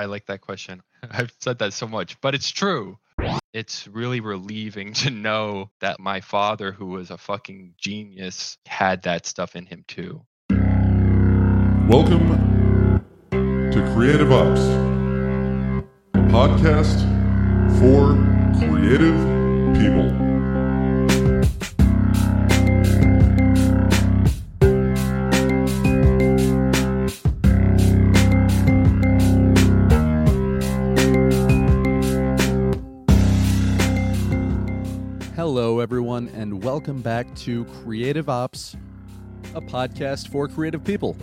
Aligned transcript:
I 0.00 0.06
like 0.06 0.24
that 0.28 0.40
question. 0.40 0.82
I've 1.10 1.30
said 1.40 1.58
that 1.58 1.74
so 1.74 1.86
much, 1.86 2.18
but 2.22 2.34
it's 2.34 2.50
true. 2.50 2.96
It's 3.52 3.86
really 3.86 4.20
relieving 4.20 4.92
to 5.04 5.10
know 5.10 5.68
that 5.80 6.00
my 6.00 6.22
father, 6.22 6.72
who 6.72 6.86
was 6.86 7.10
a 7.10 7.18
fucking 7.18 7.74
genius, 7.76 8.56
had 8.64 9.02
that 9.02 9.26
stuff 9.26 9.56
in 9.56 9.66
him 9.66 9.84
too. 9.86 10.22
Welcome 11.86 13.04
to 13.30 13.92
Creative 13.94 14.32
Ops, 14.32 14.60
a 16.14 16.24
podcast 16.32 16.98
for 17.78 18.16
creative 18.58 19.18
people. 19.76 20.29
Welcome 36.80 37.02
back 37.02 37.34
to 37.34 37.66
Creative 37.84 38.30
Ops, 38.30 38.74
a 39.54 39.60
podcast 39.60 40.28
for 40.30 40.48
creative 40.48 40.82
people. 40.82 41.14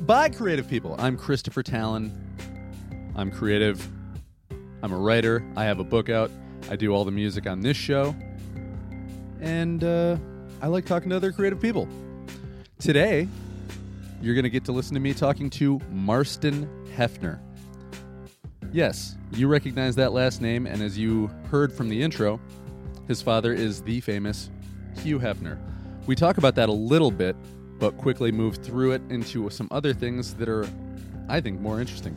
By 0.00 0.28
creative 0.28 0.68
people. 0.68 0.96
I'm 0.98 1.16
Christopher 1.16 1.62
Talon. 1.62 2.10
I'm 3.14 3.30
creative. 3.30 3.88
I'm 4.82 4.92
a 4.92 4.96
writer. 4.96 5.44
I 5.54 5.62
have 5.62 5.78
a 5.78 5.84
book 5.84 6.08
out. 6.08 6.28
I 6.68 6.74
do 6.74 6.92
all 6.92 7.04
the 7.04 7.12
music 7.12 7.46
on 7.46 7.60
this 7.60 7.76
show. 7.76 8.16
And 9.40 9.84
uh, 9.84 10.16
I 10.60 10.66
like 10.66 10.86
talking 10.86 11.10
to 11.10 11.14
other 11.14 11.30
creative 11.30 11.60
people. 11.60 11.86
Today, 12.80 13.28
you're 14.20 14.34
going 14.34 14.42
to 14.42 14.50
get 14.50 14.64
to 14.64 14.72
listen 14.72 14.94
to 14.94 15.00
me 15.00 15.14
talking 15.14 15.48
to 15.50 15.80
Marston 15.88 16.68
Hefner. 16.96 17.38
Yes, 18.72 19.16
you 19.32 19.46
recognize 19.46 19.94
that 19.94 20.12
last 20.12 20.40
name, 20.40 20.66
and 20.66 20.82
as 20.82 20.98
you 20.98 21.28
heard 21.48 21.72
from 21.72 21.88
the 21.88 22.02
intro, 22.02 22.40
his 23.10 23.20
father 23.20 23.52
is 23.52 23.82
the 23.82 24.00
famous 24.00 24.50
Hugh 25.02 25.18
Hefner. 25.18 25.58
We 26.06 26.14
talk 26.14 26.38
about 26.38 26.54
that 26.54 26.68
a 26.68 26.72
little 26.72 27.10
bit, 27.10 27.34
but 27.80 27.98
quickly 27.98 28.30
move 28.30 28.58
through 28.58 28.92
it 28.92 29.02
into 29.10 29.50
some 29.50 29.66
other 29.72 29.92
things 29.92 30.32
that 30.34 30.48
are, 30.48 30.64
I 31.28 31.40
think, 31.40 31.60
more 31.60 31.80
interesting. 31.80 32.16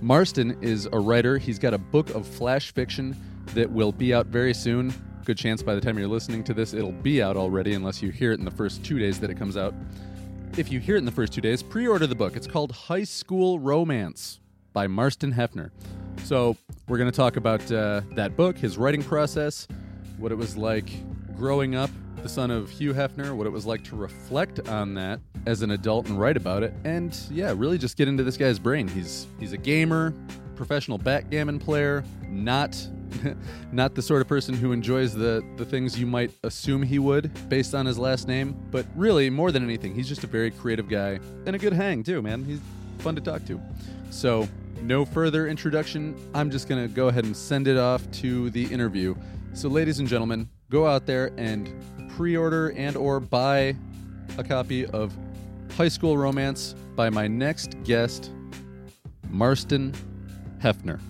Marston 0.00 0.56
is 0.62 0.88
a 0.92 1.00
writer. 1.00 1.36
He's 1.36 1.58
got 1.58 1.74
a 1.74 1.78
book 1.78 2.10
of 2.10 2.28
flash 2.28 2.72
fiction 2.72 3.16
that 3.54 3.68
will 3.68 3.90
be 3.90 4.14
out 4.14 4.26
very 4.26 4.54
soon. 4.54 4.94
Good 5.24 5.36
chance 5.36 5.64
by 5.64 5.74
the 5.74 5.80
time 5.80 5.98
you're 5.98 6.06
listening 6.06 6.44
to 6.44 6.54
this, 6.54 6.74
it'll 6.74 6.92
be 6.92 7.20
out 7.20 7.36
already, 7.36 7.74
unless 7.74 8.00
you 8.00 8.10
hear 8.10 8.30
it 8.30 8.38
in 8.38 8.44
the 8.44 8.52
first 8.52 8.84
two 8.84 9.00
days 9.00 9.18
that 9.18 9.30
it 9.30 9.34
comes 9.36 9.56
out. 9.56 9.74
If 10.56 10.70
you 10.70 10.78
hear 10.78 10.94
it 10.94 11.00
in 11.00 11.06
the 11.06 11.10
first 11.10 11.32
two 11.32 11.40
days, 11.40 11.60
pre 11.60 11.88
order 11.88 12.06
the 12.06 12.14
book. 12.14 12.36
It's 12.36 12.46
called 12.46 12.70
High 12.70 13.02
School 13.02 13.58
Romance 13.58 14.38
by 14.72 14.86
Marston 14.86 15.32
Hefner. 15.32 15.72
So, 16.22 16.56
we're 16.86 16.98
going 16.98 17.10
to 17.10 17.16
talk 17.16 17.36
about 17.36 17.72
uh, 17.72 18.02
that 18.12 18.36
book, 18.36 18.56
his 18.56 18.78
writing 18.78 19.02
process, 19.02 19.66
what 20.20 20.30
it 20.32 20.36
was 20.36 20.56
like 20.56 20.90
growing 21.36 21.74
up 21.74 21.90
the 22.22 22.28
son 22.28 22.50
of 22.50 22.70
Hugh 22.70 22.92
Hefner, 22.92 23.34
what 23.34 23.46
it 23.46 23.50
was 23.50 23.64
like 23.64 23.82
to 23.84 23.96
reflect 23.96 24.68
on 24.68 24.94
that 24.94 25.20
as 25.46 25.62
an 25.62 25.70
adult 25.70 26.08
and 26.08 26.20
write 26.20 26.36
about 26.36 26.62
it, 26.62 26.74
and 26.84 27.18
yeah, 27.30 27.54
really 27.56 27.78
just 27.78 27.96
get 27.96 28.08
into 28.08 28.22
this 28.22 28.36
guy's 28.36 28.58
brain. 28.58 28.86
He's 28.88 29.26
he's 29.38 29.52
a 29.52 29.56
gamer, 29.56 30.12
professional 30.54 30.98
backgammon 30.98 31.58
player, 31.58 32.04
not 32.28 32.76
not 33.72 33.94
the 33.94 34.02
sort 34.02 34.20
of 34.20 34.28
person 34.28 34.54
who 34.54 34.72
enjoys 34.72 35.14
the 35.14 35.42
the 35.56 35.64
things 35.64 35.98
you 35.98 36.06
might 36.06 36.30
assume 36.44 36.82
he 36.82 36.98
would 36.98 37.30
based 37.48 37.74
on 37.74 37.86
his 37.86 37.98
last 37.98 38.28
name, 38.28 38.54
but 38.70 38.86
really 38.94 39.30
more 39.30 39.50
than 39.50 39.64
anything, 39.64 39.94
he's 39.94 40.08
just 40.08 40.24
a 40.24 40.26
very 40.28 40.50
creative 40.50 40.88
guy 40.88 41.18
and 41.46 41.56
a 41.56 41.58
good 41.58 41.72
hang 41.72 42.02
too, 42.02 42.20
man. 42.20 42.44
He's 42.44 42.60
fun 42.98 43.14
to 43.14 43.20
talk 43.20 43.44
to. 43.46 43.60
So, 44.10 44.48
no 44.82 45.04
further 45.04 45.46
introduction. 45.46 46.16
I'm 46.34 46.50
just 46.50 46.68
going 46.68 46.86
to 46.86 46.92
go 46.92 47.08
ahead 47.08 47.24
and 47.24 47.36
send 47.36 47.68
it 47.68 47.78
off 47.78 48.08
to 48.12 48.50
the 48.50 48.64
interview. 48.64 49.14
So, 49.52 49.68
ladies 49.68 49.98
and 49.98 50.08
gentlemen, 50.08 50.48
go 50.70 50.86
out 50.86 51.06
there 51.06 51.32
and 51.36 51.74
pre-order 52.16 52.70
and 52.76 52.96
or 52.96 53.18
buy 53.18 53.76
a 54.38 54.44
copy 54.44 54.86
of 54.86 55.12
High 55.76 55.88
School 55.88 56.16
Romance 56.16 56.74
by 56.94 57.10
my 57.10 57.26
next 57.26 57.74
guest, 57.82 58.30
Marston 59.28 59.92
Hefner. 60.62 61.00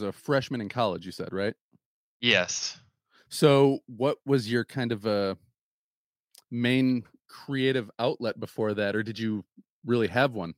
As 0.00 0.08
a 0.08 0.12
freshman 0.12 0.60
in 0.60 0.68
college, 0.68 1.06
you 1.06 1.12
said, 1.12 1.32
right? 1.32 1.54
Yes. 2.20 2.78
So, 3.28 3.80
what 3.86 4.18
was 4.26 4.50
your 4.50 4.64
kind 4.64 4.92
of 4.92 5.06
a 5.06 5.10
uh, 5.10 5.34
main 6.50 7.04
creative 7.28 7.90
outlet 7.98 8.38
before 8.40 8.74
that, 8.74 8.96
or 8.96 9.02
did 9.02 9.18
you 9.18 9.44
really 9.84 10.08
have 10.08 10.32
one? 10.32 10.54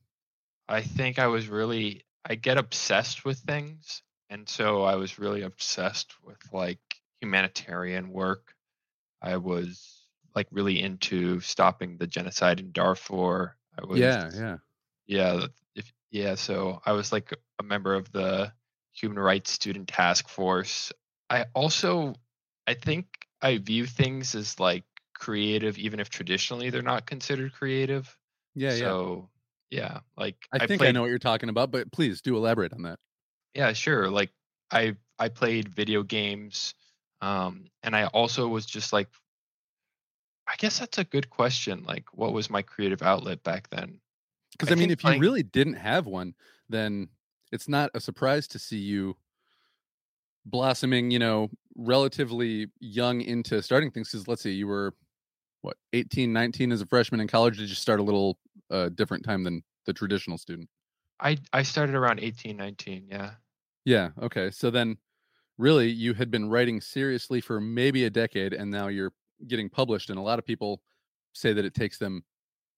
I 0.67 0.81
think 0.81 1.19
I 1.19 1.27
was 1.27 1.47
really, 1.47 2.05
I 2.25 2.35
get 2.35 2.57
obsessed 2.57 3.25
with 3.25 3.37
things. 3.39 4.01
And 4.29 4.49
so 4.49 4.81
I 4.81 4.95
was 4.95 5.19
really 5.19 5.43
obsessed 5.43 6.13
with 6.23 6.39
like 6.51 6.79
humanitarian 7.21 8.09
work. 8.09 8.55
I 9.21 9.37
was 9.37 10.01
like 10.35 10.47
really 10.49 10.81
into 10.81 11.39
stopping 11.41 11.97
the 11.97 12.07
genocide 12.07 12.59
in 12.59 12.71
Darfur. 12.71 13.55
I 13.77 13.85
was, 13.85 13.99
yeah, 13.99 14.31
yeah, 14.33 14.57
yeah. 15.05 15.45
Yeah, 16.09 16.35
so 16.35 16.79
I 16.85 16.91
was 16.91 17.11
like 17.11 17.33
a 17.59 17.63
member 17.63 17.95
of 17.95 18.11
the 18.11 18.53
Human 18.93 19.19
Rights 19.19 19.51
Student 19.51 19.87
Task 19.87 20.27
Force. 20.29 20.91
I 21.29 21.45
also 21.53 22.15
I 22.67 22.75
think 22.75 23.05
I 23.41 23.57
view 23.57 23.85
things 23.85 24.35
as 24.35 24.59
like 24.59 24.83
creative 25.13 25.77
even 25.77 25.99
if 25.99 26.09
traditionally 26.09 26.69
they're 26.69 26.81
not 26.81 27.05
considered 27.05 27.53
creative. 27.53 28.15
Yeah, 28.55 28.75
so, 28.75 29.29
yeah. 29.69 29.79
yeah, 29.79 29.99
like 30.15 30.35
I, 30.53 30.63
I 30.63 30.67
think 30.67 30.79
played, 30.79 30.89
I 30.89 30.91
know 30.91 31.01
what 31.01 31.09
you're 31.09 31.19
talking 31.19 31.49
about, 31.49 31.71
but 31.71 31.91
please 31.91 32.21
do 32.21 32.37
elaborate 32.37 32.73
on 32.73 32.83
that. 32.83 32.99
Yeah, 33.55 33.73
sure. 33.73 34.09
Like 34.09 34.31
I 34.71 34.95
I 35.17 35.29
played 35.29 35.69
video 35.69 36.03
games 36.03 36.75
um 37.21 37.65
and 37.81 37.95
I 37.95 38.05
also 38.07 38.47
was 38.47 38.65
just 38.65 38.93
like 38.93 39.07
I 40.47 40.55
guess 40.57 40.79
that's 40.79 40.97
a 40.97 41.03
good 41.03 41.29
question. 41.29 41.83
Like 41.83 42.05
what 42.13 42.33
was 42.33 42.49
my 42.49 42.61
creative 42.61 43.01
outlet 43.01 43.43
back 43.43 43.69
then? 43.69 43.99
Because 44.51 44.69
I, 44.69 44.73
I, 44.73 44.75
mean, 44.75 44.91
if 44.91 45.03
you 45.03 45.17
really 45.17 45.41
didn't 45.41 45.75
have 45.75 46.05
one, 46.05 46.35
then 46.69 47.09
it's 47.53 47.67
not 47.69 47.91
a 47.93 47.99
surprise 47.99 48.47
to 48.47 48.59
see 48.59 48.79
you 48.79 49.15
blossoming, 50.45 51.11
you 51.11 51.19
know, 51.19 51.49
relatively 51.75 52.67
young 52.79 53.21
into 53.21 53.61
starting 53.61 53.91
things. 53.91 54.11
Because 54.11 54.27
let's 54.27 54.41
see, 54.41 54.51
you 54.51 54.67
were 54.67 54.95
what 55.61 55.77
18, 55.93 56.33
19 56.33 56.71
as 56.71 56.81
a 56.81 56.85
freshman 56.87 57.21
in 57.21 57.27
college. 57.27 57.59
Did 57.59 57.69
you 57.69 57.75
start 57.75 57.99
a 57.99 58.03
little 58.03 58.39
uh, 58.71 58.89
different 58.89 59.23
time 59.23 59.43
than 59.43 59.63
the 59.85 59.93
traditional 59.93 60.37
student? 60.37 60.67
I 61.19 61.37
I 61.53 61.61
started 61.61 61.95
around 61.95 62.19
18, 62.19 62.57
19. 62.57 63.07
Yeah. 63.07 63.31
Yeah. 63.85 64.09
Okay. 64.21 64.49
So 64.49 64.71
then, 64.71 64.97
really, 65.59 65.89
you 65.89 66.15
had 66.15 66.31
been 66.31 66.49
writing 66.49 66.81
seriously 66.81 67.39
for 67.39 67.61
maybe 67.61 68.05
a 68.05 68.09
decade, 68.09 68.53
and 68.53 68.71
now 68.71 68.87
you're 68.87 69.13
getting 69.47 69.69
published. 69.69 70.09
And 70.09 70.17
a 70.17 70.21
lot 70.23 70.39
of 70.39 70.45
people 70.45 70.81
say 71.33 71.53
that 71.53 71.65
it 71.65 71.75
takes 71.75 71.99
them, 71.99 72.23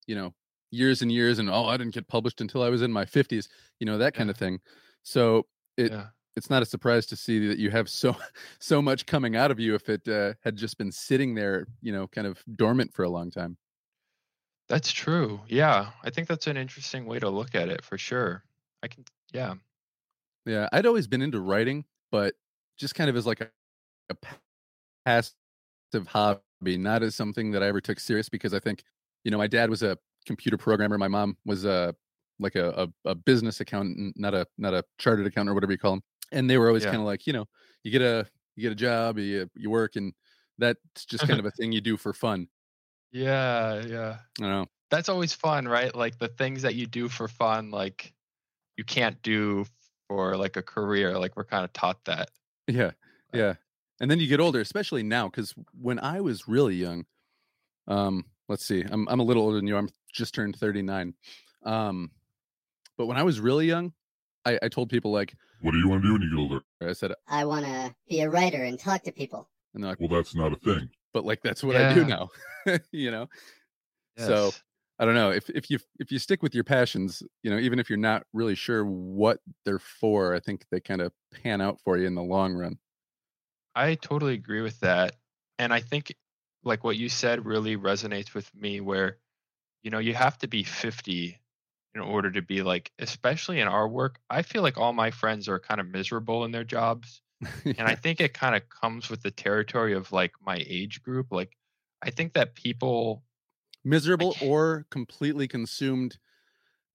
you 0.06 0.16
know, 0.16 0.34
years 0.72 1.02
and 1.02 1.12
years 1.12 1.40
and 1.40 1.50
oh 1.50 1.66
i 1.66 1.78
didn't 1.78 1.94
get 1.94 2.08
published 2.08 2.42
until 2.42 2.62
i 2.62 2.70
was 2.70 2.82
in 2.82 2.92
my 2.92 3.06
50s 3.06 3.48
you 3.80 3.86
know 3.86 3.98
that 3.98 4.14
kind 4.14 4.28
yeah. 4.28 4.32
of 4.32 4.38
thing 4.38 4.60
so 5.04 5.46
it 5.78 5.92
yeah. 5.92 6.08
it's 6.36 6.50
not 6.50 6.62
a 6.62 6.66
surprise 6.66 7.06
to 7.08 7.16
see 7.16 7.48
that 7.48 7.58
you 7.58 7.70
have 7.72 7.90
so 7.90 8.16
so 8.60 8.82
much 8.82 9.06
coming 9.06 9.36
out 9.36 9.52
of 9.52 9.60
you 9.60 9.76
if 9.76 9.90
it 9.90 10.08
uh, 10.08 10.34
had 10.44 10.56
just 10.56 10.78
been 10.78 10.92
sitting 10.92 11.36
there 11.36 11.68
you 11.82 11.92
know 11.92 12.08
kind 12.08 12.28
of 12.28 12.44
dormant 12.56 12.94
for 12.94 13.04
a 13.04 13.10
long 13.10 13.32
time 13.32 13.58
that's 14.68 14.92
true 14.92 15.40
yeah 15.48 15.92
i 16.04 16.10
think 16.10 16.28
that's 16.28 16.48
an 16.48 16.58
interesting 16.58 17.06
way 17.06 17.20
to 17.20 17.30
look 17.30 17.56
at 17.56 17.70
it 17.70 17.84
for 17.84 17.98
sure 17.98 18.44
i 18.84 18.88
can 18.88 19.04
yeah 19.32 19.54
yeah 20.46 20.68
i'd 20.74 20.86
always 20.86 21.08
been 21.08 21.22
into 21.22 21.40
writing 21.40 21.86
but 22.12 22.34
just 22.78 22.96
kind 22.96 23.10
of 23.10 23.16
as 23.16 23.26
like 23.26 23.42
a, 23.42 23.50
a 24.10 24.16
passive 25.06 26.08
hobby 26.08 26.78
not 26.78 27.04
as 27.04 27.16
something 27.16 27.52
that 27.52 27.62
i 27.62 27.68
ever 27.68 27.80
took 27.80 28.00
serious 28.00 28.28
because 28.28 28.54
i 28.54 28.60
think 28.60 28.84
you 29.24 29.32
know 29.32 29.38
my 29.38 29.48
dad 29.48 29.70
was 29.70 29.84
a 29.84 29.98
computer 30.26 30.58
programmer. 30.58 30.98
My 30.98 31.08
mom 31.08 31.38
was 31.46 31.66
a 31.66 31.96
like 32.40 32.56
a, 32.56 32.88
a, 33.06 33.10
a 33.12 33.16
business 33.16 33.60
accountant, 33.62 34.14
not 34.18 34.34
a 34.34 34.46
not 34.58 34.74
a 34.74 34.84
chartered 34.98 35.26
accountant 35.26 35.52
or 35.52 35.54
whatever 35.54 35.72
you 35.72 35.78
call 35.78 35.92
them. 35.92 36.04
And 36.32 36.50
they 36.50 36.58
were 36.58 36.68
always 36.68 36.84
yeah. 36.84 36.92
kind 36.92 37.02
of 37.02 37.06
like, 37.06 37.28
you 37.28 37.34
know, 37.34 37.46
you 37.84 37.92
get 37.92 38.02
a 38.02 38.28
you 38.56 38.64
get 38.64 38.72
a 38.72 38.76
job, 38.76 39.18
you 39.20 39.50
you 39.56 39.70
work, 39.70 39.96
and 39.96 40.14
that's 40.58 41.06
just 41.06 41.28
kind 41.28 41.40
of 41.40 41.46
a 41.46 41.52
thing 41.52 41.72
you 41.72 41.82
do 41.82 41.98
for 41.98 42.14
fun. 42.14 42.48
Yeah, 43.12 43.84
yeah. 43.86 44.18
I 44.42 44.44
know. 44.44 44.66
That's 44.92 45.10
always 45.10 45.34
fun, 45.34 45.68
right? 45.68 45.94
Like 45.96 46.20
the 46.20 46.28
things 46.28 46.62
that 46.62 46.76
you 46.76 46.86
do 46.86 47.10
for 47.10 47.28
fun, 47.28 47.72
like 47.72 48.14
you 48.78 48.84
can't 48.84 49.22
do 49.22 49.66
for 50.08 50.36
like 50.38 50.58
a 50.58 50.62
career. 50.62 51.18
Like 51.18 51.36
we're 51.36 51.46
kind 51.46 51.64
of 51.64 51.74
taught 51.74 52.04
that. 52.06 52.30
Yeah, 52.68 52.92
yeah. 53.34 53.56
And 54.02 54.12
then 54.12 54.20
you 54.20 54.28
get 54.28 54.40
older, 54.40 54.60
especially 54.60 55.04
now, 55.04 55.30
because 55.30 55.54
when 55.80 56.00
I 56.00 56.20
was 56.20 56.48
really 56.48 56.76
young, 56.76 57.06
um, 57.88 58.26
let's 58.50 58.66
see, 58.66 58.84
I'm 58.90 59.08
I'm 59.08 59.20
a 59.20 59.24
little 59.24 59.44
older 59.44 59.58
than 59.58 59.68
you. 59.68 59.78
I'm 59.78 59.90
just 60.16 60.34
turned 60.34 60.56
39. 60.56 61.14
Um, 61.64 62.12
but 62.98 63.06
when 63.08 63.18
I 63.18 63.24
was 63.24 63.40
really 63.40 63.68
young, 63.68 63.94
I, 64.46 64.60
I 64.64 64.68
told 64.70 64.90
people 64.90 65.12
like, 65.12 65.36
What 65.62 65.72
do 65.72 65.78
you 65.80 65.88
want 65.90 66.02
to 66.04 66.08
do 66.08 66.14
when 66.14 66.22
you 66.22 66.30
get 66.30 66.40
older? 66.40 66.62
I 66.82 66.94
said, 66.94 67.14
I 67.28 67.46
want 67.46 67.66
to 67.66 67.94
be 68.10 68.22
a 68.22 68.30
writer 68.30 68.64
and 68.64 68.80
talk 68.80 69.04
to 69.04 69.12
people. 69.12 69.50
and 69.74 69.84
they're 69.84 69.92
like, 69.92 70.00
Well, 70.00 70.10
that's 70.10 70.36
not 70.36 70.54
a 70.54 70.58
thing. 70.58 70.90
but 71.14 71.26
like 71.26 71.42
that's 71.44 71.64
what 71.64 71.76
I 71.76 71.94
do 71.94 72.06
now, 72.06 72.30
you 72.92 73.12
know. 73.12 73.28
So 74.18 74.52
I 74.98 75.04
don't 75.06 75.16
know 75.16 75.32
if 75.32 75.50
if 75.50 75.70
you 75.70 75.80
if 76.00 76.12
you 76.12 76.20
stick 76.20 76.42
with 76.42 76.56
your 76.56 76.64
passions, 76.64 77.22
you 77.44 77.52
know, 77.52 77.58
even 77.58 77.80
if 77.80 77.90
you're 77.90 77.98
not 77.98 78.24
really 78.34 78.56
sure 78.56 78.86
what 78.86 79.40
they're 79.66 79.80
for, 79.80 80.34
I 80.34 80.40
think 80.40 80.66
they 80.72 80.80
kind 80.80 81.02
of 81.02 81.12
pan 81.44 81.60
out 81.60 81.80
for 81.84 81.98
you 81.98 82.08
in 82.08 82.16
the 82.16 82.24
long 82.24 82.54
run. 82.54 82.78
I 83.76 83.96
totally 83.96 84.36
agree 84.36 84.62
with 84.62 84.80
that. 84.80 85.18
And 85.60 85.74
I 85.74 85.82
think 85.82 86.16
like 86.64 86.84
what 86.86 86.96
you 86.98 87.10
said 87.10 87.46
really 87.46 87.76
resonates 87.76 88.34
with 88.34 88.50
me 88.56 88.80
where 88.80 89.18
you 89.86 89.92
know, 89.92 90.00
you 90.00 90.16
have 90.16 90.38
to 90.40 90.48
be 90.48 90.64
50 90.64 91.40
in 91.94 92.02
order 92.02 92.32
to 92.32 92.42
be 92.42 92.64
like 92.64 92.92
especially 92.98 93.62
in 93.62 93.68
our 93.68 93.88
work, 93.88 94.20
I 94.30 94.42
feel 94.42 94.64
like 94.64 94.78
all 94.78 94.92
my 94.92 95.12
friends 95.12 95.48
are 95.48 95.60
kind 95.60 95.80
of 95.80 95.88
miserable 95.88 96.44
in 96.44 96.52
their 96.52 96.66
jobs. 96.66 97.22
And 97.66 97.82
I 97.82 97.94
think 97.96 98.20
it 98.20 98.34
kind 98.34 98.56
of 98.56 98.68
comes 98.70 99.10
with 99.10 99.22
the 99.22 99.30
territory 99.30 99.94
of 99.94 100.12
like 100.12 100.32
my 100.44 100.58
age 100.68 101.04
group. 101.04 101.28
Like 101.32 101.56
I 102.02 102.10
think 102.10 102.34
that 102.34 102.56
people 102.56 103.24
miserable 103.84 104.36
or 104.42 104.88
completely 104.90 105.48
consumed 105.48 106.18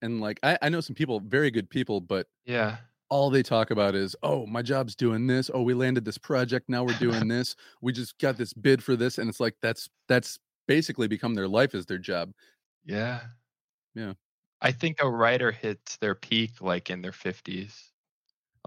and 0.03 0.21
like 0.21 0.41
I, 0.43 0.59
I 0.61 0.69
know 0.69 0.81
some 0.81 0.97
people 0.97 1.21
very 1.21 1.53
good 1.53 1.71
people 1.71 2.01
but 2.01 2.27
yeah. 2.45 2.79
all 3.09 3.31
they 3.31 3.45
talk 3.45 3.71
about 3.71 3.95
is 3.95 4.17
oh 4.25 4.45
my 4.47 4.63
job's 4.63 4.97
doing 4.97 5.29
this 5.29 5.51
oh 5.55 5.63
we 5.63 5.75
landed 5.75 6.05
this 6.05 6.19
project 6.19 6.69
now 6.69 6.83
we're 6.83 6.95
doing 6.95 7.29
this 7.37 7.55
we 7.81 7.93
just 7.93 8.19
got 8.19 8.37
this 8.37 8.53
bid 8.53 8.83
for 8.83 8.97
this 8.97 9.19
and 9.19 9.29
it's 9.29 9.39
like 9.39 9.55
that's 9.63 9.89
that's 10.09 10.41
basically 10.67 11.07
become 11.07 11.35
their 11.35 11.49
life 11.49 11.77
is 11.77 11.87
their 11.87 11.99
job 11.99 12.33
Yeah. 12.85 13.29
Yeah. 13.95 14.15
I 14.61 14.73
think 14.73 15.01
a 15.01 15.11
writer 15.11 15.53
hits 15.53 15.97
their 15.99 16.15
peak 16.15 16.61
like 16.61 16.91
in 16.91 17.03
their 17.03 17.13
50s. 17.13 17.93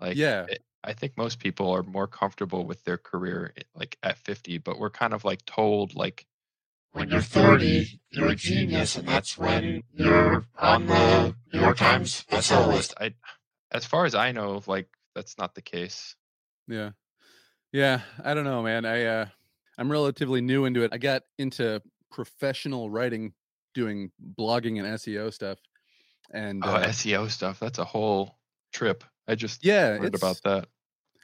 Like 0.02 0.18
yeah 0.18 0.48
it- 0.48 0.64
I 0.86 0.94
think 0.94 1.18
most 1.18 1.40
people 1.40 1.72
are 1.72 1.84
more 1.84 2.08
comfortable 2.08 2.66
with 2.66 2.84
their 2.84 2.98
career 2.98 3.54
like 3.76 3.98
at 4.04 4.18
50, 4.18 4.58
but 4.58 4.80
we're 4.80 4.90
kind 4.90 5.14
of 5.14 5.24
like 5.26 5.46
told 5.46 5.96
like 5.96 6.28
When 6.94 7.10
you're 7.12 7.22
30, 7.22 8.02
you're 8.12 8.30
a 8.32 8.36
genius, 8.36 8.98
and 8.98 9.08
that's 9.08 9.38
when 9.38 9.84
you're 9.94 10.46
on 10.60 10.88
the 10.88 11.36
New 11.54 11.62
York 11.62 11.78
Times 11.78 12.26
bestseller 12.26 12.68
list. 12.70 12.94
I 13.00 13.16
as 13.72 13.86
far 13.86 14.06
as 14.06 14.16
I 14.16 14.32
know, 14.34 14.62
like 14.68 14.90
that's 15.16 15.38
not 15.40 15.56
the 15.56 15.64
case. 15.64 16.16
yeah 16.68 16.92
yeah 17.74 18.02
i 18.24 18.34
don't 18.34 18.46
know 18.46 18.64
man 18.64 18.86
i 18.86 19.04
uh 19.06 19.28
i'm 19.78 19.92
relatively 19.92 20.42
new 20.42 20.66
into 20.66 20.84
it 20.84 20.94
i 20.94 21.00
got 21.00 21.24
into 21.38 21.82
professional 22.12 22.90
writing 22.90 23.34
doing 23.74 24.12
blogging 24.38 24.80
and 24.80 24.88
seo 25.00 25.32
stuff 25.34 25.60
and 26.34 26.64
Oh, 26.66 26.72
uh, 26.72 26.88
SEO 26.88 27.30
stuff, 27.30 27.60
that's 27.60 27.80
a 27.80 27.86
whole 27.86 28.38
trip. 28.72 29.04
I 29.28 29.36
just 29.36 29.64
yeah 29.64 29.98
heard 29.98 30.16
about 30.16 30.42
that. 30.44 30.68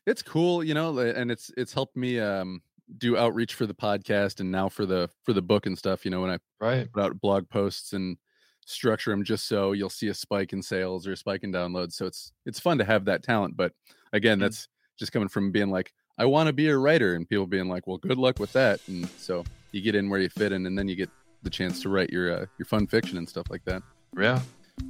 it's 0.06 0.22
cool 0.22 0.64
you 0.64 0.74
know 0.74 0.98
and 1.00 1.30
it's 1.32 1.52
it's 1.58 1.74
helped 1.74 1.96
me 1.98 2.20
um 2.20 2.62
do 2.98 3.18
outreach 3.18 3.54
for 3.54 3.66
the 3.68 3.74
podcast 3.74 4.40
and 4.40 4.50
now 4.52 4.70
for 4.70 4.86
the 4.86 5.10
for 5.24 5.34
the 5.34 5.42
book 5.42 5.66
and 5.66 5.78
stuff 5.78 6.06
you 6.06 6.12
know 6.12 6.22
when 6.22 6.30
i 6.32 6.38
Right. 6.62 6.92
put 6.92 7.04
out 7.04 7.20
blog 7.22 7.48
posts 7.50 7.94
and 7.94 8.18
structure 8.66 9.12
them 9.12 9.24
just 9.24 9.48
so 9.48 9.74
you'll 9.74 9.90
see 9.90 10.08
a 10.08 10.14
spike 10.14 10.54
in 10.54 10.62
sales 10.64 11.06
or 11.06 11.12
a 11.12 11.18
spike 11.18 11.44
in 11.44 11.52
downloads 11.52 11.94
so 11.94 12.06
it's 12.06 12.32
it's 12.46 12.60
fun 12.60 12.78
to 12.78 12.86
have 12.86 13.06
that 13.06 13.22
talent 13.24 13.56
but 13.58 13.74
again 14.14 14.38
Mhm. 14.38 14.42
that's 14.42 14.68
just 14.98 15.12
coming 15.12 15.28
from 15.28 15.52
being 15.52 15.70
like 15.70 15.92
i 16.18 16.26
want 16.26 16.48
to 16.48 16.54
be 16.54 16.68
a 16.70 16.78
writer 16.78 17.16
and 17.16 17.28
people 17.28 17.46
being 17.48 17.68
like 17.68 17.86
well 17.86 17.98
good 17.98 18.18
luck 18.18 18.40
with 18.40 18.52
that 18.54 18.80
and 18.88 19.10
so 19.18 19.44
you 19.72 19.82
get 19.82 19.96
in 19.96 20.10
where 20.10 20.20
you 20.22 20.30
fit 20.30 20.52
in 20.52 20.66
and 20.66 20.78
then 20.78 20.88
you 20.88 20.96
get 20.96 21.12
the 21.44 21.50
chance 21.50 21.82
to 21.82 21.90
write 21.90 22.10
your 22.10 22.32
uh, 22.32 22.46
your 22.58 22.66
fun 22.66 22.88
fiction 22.88 23.18
and 23.18 23.28
stuff 23.28 23.48
like 23.50 23.64
that 23.66 23.82
Yeah. 24.18 24.42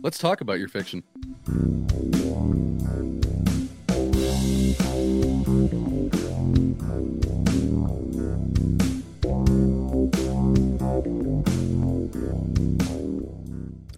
let's 0.04 0.18
talk 0.18 0.42
about 0.42 0.60
your 0.60 0.68
fiction 0.70 1.04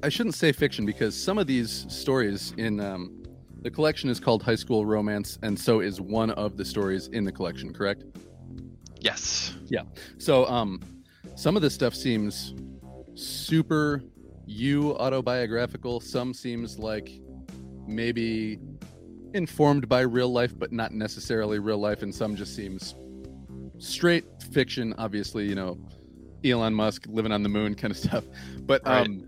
I 0.04 0.10
shouldn't 0.10 0.36
say 0.36 0.52
fiction 0.52 0.86
because 0.86 1.16
some 1.16 1.38
of 1.38 1.46
these 1.46 1.86
stories 1.90 2.54
in 2.58 2.80
um, 2.80 3.24
the 3.62 3.70
collection 3.70 4.10
is 4.10 4.20
called 4.20 4.42
High 4.42 4.56
School 4.56 4.86
Romance, 4.86 5.38
and 5.44 5.60
so 5.60 5.80
is 5.82 6.02
one 6.02 6.32
of 6.32 6.58
the 6.58 6.66
stories 6.66 7.08
in 7.10 7.24
the 7.24 7.32
collection. 7.32 7.72
Correct? 7.72 8.04
Yes. 9.00 9.54
Yeah. 9.68 9.84
So, 10.18 10.48
um, 10.48 10.82
some 11.36 11.56
of 11.56 11.62
this 11.62 11.74
stuff 11.74 11.96
seems 11.96 12.54
super 13.16 14.04
you 14.46 14.96
autobiographical. 14.98 16.00
Some 16.00 16.34
seems 16.34 16.78
like 16.80 17.10
maybe 17.88 18.60
informed 19.34 19.88
by 19.88 20.02
real 20.02 20.30
life, 20.30 20.58
but 20.58 20.72
not 20.72 20.92
necessarily 20.92 21.60
real 21.60 21.78
life, 21.78 22.02
and 22.04 22.14
some 22.14 22.36
just 22.36 22.56
seems 22.56 22.96
straight 23.78 24.26
fiction. 24.52 24.94
Obviously, 24.98 25.48
you 25.48 25.56
know, 25.56 25.78
Elon 26.44 26.74
Musk 26.74 27.06
living 27.08 27.32
on 27.32 27.44
the 27.44 27.50
moon 27.50 27.76
kind 27.76 27.92
of 27.92 27.98
stuff. 28.06 28.24
But 28.62 28.82
Right. 28.86 29.08
um, 29.08 29.28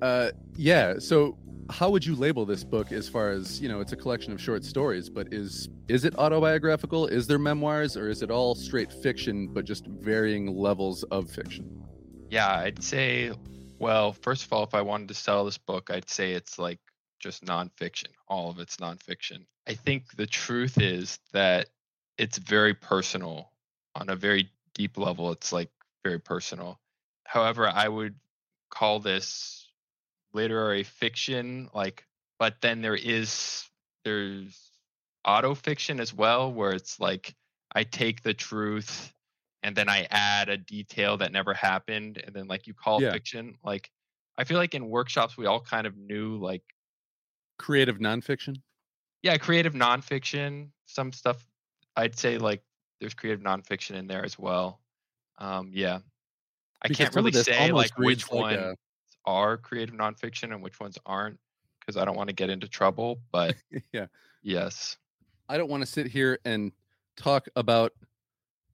uh, 0.00 0.30
yeah. 0.56 0.94
So, 0.98 1.36
how 1.70 1.90
would 1.90 2.04
you 2.04 2.14
label 2.14 2.46
this 2.46 2.64
book 2.64 2.92
as 2.92 3.08
far 3.08 3.30
as 3.30 3.60
you 3.60 3.68
know? 3.68 3.80
It's 3.80 3.92
a 3.92 3.96
collection 3.96 4.32
of 4.32 4.40
short 4.40 4.64
stories, 4.64 5.08
but 5.08 5.32
is 5.32 5.68
is 5.88 6.04
it 6.04 6.16
autobiographical? 6.18 7.06
Is 7.06 7.26
there 7.26 7.38
memoirs, 7.38 7.96
or 7.96 8.08
is 8.08 8.22
it 8.22 8.30
all 8.30 8.54
straight 8.54 8.92
fiction, 8.92 9.48
but 9.48 9.64
just 9.64 9.86
varying 9.86 10.56
levels 10.56 11.02
of 11.04 11.30
fiction? 11.30 11.84
Yeah, 12.30 12.48
I'd 12.48 12.82
say, 12.82 13.32
well, 13.78 14.12
first 14.12 14.44
of 14.44 14.52
all, 14.52 14.64
if 14.64 14.74
I 14.74 14.82
wanted 14.82 15.08
to 15.08 15.14
sell 15.14 15.44
this 15.44 15.58
book, 15.58 15.90
I'd 15.90 16.08
say 16.08 16.32
it's 16.32 16.58
like 16.58 16.78
just 17.20 17.44
nonfiction. 17.44 18.08
All 18.28 18.50
of 18.50 18.58
it's 18.58 18.76
nonfiction. 18.76 19.44
I 19.66 19.74
think 19.74 20.16
the 20.16 20.26
truth 20.26 20.80
is 20.80 21.18
that 21.32 21.68
it's 22.16 22.38
very 22.38 22.74
personal 22.74 23.52
on 23.94 24.08
a 24.08 24.16
very 24.16 24.50
deep 24.74 24.96
level. 24.96 25.30
It's 25.32 25.52
like 25.52 25.70
very 26.04 26.18
personal. 26.18 26.80
However, 27.24 27.68
I 27.68 27.88
would 27.88 28.14
call 28.70 29.00
this 29.00 29.67
literary 30.32 30.84
fiction, 30.84 31.68
like, 31.74 32.06
but 32.38 32.60
then 32.60 32.82
there 32.82 32.96
is, 32.96 33.68
there's 34.04 34.70
auto 35.24 35.54
fiction 35.54 36.00
as 36.00 36.14
well, 36.14 36.52
where 36.52 36.72
it's 36.72 37.00
like 37.00 37.34
I 37.74 37.84
take 37.84 38.22
the 38.22 38.34
truth 38.34 39.12
and 39.62 39.76
then 39.76 39.88
I 39.88 40.06
add 40.10 40.48
a 40.48 40.56
detail 40.56 41.16
that 41.18 41.32
never 41.32 41.52
happened, 41.54 42.18
and 42.24 42.34
then 42.34 42.46
like 42.48 42.66
you 42.66 42.74
call 42.74 42.98
it 42.98 43.02
Yeah. 43.02 43.12
fiction. 43.12 43.58
Like 43.64 43.90
I 44.38 44.44
feel 44.44 44.58
like 44.58 44.74
in 44.74 44.88
workshops 44.88 45.36
we 45.36 45.46
all 45.46 45.60
kind 45.60 45.86
of 45.86 45.96
knew 45.96 46.36
like 46.38 46.62
Creative 47.58 47.98
nonfiction. 47.98 48.62
yeah, 49.22 49.36
creative 49.36 49.74
nonfiction, 49.74 50.70
some 50.86 51.12
stuff. 51.12 51.44
I'd 51.96 52.16
say 52.16 52.38
like 52.38 52.62
there's 53.00 53.14
creative 53.14 53.40
nonfiction 53.44 53.96
in 53.96 54.06
there 54.06 54.24
as 54.24 54.38
well. 54.38 54.80
Um, 55.38 55.70
yeah, 55.74 55.98
I 56.82 56.88
Because 56.88 56.98
can't 56.98 57.14
really 57.16 57.32
say 57.32 57.72
like 57.72 57.96
which 57.98 58.30
one. 58.30 58.42
like 58.42 58.58
a- 58.58 58.76
are 59.28 59.58
creative 59.58 59.94
nonfiction 59.94 60.54
and 60.54 60.62
which 60.62 60.80
ones 60.80 60.96
aren't 61.04 61.38
because 61.78 61.98
I 61.98 62.06
don't 62.06 62.16
want 62.16 62.30
to 62.30 62.34
get 62.34 62.48
into 62.48 62.66
trouble. 62.66 63.20
But 63.30 63.56
yeah. 63.92 64.06
yes, 64.42 64.96
I 65.50 65.58
don't 65.58 65.68
want 65.68 65.82
to 65.82 65.86
sit 65.86 66.06
here 66.06 66.38
and 66.46 66.72
talk 67.18 67.46
about 67.54 67.92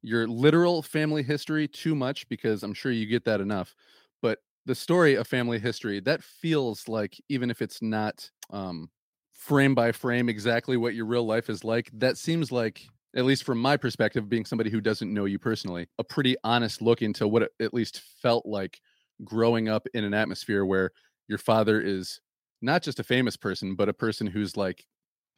your 0.00 0.28
literal 0.28 0.80
family 0.80 1.24
history 1.24 1.66
too 1.66 1.96
much 1.96 2.28
because 2.28 2.62
I'm 2.62 2.72
sure 2.72 2.92
you 2.92 3.06
get 3.06 3.24
that 3.24 3.40
enough. 3.40 3.74
But 4.22 4.38
the 4.64 4.76
story 4.76 5.16
of 5.16 5.26
family 5.26 5.58
history, 5.58 5.98
that 6.00 6.22
feels 6.22 6.86
like, 6.88 7.20
even 7.28 7.50
if 7.50 7.60
it's 7.60 7.82
not 7.82 8.30
um, 8.50 8.90
frame 9.32 9.74
by 9.74 9.90
frame 9.90 10.28
exactly 10.28 10.76
what 10.76 10.94
your 10.94 11.06
real 11.06 11.26
life 11.26 11.50
is 11.50 11.64
like, 11.64 11.90
that 11.94 12.16
seems 12.16 12.52
like, 12.52 12.86
at 13.16 13.24
least 13.24 13.42
from 13.42 13.58
my 13.58 13.76
perspective, 13.76 14.28
being 14.28 14.44
somebody 14.44 14.70
who 14.70 14.80
doesn't 14.80 15.12
know 15.12 15.24
you 15.24 15.40
personally, 15.40 15.88
a 15.98 16.04
pretty 16.04 16.36
honest 16.44 16.80
look 16.80 17.02
into 17.02 17.26
what 17.26 17.42
it 17.42 17.50
at 17.60 17.74
least 17.74 18.02
felt 18.22 18.46
like 18.46 18.80
growing 19.22 19.68
up 19.68 19.86
in 19.94 20.04
an 20.04 20.14
atmosphere 20.14 20.64
where 20.64 20.90
your 21.28 21.38
father 21.38 21.80
is 21.80 22.20
not 22.62 22.82
just 22.82 22.98
a 22.98 23.04
famous 23.04 23.36
person, 23.36 23.74
but 23.74 23.88
a 23.88 23.92
person 23.92 24.26
who's 24.26 24.56
like 24.56 24.84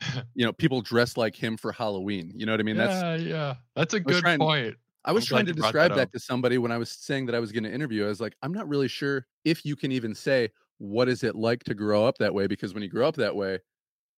you 0.35 0.45
know, 0.45 0.53
people 0.53 0.83
dress 0.83 1.17
like 1.17 1.35
him 1.35 1.57
for 1.57 1.73
Halloween. 1.73 2.33
You 2.35 2.47
know 2.47 2.53
what 2.53 2.61
I 2.61 2.65
mean? 2.65 2.77
That's 2.77 3.23
yeah, 3.23 3.29
yeah, 3.29 3.55
that's 3.75 3.95
a 3.95 4.01
good 4.01 4.23
trying- 4.23 4.39
point. 4.39 4.77
I 5.05 5.13
was 5.13 5.25
I'm 5.25 5.29
trying 5.29 5.47
to 5.47 5.53
describe 5.53 5.91
that 5.91 6.11
that, 6.11 6.13
to 6.15 6.19
somebody 6.19 6.59
when 6.59 6.73
I 6.73 6.79
was 6.79 6.91
saying 6.91 7.27
that 7.27 7.35
I 7.37 7.39
was 7.39 7.53
going 7.53 7.63
to 7.63 7.73
interview. 7.73 8.05
I 8.05 8.09
was 8.09 8.21
like, 8.21 8.35
I'm 8.43 8.53
not 8.53 8.69
really 8.69 8.89
sure 8.89 9.25
if 9.45 9.65
you 9.65 9.77
can 9.77 9.93
even 9.93 10.17
say 10.17 10.51
what 10.79 11.09
is 11.09 11.23
it 11.23 11.37
like 11.37 11.63
to 11.65 11.75
grow 11.75 12.05
up 12.05 12.19
that 12.19 12.35
way 12.35 12.49
because 12.49 12.75
when 12.75 12.83
you 12.83 12.89
grow 12.89 13.07
up 13.07 13.15
that 13.15 13.37
way, 13.37 13.61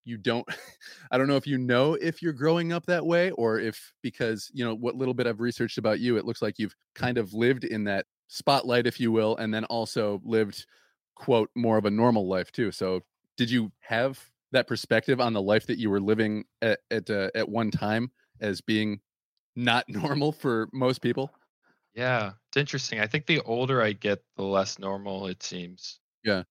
you 0.07 0.17
don't 0.17 0.49
I 1.11 1.19
don't 1.19 1.29
know 1.29 1.37
if 1.37 1.47
you 1.47 1.59
know 1.59 1.93
if 1.95 2.23
you're 2.23 2.33
growing 2.33 2.73
up 2.73 2.87
that 2.87 3.05
way 3.05 3.31
or 3.33 3.61
if 3.61 3.93
because, 4.03 4.50
you 4.55 4.65
know, 4.65 4.75
what 4.75 4.97
little 4.97 5.12
bit 5.12 5.27
I've 5.27 5.41
researched 5.41 5.77
about 5.77 6.00
you, 6.00 6.17
it 6.17 6.25
looks 6.25 6.41
like 6.41 6.59
you've 6.59 6.75
kind 6.95 7.19
of 7.19 7.35
lived 7.35 7.65
in 7.65 7.85
that 7.85 8.07
spotlight 8.28 8.87
if 8.87 9.00
you 9.00 9.11
will 9.12 9.37
and 9.37 9.52
then 9.52 9.64
also 9.66 10.20
lived 10.25 10.66
quote 11.14 11.50
more 11.56 11.78
of 11.78 11.85
a 11.85 11.90
normal 11.90 12.28
life 12.28 12.52
too. 12.52 12.70
So, 12.73 13.02
did 13.37 13.50
you 13.50 13.73
have 13.80 14.30
that 14.52 14.66
perspective 14.66 15.20
on 15.20 15.32
the 15.32 15.42
life 15.42 15.66
that 15.66 15.78
you 15.78 15.90
were 15.90 16.00
living 16.00 16.44
at 16.62 16.80
at, 16.90 17.11
uh, 17.11 17.30
at 17.35 17.49
one 17.49 17.70
time 17.70 18.11
as 18.40 18.61
being 18.61 19.00
not 19.56 19.87
normal 19.88 20.32
for 20.32 20.68
most 20.73 21.02
people. 21.02 21.32
Yeah, 21.94 22.35
it's 22.49 22.56
interesting. 22.56 23.00
I 23.00 23.06
think 23.06 23.26
the 23.26 23.40
older 23.40 23.82
I 23.82 23.92
get, 23.92 24.23
the 24.37 24.44
less 24.44 24.78
normal 24.78 25.26
it 25.26 25.42
seems. 25.42 26.00
Yeah. 26.25 26.44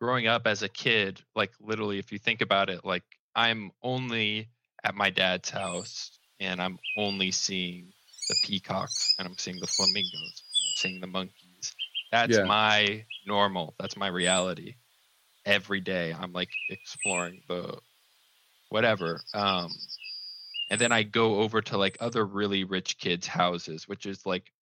Growing 0.00 0.26
up 0.26 0.46
as 0.46 0.62
a 0.62 0.68
kid, 0.68 1.22
like 1.34 1.52
literally, 1.60 1.98
if 1.98 2.12
you 2.12 2.18
think 2.18 2.40
about 2.40 2.70
it, 2.70 2.84
like 2.84 3.04
I'm 3.34 3.72
only 3.82 4.50
at 4.84 4.94
my 4.94 5.10
dad's 5.10 5.50
house 5.50 6.18
and 6.40 6.60
I'm 6.60 6.78
only 6.96 7.30
seeing 7.32 7.92
the 8.28 8.36
peacocks 8.44 9.14
and 9.18 9.26
I'm 9.28 9.38
seeing 9.38 9.58
the 9.60 9.66
flamingos, 9.66 10.42
Seeing 10.78 11.00
the 11.00 11.06
monkeys. 11.06 11.76
That's 12.12 12.40
Yeah. 12.40 12.44
my 12.44 13.06
normal. 13.26 13.74
That's 13.78 13.96
my 13.96 14.08
reality. 14.08 14.76
Every 15.46 15.80
day 15.80 16.12
I'm 16.14 16.32
like 16.32 16.58
exploring 16.68 17.42
the 17.48 17.80
whatever. 18.70 19.26
Um 19.34 19.88
and 20.70 20.80
then 20.80 20.92
I 20.92 21.02
go 21.02 21.40
over 21.40 21.62
to 21.62 21.78
like 21.78 21.96
other 22.00 22.26
really 22.26 22.64
rich 22.64 22.98
kids' 22.98 23.26
houses, 23.26 23.88
which 23.88 24.06
is 24.06 24.26
like 24.26 24.52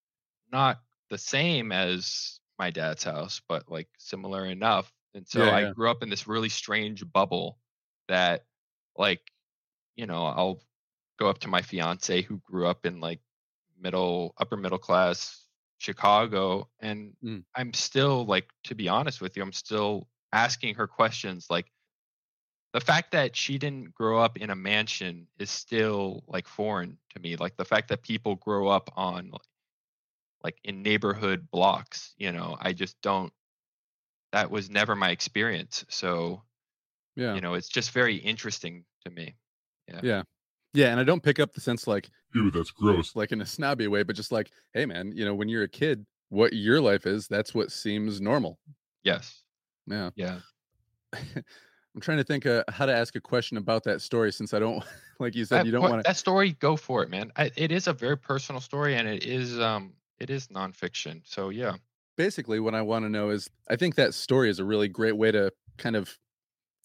not 0.52 0.82
the 1.10 1.18
same 1.18 1.72
as 1.72 2.40
my 2.58 2.70
dad's 2.70 3.04
house, 3.04 3.42
but 3.48 3.68
like 3.70 3.90
similar 3.98 4.46
enough. 4.46 4.92
And 5.14 5.28
so 5.28 5.48
Yeah, 5.48 5.52
I 5.52 5.64
yeah. 5.64 5.72
grew 5.76 5.90
up 5.90 6.02
in 6.02 6.10
this 6.10 6.28
really 6.28 6.48
strange 6.50 7.10
bubble 7.12 7.60
that 8.08 8.46
like, 8.96 9.32
you 9.96 10.06
know, 10.06 10.26
I'll 10.26 10.62
go 11.18 11.28
up 11.28 11.38
to 11.40 11.48
my 11.48 11.62
fiance 11.62 12.22
who 12.22 12.38
grew 12.40 12.66
up 12.68 12.86
in 12.86 13.00
like 13.00 13.22
middle 13.78 14.34
upper 14.38 14.56
middle 14.58 14.78
class 14.78 15.45
Chicago 15.78 16.68
and 16.80 17.16
Mm. 17.22 17.44
I'm 17.54 17.72
still 17.72 18.24
like 18.26 18.50
to 18.64 18.74
be 18.74 18.88
honest 18.88 19.20
with 19.20 19.36
you, 19.36 19.42
I'm 19.42 19.52
still 19.52 20.08
asking 20.32 20.74
her 20.76 20.86
questions 20.86 21.46
like 21.50 21.72
the 22.72 22.80
fact 22.80 23.12
that 23.12 23.34
she 23.34 23.58
didn't 23.58 23.94
grow 23.94 24.18
up 24.18 24.36
in 24.36 24.50
a 24.50 24.54
mansion 24.56 25.28
is 25.38 25.50
still 25.50 26.24
like 26.26 26.46
foreign 26.46 26.98
to 27.10 27.20
me 27.20 27.36
like 27.36 27.56
the 27.56 27.64
fact 27.64 27.88
that 27.88 28.02
people 28.02 28.34
grow 28.36 28.68
up 28.68 28.90
on 28.96 29.32
like 30.42 30.58
in 30.64 30.82
neighborhood 30.82 31.48
blocks 31.50 32.14
you 32.18 32.32
know 32.32 32.56
i 32.60 32.72
just 32.72 33.00
don't 33.00 33.32
that 34.32 34.50
was 34.50 34.68
never 34.68 34.94
my 34.94 35.10
experience 35.10 35.84
so 35.88 36.42
Yeah. 37.16 37.34
you 37.34 37.40
know 37.40 37.54
it's 37.54 37.68
just 37.68 37.92
very 37.92 38.16
interesting 38.16 38.84
to 39.04 39.10
me 39.10 39.36
Yeah, 40.02 40.22
and 40.84 41.00
I 41.00 41.04
don't 41.04 41.22
pick 41.22 41.38
up 41.40 41.52
the 41.52 41.60
sense 41.60 41.86
like 41.86 42.08
Ew, 42.34 42.50
that's 42.50 42.70
gross. 42.70 43.16
like 43.16 43.32
in 43.32 43.40
a 43.40 43.46
snobby 43.46 43.88
way, 43.88 44.02
but 44.02 44.16
just 44.16 44.32
like, 44.32 44.50
hey 44.74 44.86
man, 44.86 45.12
you 45.14 45.24
know, 45.24 45.34
when 45.34 45.48
you're 45.48 45.62
a 45.64 45.68
kid, 45.68 46.04
what 46.28 46.52
your 46.52 46.80
life 46.80 47.06
is, 47.06 47.28
that's 47.28 47.54
what 47.54 47.70
seems 47.72 48.20
normal. 48.20 48.58
yes 49.04 49.42
Yeah. 49.86 50.10
yeah 50.16 50.40
I'm 51.14 52.00
trying 52.00 52.18
to 52.18 52.24
think 52.24 52.44
uh, 52.44 52.62
how 52.68 52.84
to 52.84 52.94
ask 52.94 53.16
a 53.16 53.20
question 53.20 53.56
about 53.56 53.84
that 53.84 54.02
story 54.02 54.32
since 54.32 54.52
I 54.52 54.58
don't 54.58 54.84
like 55.18 55.34
you 55.34 55.44
said 55.44 55.60
that, 55.60 55.66
you 55.66 55.72
don't 55.72 55.82
want 55.82 56.04
to 56.04 56.08
that 56.08 56.16
story 56.16 56.52
go 56.52 56.76
for 56.76 57.02
it 57.02 57.08
man 57.08 57.32
I, 57.36 57.50
it 57.56 57.72
is 57.72 57.86
a 57.86 57.92
very 57.92 58.18
personal 58.18 58.60
story 58.60 58.96
and 58.96 59.08
it 59.08 59.24
is 59.24 59.58
um 59.58 59.94
it 60.18 60.28
is 60.28 60.48
nonfiction 60.48 61.22
so 61.24 61.48
yeah 61.48 61.76
basically 62.16 62.60
what 62.60 62.74
I 62.74 62.82
want 62.82 63.04
to 63.04 63.08
know 63.08 63.30
is 63.30 63.48
I 63.70 63.76
think 63.76 63.94
that 63.94 64.12
story 64.14 64.50
is 64.50 64.58
a 64.58 64.64
really 64.64 64.88
great 64.88 65.16
way 65.16 65.30
to 65.30 65.50
kind 65.78 65.96
of 65.96 66.18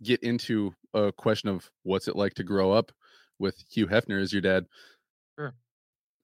get 0.03 0.21
into 0.23 0.73
a 0.93 1.11
question 1.11 1.49
of 1.49 1.69
what's 1.83 2.07
it 2.07 2.15
like 2.15 2.33
to 2.35 2.43
grow 2.43 2.71
up 2.71 2.91
with 3.41 3.63
Hugh 3.69 3.87
Hefner 3.87 4.21
as 4.21 4.31
your 4.31 4.41
dad. 4.41 4.65
Sure. 5.37 5.53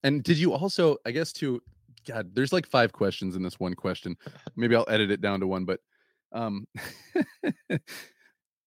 And 0.03 0.23
did 0.23 0.37
you 0.37 0.53
also, 0.53 0.97
I 1.05 1.11
guess, 1.11 1.33
to 1.33 1.61
God, 2.07 2.31
there's 2.33 2.53
like 2.53 2.65
five 2.65 2.93
questions 2.93 3.35
in 3.35 3.43
this 3.43 3.59
one 3.59 3.73
question. 3.73 4.15
Maybe 4.55 4.75
I'll 4.75 4.85
edit 4.87 5.11
it 5.11 5.19
down 5.21 5.41
to 5.41 5.47
one, 5.47 5.65
but 5.65 5.81
um, 6.31 6.65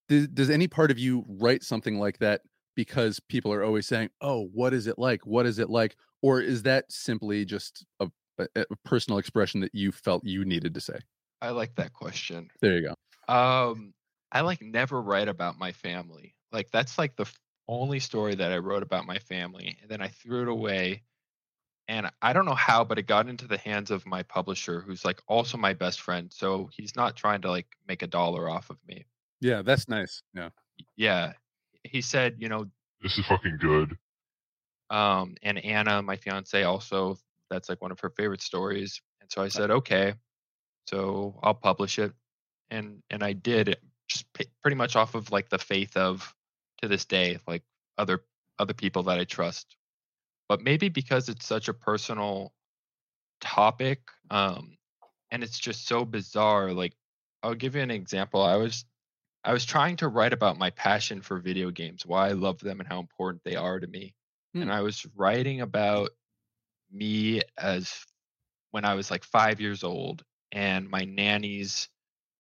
does, 0.09 0.29
does 0.29 0.51
any 0.51 0.69
part 0.69 0.91
of 0.91 0.99
you 0.99 1.25
write 1.27 1.63
something 1.63 1.99
like 1.99 2.19
that 2.19 2.43
because 2.77 3.21
people 3.29 3.53
are 3.53 3.65
always 3.65 3.87
saying, 3.87 4.11
"Oh, 4.21 4.49
what 4.53 4.75
is 4.75 4.87
it 4.87 4.99
like? 4.99 5.27
What 5.27 5.47
is 5.47 5.59
it 5.59 5.71
like?" 5.71 5.97
Or 6.23 6.41
is 6.41 6.63
that 6.65 6.85
simply 6.91 7.45
just 7.45 7.87
a, 8.01 8.09
a, 8.39 8.47
a 8.57 8.77
personal 8.85 9.19
expression 9.19 9.61
that 9.61 9.75
you 9.75 9.93
felt 9.93 10.25
you 10.25 10.45
needed 10.45 10.75
to 10.75 10.81
say? 10.81 10.99
i 11.43 11.51
like 11.51 11.75
that 11.77 11.93
question 11.93 12.51
There 12.61 12.77
you 12.77 12.89
go. 12.89 13.35
Um, 13.35 13.95
I 14.33 14.43
like 14.43 14.63
never 14.63 15.01
write 15.01 15.29
about 15.29 15.59
my 15.59 15.73
family. 15.73 16.35
Like 16.53 16.71
that's 16.71 16.99
like 16.99 17.17
the 17.17 17.27
only 17.71 18.01
story 18.01 18.35
that 18.35 18.53
I 18.53 18.59
wrote 18.59 18.83
about 18.83 19.07
my 19.07 19.19
family, 19.19 19.79
and 19.81 19.91
then 19.91 20.03
I 20.03 20.09
threw 20.09 20.43
it 20.43 20.49
away. 20.49 21.03
And 21.89 22.11
I 22.23 22.33
don't 22.33 22.45
know 22.45 22.55
how, 22.55 22.85
but 22.85 22.99
it 22.99 23.07
got 23.07 23.29
into 23.29 23.49
the 23.49 23.59
hands 23.59 23.91
of 23.91 24.07
my 24.07 24.23
publisher, 24.23 24.81
who's 24.81 25.05
like 25.05 25.21
also 25.27 25.57
my 25.59 25.73
best 25.73 26.01
friend. 26.01 26.33
So 26.33 26.69
he's 26.73 26.95
not 26.95 27.17
trying 27.17 27.41
to 27.43 27.51
like 27.51 27.67
make 27.89 28.03
a 28.03 28.07
dollar 28.07 28.49
off 28.49 28.71
of 28.71 28.77
me. 28.87 29.07
Yeah, 29.41 29.63
that's 29.63 29.89
nice. 29.89 30.23
Yeah. 30.35 30.51
Yeah, 30.97 31.33
he 31.83 32.01
said, 32.01 32.37
you 32.39 32.49
know, 32.49 32.67
This 33.03 33.19
is 33.19 33.27
fucking 33.27 33.59
good. 33.61 33.97
um, 34.91 35.35
and 35.43 35.59
Anna, 35.65 36.03
my 36.03 36.17
fiance, 36.17 36.63
also 36.63 37.19
that's 37.51 37.69
like 37.69 37.81
one 37.83 37.91
of 37.91 38.01
her 38.01 38.11
favorite 38.11 38.43
stories. 38.43 39.01
And 39.21 39.31
so 39.31 39.43
I 39.43 39.49
said, 39.49 39.71
okay, 39.71 40.15
so 40.89 41.39
I'll 41.43 41.55
publish 41.55 41.99
it, 41.99 42.13
and 42.71 43.03
and 43.11 43.23
I 43.23 43.33
did 43.33 43.69
it 43.69 43.81
just 44.09 44.33
p- 44.33 44.51
pretty 44.63 44.77
much 44.77 44.95
off 44.97 45.15
of 45.15 45.31
like 45.33 45.49
the 45.49 45.59
faith 45.59 45.97
of 45.97 46.33
to 46.83 46.89
this 46.89 47.05
day, 47.05 47.39
like 47.47 47.63
other 47.99 48.25
other 48.59 48.75
people 48.75 49.05
that 49.05 49.19
I 49.19 49.25
trust. 49.25 49.77
But 50.49 50.63
maybe 50.63 50.89
because 50.89 51.29
it's 51.29 51.47
such 51.47 51.69
a 51.69 51.75
personal 51.75 52.53
topic, 53.41 54.01
um, 54.31 54.77
and 55.31 55.43
it's 55.43 55.59
just 55.59 55.87
so 55.87 56.05
bizarre. 56.05 56.73
Like 56.73 56.95
I'll 57.43 57.55
give 57.55 57.77
you 57.77 57.83
an 57.83 57.91
example. 57.91 58.43
I 58.43 58.57
was 58.57 58.85
I 59.45 59.53
was 59.53 59.65
trying 59.65 59.97
to 59.97 60.09
write 60.09 60.33
about 60.33 60.59
my 60.59 60.71
passion 60.71 61.23
for 61.23 61.39
video 61.39 61.71
games, 61.71 62.05
why 62.05 62.29
I 62.29 62.33
love 62.33 62.59
them 62.61 62.81
and 62.81 62.89
how 62.89 63.01
important 63.01 63.43
they 63.45 63.57
are 63.57 63.81
to 63.81 63.87
me. 63.87 64.15
Hmm. 64.55 64.63
And 64.63 64.73
I 64.73 64.83
was 64.83 65.07
writing 65.17 65.61
about 65.61 66.11
me 66.93 67.43
as 67.57 67.95
when 68.73 68.85
I 68.85 68.95
was 68.95 69.11
like 69.11 69.25
five 69.25 69.61
years 69.61 69.85
old, 69.85 70.23
and 70.53 70.89
my 70.89 71.05
nannies 71.05 71.89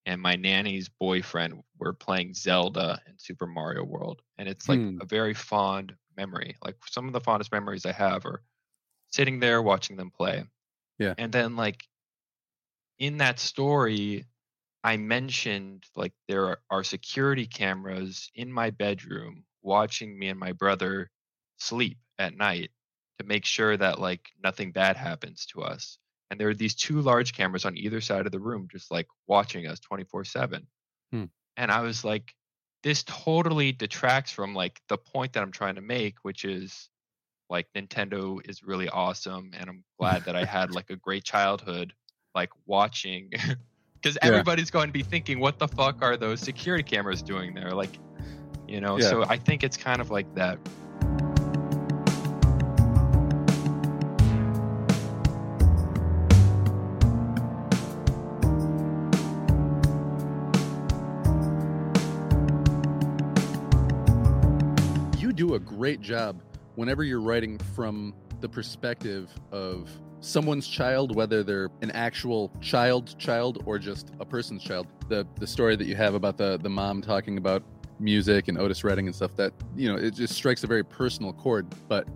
and 0.06 0.20
my 0.20 0.36
nanny's 0.36 0.88
boyfriend 0.88 1.62
were 1.78 1.92
playing 1.92 2.34
Zelda 2.34 3.00
and 3.06 3.20
Super 3.20 3.46
Mario 3.46 3.84
World. 3.84 4.22
And 4.38 4.48
it's 4.48 4.68
like 4.68 4.82
Hmm. 4.82 4.98
a 5.00 5.06
very 5.06 5.34
fond 5.34 5.96
memory. 6.16 6.56
Like 6.64 6.76
some 6.86 7.06
of 7.06 7.12
the 7.12 7.20
fondest 7.20 7.52
memories 7.52 7.86
I 7.86 7.92
have 7.92 8.24
are 8.26 8.42
sitting 9.08 9.40
there 9.40 9.62
watching 9.62 9.96
them 9.96 10.10
play. 10.10 10.44
Yeah. 10.98 11.14
And 11.18 11.32
then 11.32 11.56
like 11.56 11.88
in 12.98 13.18
that 13.18 13.38
story, 13.38 14.26
I 14.84 14.96
mentioned 14.96 15.86
like 15.96 16.14
there 16.28 16.46
are, 16.46 16.62
are 16.70 16.84
security 16.84 17.46
cameras 17.46 18.30
in 18.34 18.52
my 18.52 18.70
bedroom 18.70 19.46
watching 19.62 20.18
me 20.18 20.28
and 20.28 20.40
my 20.40 20.52
brother 20.52 21.10
sleep 21.58 21.98
at 22.18 22.34
night 22.34 22.72
to 23.18 23.26
make 23.26 23.44
sure 23.46 23.76
that 23.76 24.00
like 24.00 24.30
nothing 24.42 24.72
bad 24.72 24.96
happens 24.96 25.46
to 25.46 25.62
us. 25.62 25.98
And 26.30 26.38
there 26.38 26.48
are 26.48 26.54
these 26.54 26.74
two 26.74 27.00
large 27.00 27.32
cameras 27.34 27.64
on 27.64 27.76
either 27.76 28.00
side 28.00 28.26
of 28.26 28.32
the 28.32 28.38
room 28.38 28.68
just 28.70 28.90
like 28.90 29.06
watching 29.26 29.66
us 29.66 29.80
24 29.80 30.24
7. 30.24 30.66
Hmm. 31.12 31.24
And 31.56 31.70
I 31.72 31.80
was 31.80 32.04
like, 32.04 32.32
this 32.82 33.02
totally 33.04 33.72
detracts 33.72 34.30
from 34.32 34.54
like 34.54 34.80
the 34.88 34.96
point 34.96 35.32
that 35.34 35.42
I'm 35.42 35.52
trying 35.52 35.74
to 35.74 35.80
make, 35.82 36.16
which 36.22 36.44
is 36.44 36.88
like 37.50 37.66
Nintendo 37.76 38.38
is 38.48 38.62
really 38.62 38.88
awesome. 38.88 39.50
And 39.58 39.68
I'm 39.68 39.84
glad 39.98 40.24
that 40.24 40.36
I 40.36 40.44
had 40.44 40.70
like 40.70 40.88
a 40.90 40.96
great 40.96 41.24
childhood, 41.24 41.92
like 42.34 42.50
watching. 42.66 43.30
Because 44.02 44.16
Yeah. 44.22 44.28
everybody's 44.28 44.70
going 44.70 44.86
to 44.86 44.94
be 44.94 45.02
thinking, 45.02 45.40
what 45.40 45.58
the 45.58 45.68
fuck 45.68 46.00
are 46.00 46.16
those 46.16 46.40
security 46.40 46.82
cameras 46.82 47.20
doing 47.20 47.52
there? 47.52 47.72
Like, 47.72 47.98
you 48.66 48.80
know, 48.80 48.96
Yeah. 48.98 49.10
so 49.10 49.24
I 49.24 49.36
think 49.36 49.62
it's 49.62 49.76
kind 49.76 50.00
of 50.00 50.10
like 50.10 50.34
that. 50.36 50.58
Great 65.80 66.02
job 66.02 66.42
whenever 66.74 67.02
you're 67.02 67.22
writing 67.22 67.56
from 67.74 68.12
the 68.42 68.48
perspective 68.48 69.30
of 69.50 69.88
someone's 70.20 70.68
child, 70.68 71.16
whether 71.16 71.42
they're 71.42 71.70
an 71.80 71.90
actual 71.92 72.52
child 72.60 73.18
child 73.18 73.62
or 73.64 73.78
just 73.78 74.10
a 74.20 74.24
person's 74.26 74.62
child. 74.62 74.86
The 75.08 75.26
the 75.36 75.46
story 75.46 75.76
that 75.76 75.86
you 75.86 75.96
have 75.96 76.12
about 76.12 76.36
the 76.36 76.58
the 76.58 76.68
mom 76.68 77.00
talking 77.00 77.38
about 77.38 77.62
music 77.98 78.48
and 78.48 78.58
Otis 78.58 78.84
Redding 78.84 79.06
and 79.06 79.16
stuff 79.16 79.34
that 79.36 79.54
you 79.74 79.90
know 79.90 79.96
it 79.96 80.12
just 80.12 80.34
strikes 80.34 80.62
a 80.64 80.66
very 80.66 80.84
personal 80.84 81.32
chord. 81.32 81.66
But 81.88 82.06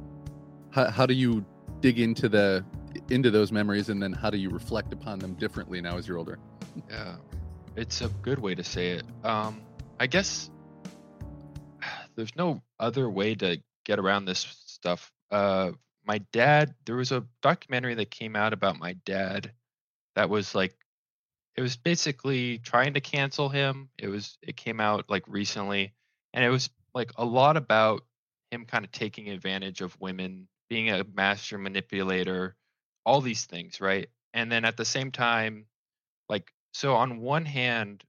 how 0.71 0.91
how 0.91 1.07
do 1.07 1.15
you 1.15 1.43
dig 1.81 1.99
into 1.99 2.29
the 2.29 2.63
into 3.09 3.31
those 3.31 3.51
memories 3.51 3.89
and 3.89 4.03
then 4.03 4.13
how 4.13 4.29
do 4.29 4.37
you 4.37 4.51
reflect 4.51 4.93
upon 4.93 5.21
them 5.21 5.33
differently 5.37 5.81
now 5.81 5.97
as 5.97 6.07
you're 6.07 6.19
older? 6.19 6.39
Yeah, 6.91 7.17
it's 7.77 8.03
a 8.03 8.11
good 8.21 8.41
way 8.41 8.55
to 8.55 8.63
say 8.63 8.89
it. 8.91 9.05
Um, 9.25 9.63
I 9.99 10.07
guess 10.07 10.51
there's 12.15 12.37
no 12.37 12.61
other 12.85 13.09
way 13.09 13.35
to 13.35 13.61
get 13.85 13.99
around 13.99 14.27
this 14.27 14.47
stuff. 14.67 15.11
Uh, 15.31 15.73
my 16.05 16.19
dad, 16.33 16.75
there 16.85 16.97
was 16.97 17.13
a 17.13 17.25
documentary 17.43 17.95
that 17.95 18.11
came 18.11 18.37
out 18.37 18.53
about 18.53 18.79
my 18.79 18.93
dad 19.05 19.53
that 20.15 20.29
was 20.29 20.55
like, 20.55 20.77
it 21.57 21.63
was 21.63 21.77
basically 21.77 22.59
trying 22.59 22.95
to 22.95 23.01
cancel 23.01 23.49
him. 23.49 23.89
It 23.99 24.09
was, 24.09 24.37
it 24.43 24.57
came 24.57 24.81
out 24.81 25.09
like 25.09 25.25
recently, 25.27 25.95
and 26.33 26.45
it 26.45 26.51
was 26.51 26.69
like 26.95 27.13
a 27.17 27.25
lot 27.25 27.57
about 27.57 28.05
him 28.51 28.67
kind 28.67 28.85
of 28.85 28.93
taking 28.93 29.31
advantage 29.31 29.81
of 29.81 29.99
women, 30.01 30.49
being 30.69 30.91
a 30.91 31.05
master 31.15 31.59
manipulator, 31.59 32.55
all 33.07 33.21
these 33.21 33.45
things, 33.45 33.81
right? 33.81 34.09
And 34.33 34.51
then 34.51 34.65
at 34.65 34.77
the 34.77 34.85
same 34.85 35.11
time, 35.11 35.67
like 36.29 36.53
so 36.73 36.95
on 36.95 37.21
one 37.21 37.45
hand, 37.45 38.05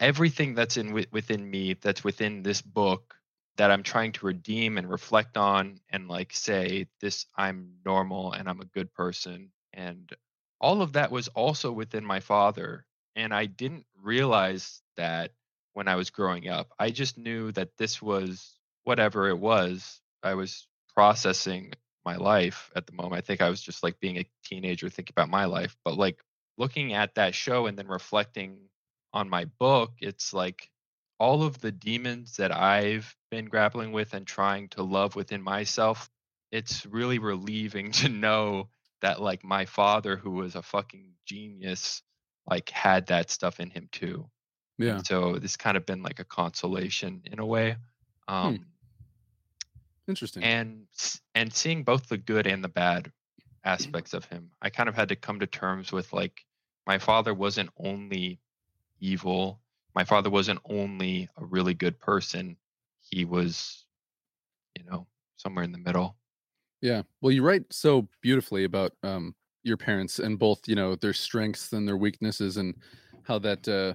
everything 0.00 0.54
that's 0.54 0.76
in 0.76 0.92
within 0.92 1.48
me, 1.48 1.74
that's 1.74 2.04
within 2.04 2.42
this 2.42 2.60
book, 2.62 3.15
that 3.56 3.70
I'm 3.70 3.82
trying 3.82 4.12
to 4.12 4.26
redeem 4.26 4.78
and 4.78 4.88
reflect 4.88 5.36
on, 5.36 5.80
and 5.90 6.08
like 6.08 6.32
say 6.32 6.88
this, 7.00 7.26
I'm 7.36 7.74
normal 7.84 8.32
and 8.32 8.48
I'm 8.48 8.60
a 8.60 8.66
good 8.66 8.92
person, 8.92 9.50
and 9.72 10.10
all 10.60 10.82
of 10.82 10.94
that 10.94 11.10
was 11.10 11.28
also 11.28 11.72
within 11.72 12.04
my 12.04 12.20
father, 12.20 12.86
and 13.14 13.34
I 13.34 13.46
didn't 13.46 13.86
realize 14.02 14.80
that 14.96 15.32
when 15.74 15.88
I 15.88 15.96
was 15.96 16.10
growing 16.10 16.48
up. 16.48 16.72
I 16.78 16.90
just 16.90 17.18
knew 17.18 17.52
that 17.52 17.76
this 17.76 18.00
was 18.00 18.58
whatever 18.84 19.28
it 19.28 19.38
was. 19.38 20.00
I 20.22 20.34
was 20.34 20.66
processing 20.94 21.74
my 22.04 22.16
life 22.16 22.70
at 22.74 22.86
the 22.86 22.94
moment. 22.94 23.14
I 23.14 23.20
think 23.20 23.42
I 23.42 23.50
was 23.50 23.60
just 23.60 23.82
like 23.82 24.00
being 24.00 24.16
a 24.16 24.26
teenager 24.44 24.88
thinking 24.88 25.12
about 25.12 25.28
my 25.28 25.44
life, 25.44 25.76
but 25.84 25.98
like 25.98 26.18
looking 26.56 26.94
at 26.94 27.16
that 27.16 27.34
show 27.34 27.66
and 27.66 27.76
then 27.76 27.88
reflecting 27.88 28.56
on 29.12 29.28
my 29.28 29.44
book, 29.58 29.92
it's 30.00 30.32
like 30.32 30.70
all 31.18 31.42
of 31.42 31.60
the 31.60 31.72
demons 31.72 32.36
that 32.36 32.54
I've 32.54 33.14
been 33.30 33.46
grappling 33.46 33.92
with 33.92 34.14
and 34.14 34.26
trying 34.26 34.68
to 34.70 34.82
love 34.82 35.16
within 35.16 35.42
myself. 35.42 36.10
It's 36.52 36.86
really 36.86 37.18
relieving 37.18 37.92
to 38.02 38.08
know 38.08 38.68
that 39.02 39.20
like 39.20 39.44
my 39.44 39.66
father 39.66 40.16
who 40.16 40.32
was 40.32 40.54
a 40.54 40.62
fucking 40.62 41.12
genius 41.26 42.02
like 42.48 42.70
had 42.70 43.06
that 43.06 43.30
stuff 43.30 43.60
in 43.60 43.70
him 43.70 43.88
too. 43.90 44.28
Yeah. 44.78 45.00
So 45.04 45.38
this 45.38 45.56
kind 45.56 45.76
of 45.76 45.86
been 45.86 46.02
like 46.02 46.20
a 46.20 46.24
consolation 46.24 47.22
in 47.30 47.38
a 47.38 47.46
way. 47.46 47.76
Um 48.28 48.66
Interesting. 50.08 50.44
and 50.44 50.86
and 51.34 51.52
seeing 51.52 51.82
both 51.82 52.08
the 52.08 52.18
good 52.18 52.46
and 52.46 52.62
the 52.62 52.68
bad 52.68 53.10
aspects 53.64 54.14
of 54.14 54.24
him 54.26 54.50
i 54.62 54.70
kind 54.70 54.88
of 54.88 54.94
had 54.94 55.08
to 55.08 55.16
come 55.16 55.40
to 55.40 55.46
terms 55.46 55.90
with 55.90 56.12
like 56.12 56.44
my 56.86 56.98
father 56.98 57.34
wasn't 57.34 57.68
only 57.76 58.38
evil 59.00 59.60
my 59.96 60.04
father 60.04 60.30
wasn't 60.30 60.60
only 60.66 61.28
a 61.38 61.46
really 61.46 61.74
good 61.74 62.00
person 62.00 62.58
he 63.00 63.26
was 63.26 63.86
you 64.78 64.84
know 64.84 65.06
somewhere 65.36 65.64
in 65.64 65.72
the 65.72 65.78
middle 65.78 66.16
Yeah. 66.82 67.02
Well, 67.20 67.32
you 67.32 67.42
write 67.42 67.72
so 67.72 68.08
beautifully 68.22 68.64
about 68.64 68.92
um 69.02 69.34
your 69.64 69.76
parents 69.76 70.18
and 70.20 70.38
both, 70.38 70.68
you 70.68 70.76
know, 70.76 70.94
their 70.96 71.12
strengths 71.12 71.72
and 71.72 71.88
their 71.88 71.96
weaknesses 71.96 72.56
and 72.56 72.74
how 73.24 73.38
that 73.40 73.66
uh 73.68 73.94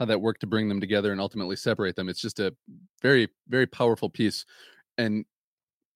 how 0.00 0.06
that 0.06 0.20
worked 0.20 0.40
to 0.42 0.46
bring 0.48 0.68
them 0.68 0.80
together 0.80 1.12
and 1.12 1.20
ultimately 1.20 1.56
separate 1.56 1.96
them. 1.96 2.08
It's 2.08 2.20
just 2.20 2.40
a 2.40 2.54
very 3.02 3.28
very 3.48 3.66
powerful 3.66 4.10
piece 4.10 4.44
and 4.98 5.24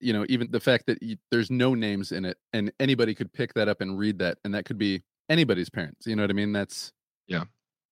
you 0.01 0.13
know, 0.13 0.25
even 0.29 0.51
the 0.51 0.59
fact 0.59 0.87
that 0.87 0.99
y 1.01 1.17
there's 1.31 1.51
no 1.51 1.75
names 1.75 2.11
in 2.11 2.25
it 2.25 2.37
and 2.53 2.71
anybody 2.79 3.15
could 3.15 3.33
pick 3.33 3.53
that 3.55 3.67
up 3.69 3.81
and 3.81 3.97
read 3.99 4.19
that 4.19 4.37
and 4.45 4.53
that 4.55 4.65
could 4.65 4.77
be 4.79 5.03
anybody's 5.29 5.69
parents. 5.69 6.07
You 6.07 6.15
know 6.15 6.23
what 6.23 6.31
I 6.31 6.33
mean? 6.33 6.53
That's 6.53 6.93
Yeah. 7.27 7.45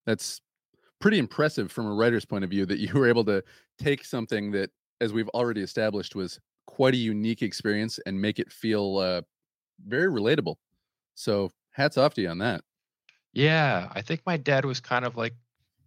That's 0.05 0.41
pretty 1.03 1.19
impressive 1.19 1.69
from 1.71 1.85
a 1.85 1.93
writer's 1.93 2.25
point 2.25 2.45
of 2.45 2.49
view 2.49 2.65
that 2.65 2.79
you 2.85 2.93
were 2.93 3.07
able 3.09 3.25
to 3.25 3.43
take 3.77 4.05
something 4.05 4.51
that 4.51 4.71
as 5.01 5.13
we've 5.13 5.29
already 5.29 5.61
established 5.61 6.15
was 6.15 6.39
quite 6.65 6.93
a 6.93 6.97
unique 6.97 7.41
experience 7.41 7.99
and 8.05 8.21
make 8.21 8.39
it 8.39 8.51
feel 8.51 8.97
uh, 8.97 9.21
very 9.85 10.07
relatable. 10.09 10.55
So 11.15 11.51
hats 11.71 11.97
off 11.97 12.13
to 12.15 12.21
you 12.21 12.29
on 12.29 12.39
that. 12.39 12.63
yeah 13.33 13.89
i 13.91 14.01
think 14.01 14.21
my 14.25 14.37
dad 14.37 14.65
was 14.65 14.79
kind 14.79 15.05
of 15.05 15.15
like 15.17 15.35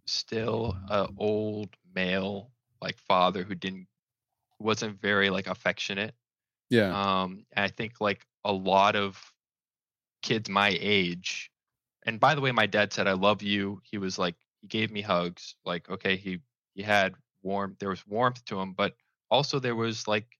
still 0.05 0.77
a 0.89 1.07
old 1.17 1.75
male 1.95 2.51
like 2.81 2.97
father 2.97 3.43
who 3.43 3.55
didn't 3.55 3.87
wasn't 4.59 4.99
very 5.01 5.29
like 5.29 5.47
affectionate 5.47 6.15
Yeah. 6.69 6.91
um 7.23 7.45
and 7.53 7.65
i 7.65 7.69
think 7.69 8.01
like 8.01 8.25
a 8.45 8.53
lot 8.53 8.95
of 8.95 9.33
kids 10.21 10.49
my 10.49 10.77
age 10.79 11.51
and 12.05 12.19
by 12.19 12.35
the 12.35 12.41
way 12.41 12.51
my 12.51 12.65
dad 12.65 12.93
said 12.93 13.07
i 13.07 13.13
love 13.13 13.41
you 13.43 13.81
he 13.83 13.97
was 13.97 14.17
like 14.19 14.35
he 14.61 14.67
gave 14.67 14.91
me 14.91 15.01
hugs 15.01 15.55
like 15.65 15.89
okay 15.89 16.15
he 16.17 16.39
he 16.75 16.81
had 16.81 17.15
warm. 17.43 17.75
there 17.79 17.89
was 17.89 18.05
warmth 18.07 18.43
to 18.45 18.59
him 18.59 18.73
but 18.73 18.95
also 19.29 19.59
there 19.59 19.75
was 19.75 20.07
like 20.07 20.37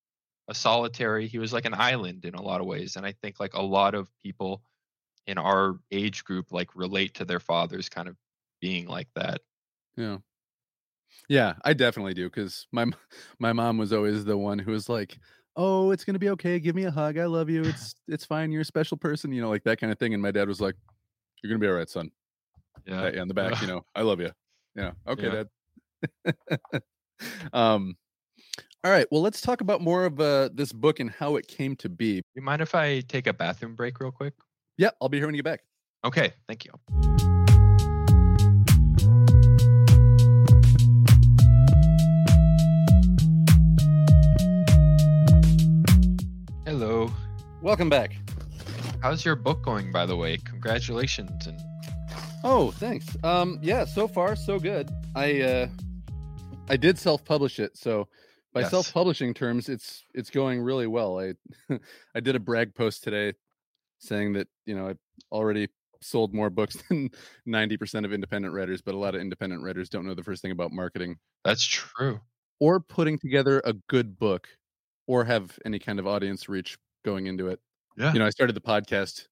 a 0.49 0.53
solitary 0.55 1.27
he 1.27 1.39
was 1.39 1.53
like 1.53 1.65
an 1.65 1.73
island 1.73 2.25
in 2.25 2.35
a 2.35 2.41
lot 2.41 2.61
of 2.61 2.67
ways 2.67 2.95
and 2.95 3.05
i 3.05 3.11
think 3.11 3.39
like 3.39 3.53
a 3.53 3.61
lot 3.61 3.95
of 3.95 4.09
people 4.23 4.63
in 5.27 5.37
our 5.37 5.79
age 5.91 6.23
group 6.23 6.51
like 6.51 6.75
relate 6.75 7.15
to 7.15 7.25
their 7.25 7.39
fathers 7.39 7.89
kind 7.89 8.07
of 8.07 8.17
being 8.61 8.87
like 8.87 9.09
that 9.15 9.41
Yeah. 9.97 10.19
Yeah, 11.29 11.55
I 11.63 11.73
definitely 11.73 12.13
do 12.13 12.25
because 12.29 12.67
my 12.71 12.85
my 13.39 13.53
mom 13.53 13.77
was 13.77 13.93
always 13.93 14.25
the 14.25 14.37
one 14.37 14.59
who 14.59 14.71
was 14.71 14.89
like, 14.89 15.19
"Oh, 15.55 15.91
it's 15.91 16.05
gonna 16.05 16.19
be 16.19 16.29
okay. 16.31 16.59
Give 16.59 16.75
me 16.75 16.83
a 16.83 16.91
hug. 16.91 17.17
I 17.17 17.25
love 17.25 17.49
you. 17.49 17.63
It's 17.67 17.95
it's 18.07 18.25
fine. 18.25 18.51
You're 18.51 18.61
a 18.61 18.65
special 18.65 18.97
person. 18.97 19.31
You 19.31 19.41
know, 19.41 19.49
like 19.49 19.63
that 19.63 19.79
kind 19.79 19.91
of 19.91 19.99
thing." 19.99 20.13
And 20.13 20.21
my 20.21 20.31
dad 20.31 20.47
was 20.47 20.61
like, 20.61 20.75
"You're 21.43 21.51
gonna 21.51 21.59
be 21.59 21.67
all 21.67 21.73
right, 21.75 21.89
son." 21.89 22.11
Yeah 22.85 23.01
Pat 23.01 23.13
you 23.15 23.21
on 23.21 23.27
the 23.27 23.33
back. 23.33 23.61
You 23.61 23.67
know, 23.67 23.85
I 23.95 24.01
love 24.01 24.19
you. 24.19 24.31
Yeah. 24.75 24.91
Okay, 25.07 25.23
Yeah. 25.27 25.43
dad. 26.25 26.81
um. 27.53 27.95
All 28.83 28.91
right. 28.91 29.07
Well, 29.11 29.21
let's 29.21 29.41
talk 29.41 29.61
about 29.61 29.81
more 29.81 30.05
of 30.05 30.19
uh, 30.19 30.49
this 30.53 30.71
book 30.71 30.99
and 30.99 31.09
how 31.09 31.35
it 31.35 31.47
came 31.47 31.75
to 31.77 31.89
be. 31.89 32.21
you 32.35 32.41
mind 32.41 32.61
if 32.61 32.75
i 32.75 33.01
take 33.01 33.27
a 33.27 33.33
bathroom 33.33 33.75
break 33.75 33.99
real 33.99 34.11
quick 34.11 34.33
Yeah, 34.77 34.91
I'll 35.01 35.09
be 35.09 35.17
here 35.17 35.25
when 35.27 35.35
you 35.35 35.41
get 35.41 35.49
back. 35.51 35.63
okay 36.05 36.33
thank 36.47 36.63
you 36.65 36.71
hello 46.65 47.11
Welcome 47.59 47.89
back. 47.89 48.15
How's 49.01 49.25
your 49.25 49.35
book 49.35 49.63
going, 49.63 49.91
by 49.91 50.05
the 50.05 50.15
way? 50.15 50.37
Congratulations! 50.37 51.47
And 51.47 51.59
Oh, 52.49 52.71
thanks. 52.71 53.05
Um, 53.25 53.59
yeah, 53.61 53.83
so 53.83 54.07
far 54.07 54.35
so 54.37 54.57
good. 54.57 54.89
I 55.15 55.41
uh, 55.41 55.67
I 56.69 56.77
did 56.77 56.97
self-publish 56.97 57.59
it, 57.59 57.77
so 57.77 58.07
by 58.53 58.61
Yes. 58.61 58.71
self-publishing 58.71 59.33
terms, 59.33 59.67
it's 59.67 60.03
it's 60.13 60.29
going 60.29 60.61
really 60.61 60.87
well. 60.87 61.19
I 61.19 61.33
I 62.15 62.21
did 62.21 62.37
a 62.37 62.39
brag 62.39 62.73
post 62.73 63.03
today 63.03 63.33
saying 63.99 64.33
that 64.33 64.47
you 64.65 64.75
know 64.75 64.87
I 64.89 64.95
already 65.29 65.67
sold 66.01 66.33
more 66.33 66.49
books 66.49 66.77
than 66.89 67.09
ninety 67.45 67.75
percent 67.75 68.05
of 68.05 68.13
independent 68.13 68.53
writers, 68.53 68.81
but 68.81 68.95
a 68.95 68.97
lot 68.97 69.13
of 69.13 69.19
independent 69.19 69.61
writers 69.61 69.89
don't 69.89 70.05
know 70.05 70.13
the 70.15 70.23
first 70.23 70.41
thing 70.41 70.51
about 70.51 70.71
marketing 70.71 71.17
that's 71.43 71.65
true. 71.65 72.21
or 72.61 72.79
putting 72.79 73.19
together 73.19 73.61
a 73.65 73.73
good 73.89 74.17
book 74.17 74.47
or 75.05 75.25
have 75.25 75.59
any 75.65 75.79
kind 75.79 75.99
of 75.99 76.07
audience 76.07 76.47
reach 76.47 76.77
going 77.03 77.25
into 77.27 77.47
it 77.47 77.59
Yeah. 77.97 78.13
you 78.13 78.19
know, 78.19 78.25
I 78.25 78.29
started 78.29 78.55
the 78.55 78.61
podcast 78.61 79.27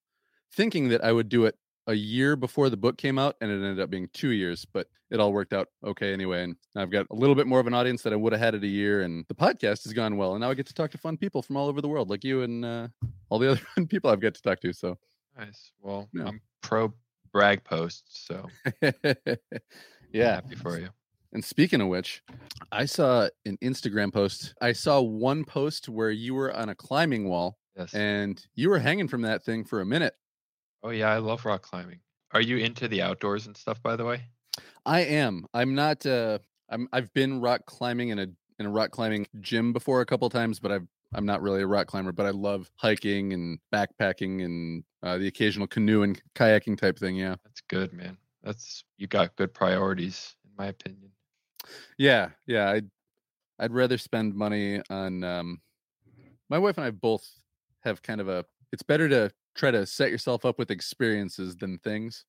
thinking 0.52 0.88
that 0.90 1.02
I 1.02 1.12
would 1.12 1.28
do 1.30 1.46
it 1.46 1.56
a 1.86 1.94
year 1.94 2.36
before 2.36 2.68
the 2.70 2.76
book 2.76 2.98
came 2.98 3.18
out, 3.18 3.36
and 3.40 3.50
it 3.50 3.54
ended 3.54 3.80
up 3.80 3.90
being 3.90 4.08
two 4.12 4.30
years, 4.30 4.64
but 4.64 4.88
it 5.10 5.20
all 5.20 5.32
worked 5.32 5.52
out 5.52 5.68
okay 5.84 6.12
anyway. 6.12 6.42
And 6.42 6.56
I've 6.74 6.90
got 6.90 7.06
a 7.10 7.14
little 7.14 7.34
bit 7.36 7.46
more 7.46 7.60
of 7.60 7.66
an 7.66 7.74
audience 7.74 8.02
that 8.02 8.12
I 8.12 8.16
would 8.16 8.32
have 8.32 8.40
had 8.40 8.54
at 8.56 8.62
a 8.62 8.66
year, 8.66 9.02
and 9.02 9.24
the 9.28 9.34
podcast 9.34 9.84
has 9.84 9.92
gone 9.92 10.16
well. 10.16 10.32
And 10.34 10.40
now 10.40 10.50
I 10.50 10.54
get 10.54 10.66
to 10.66 10.74
talk 10.74 10.90
to 10.92 10.98
fun 10.98 11.16
people 11.16 11.42
from 11.42 11.56
all 11.56 11.68
over 11.68 11.80
the 11.80 11.88
world, 11.88 12.10
like 12.10 12.24
you 12.24 12.42
and 12.42 12.64
uh, 12.64 12.88
all 13.30 13.38
the 13.38 13.50
other 13.52 13.60
fun 13.74 13.86
people 13.86 14.10
I've 14.10 14.20
got 14.20 14.34
to 14.34 14.42
talk 14.42 14.60
to. 14.60 14.72
So, 14.72 14.98
Nice. 15.38 15.70
Well, 15.80 16.08
Yeah. 16.12 16.24
I'm 16.26 16.40
pro 16.62 16.92
brag 17.32 17.62
posts, 17.62 18.26
so 18.26 18.46
I'm 18.82 18.94
yeah. 20.12 20.34
happy 20.36 20.54
for 20.54 20.78
you. 20.78 20.88
And 21.32 21.44
speaking 21.44 21.80
of 21.82 21.88
which, 21.88 22.22
I 22.72 22.86
saw 22.86 23.28
an 23.44 23.58
Instagram 23.62 24.12
post. 24.12 24.54
I 24.62 24.72
saw 24.72 25.00
one 25.02 25.44
post 25.44 25.88
where 25.88 26.10
you 26.10 26.34
were 26.34 26.54
on 26.54 26.70
a 26.70 26.74
climbing 26.74 27.28
wall 27.28 27.58
Yes. 27.76 27.92
and 27.92 28.42
you 28.54 28.70
were 28.70 28.78
hanging 28.78 29.06
from 29.08 29.20
that 29.22 29.44
thing 29.44 29.62
for 29.64 29.82
a 29.82 29.84
minute. 29.86 30.14
Oh 30.82 30.90
yeah, 30.90 31.10
I 31.10 31.18
love 31.18 31.44
rock 31.44 31.62
climbing. 31.62 32.00
Are 32.32 32.40
you 32.40 32.58
into 32.58 32.88
the 32.88 33.02
outdoors 33.02 33.46
and 33.46 33.56
stuff, 33.56 33.82
by 33.82 33.96
the 33.96 34.04
way? 34.04 34.22
I 34.84 35.00
am. 35.00 35.46
I'm 35.54 35.74
not. 35.74 36.04
Uh, 36.04 36.38
I'm. 36.68 36.88
I've 36.92 37.12
been 37.14 37.40
rock 37.40 37.66
climbing 37.66 38.10
in 38.10 38.18
a 38.18 38.26
in 38.58 38.66
a 38.66 38.70
rock 38.70 38.90
climbing 38.90 39.26
gym 39.40 39.72
before 39.72 40.00
a 40.00 40.06
couple 40.06 40.28
times, 40.30 40.60
but 40.60 40.72
I've. 40.72 40.86
I'm 41.14 41.24
not 41.24 41.40
really 41.40 41.62
a 41.62 41.66
rock 41.66 41.86
climber, 41.86 42.10
but 42.10 42.26
I 42.26 42.30
love 42.30 42.68
hiking 42.76 43.32
and 43.32 43.60
backpacking 43.72 44.44
and 44.44 44.82
uh, 45.04 45.16
the 45.18 45.28
occasional 45.28 45.68
canoe 45.68 46.02
and 46.02 46.20
kayaking 46.34 46.76
type 46.76 46.98
thing. 46.98 47.14
Yeah, 47.16 47.36
That's 47.44 47.60
good, 47.68 47.92
man. 47.92 48.18
That's 48.42 48.84
you 48.98 49.06
got 49.06 49.36
good 49.36 49.54
priorities, 49.54 50.34
in 50.44 50.50
my 50.58 50.66
opinion. 50.66 51.12
yeah, 51.96 52.30
yeah. 52.46 52.70
I'd 52.70 52.90
I'd 53.58 53.72
rather 53.72 53.98
spend 53.98 54.34
money 54.34 54.82
on. 54.90 55.22
Um, 55.24 55.60
my 56.50 56.58
wife 56.58 56.76
and 56.76 56.84
I 56.86 56.90
both 56.90 57.26
have 57.82 58.02
kind 58.02 58.20
of 58.20 58.28
a. 58.28 58.44
It's 58.72 58.82
better 58.82 59.08
to 59.08 59.30
try 59.56 59.70
to 59.70 59.86
set 59.86 60.10
yourself 60.10 60.44
up 60.44 60.58
with 60.58 60.70
experiences 60.70 61.56
than 61.56 61.78
things. 61.78 62.24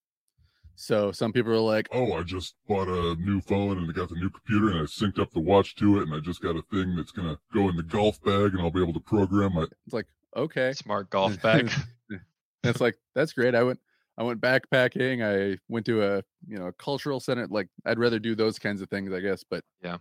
So 0.76 1.12
some 1.12 1.34
people 1.34 1.52
are 1.52 1.60
like, 1.60 1.90
Oh, 1.92 2.14
I 2.14 2.24
just 2.24 2.56
bought 2.68 2.88
a 2.88 3.16
new 3.16 3.42
phone 3.42 3.80
and 3.80 3.90
I 3.90 3.94
got 3.94 4.10
the 4.10 4.16
new 4.16 4.30
computer 4.30 4.70
and 4.70 4.80
I 4.80 4.84
synced 4.84 5.20
up 5.20 5.32
the 5.32 5.40
watch 5.40 5.76
to 5.78 6.00
it 6.00 6.04
and 6.04 6.14
I 6.14 6.20
just 6.20 6.42
got 6.42 6.56
a 6.56 6.62
thing 6.72 6.96
that's 6.96 7.12
gonna 7.12 7.38
go 7.54 7.68
in 7.70 7.76
the 7.76 7.84
golf 7.84 8.22
bag 8.24 8.54
and 8.54 8.62
I'll 8.62 8.72
be 8.72 8.82
able 8.82 8.94
to 8.94 9.00
program 9.00 9.56
my 9.56 9.64
it's 9.64 9.94
like 9.94 10.08
okay, 10.36 10.74
Smart 10.74 11.10
golf 11.10 11.42
bag. 11.42 11.72
And 12.10 12.22
it's 12.64 12.82
like 12.82 12.96
that's 13.16 13.34
great. 13.34 13.56
I 13.56 13.64
went 13.64 13.80
I 14.20 14.24
went 14.24 14.42
backpacking. 14.42 15.24
I 15.24 15.58
went 15.68 15.86
to 15.88 16.04
a 16.04 16.24
you 16.48 16.58
know 16.58 16.68
a 16.68 16.74
cultural 16.74 17.20
center. 17.20 17.48
Like 17.48 17.70
I'd 17.86 18.00
rather 18.00 18.20
do 18.20 18.36
those 18.36 18.60
kinds 18.60 18.82
of 18.82 18.90
things, 18.90 19.12
I 19.12 19.20
guess. 19.20 19.44
But 19.44 19.64
Yeah. 19.84 19.98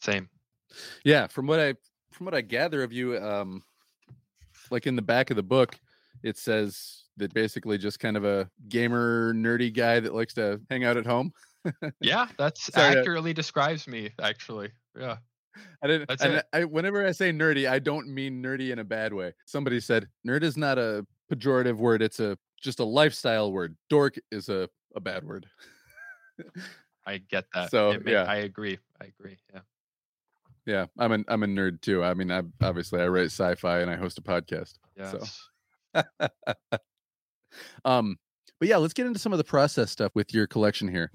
Same. 0.00 0.28
Yeah, 1.04 1.26
from 1.26 1.46
what 1.46 1.60
I 1.60 1.74
from 2.12 2.26
what 2.26 2.34
I 2.34 2.42
gather 2.42 2.82
of 2.82 2.92
you, 2.92 3.18
um, 3.18 3.62
like 4.70 4.86
in 4.86 4.96
the 4.96 5.02
back 5.02 5.30
of 5.30 5.36
the 5.36 5.42
book, 5.42 5.78
it 6.22 6.38
says 6.38 7.04
that 7.16 7.32
basically 7.34 7.78
just 7.78 7.98
kind 7.98 8.16
of 8.16 8.24
a 8.24 8.48
gamer 8.68 9.32
nerdy 9.34 9.72
guy 9.72 10.00
that 10.00 10.14
likes 10.14 10.34
to 10.34 10.60
hang 10.70 10.84
out 10.84 10.96
at 10.96 11.06
home. 11.06 11.32
Yeah, 12.00 12.28
that's 12.38 12.72
Sorry 12.72 12.96
accurately 12.96 13.32
describes 13.32 13.88
me. 13.88 14.10
Actually, 14.22 14.70
yeah. 14.96 15.16
I 15.82 15.88
didn't. 15.88 16.08
That's. 16.08 16.44
I, 16.52 16.62
whenever 16.62 17.04
I 17.04 17.10
say 17.10 17.32
nerdy, 17.32 17.68
I 17.68 17.80
don't 17.80 18.06
mean 18.06 18.40
nerdy 18.40 18.70
in 18.70 18.78
a 18.78 18.84
bad 18.84 19.12
way. 19.12 19.32
Somebody 19.46 19.80
said 19.80 20.06
nerd 20.24 20.44
is 20.44 20.56
not 20.56 20.78
a 20.78 21.04
pejorative 21.28 21.76
word; 21.76 22.02
it's 22.02 22.20
a 22.20 22.38
just 22.62 22.78
a 22.78 22.84
lifestyle 22.84 23.50
word. 23.50 23.76
Dork 23.90 24.14
is 24.30 24.48
a 24.48 24.68
a 24.94 25.00
bad 25.00 25.24
word. 25.24 25.46
I 27.06 27.18
get 27.18 27.44
that. 27.54 27.70
So, 27.70 27.90
It 27.90 28.04
ma- 28.04 28.10
yeah. 28.10 28.24
I 28.24 28.36
agree. 28.36 28.78
I 29.00 29.06
agree. 29.06 29.38
Yeah. 29.54 29.60
yeah, 30.66 30.86
I'm 30.98 31.12
an 31.12 31.24
I'm 31.28 31.42
a 31.42 31.46
nerd 31.46 31.80
too. 31.80 32.02
I 32.02 32.14
mean, 32.14 32.30
I 32.30 32.42
obviously 32.62 33.00
I 33.00 33.06
write 33.08 33.26
sci-fi 33.26 33.80
and 33.80 33.90
I 33.90 33.96
host 33.96 34.18
a 34.18 34.22
podcast. 34.22 34.74
Yes. 34.96 35.48
Um, 37.84 38.16
but 38.58 38.68
yeah, 38.68 38.76
let's 38.76 38.94
get 38.94 39.06
into 39.06 39.18
some 39.18 39.32
of 39.32 39.38
the 39.38 39.44
process 39.44 39.90
stuff 39.90 40.12
with 40.14 40.32
your 40.32 40.46
collection 40.46 40.88
here. 40.88 41.10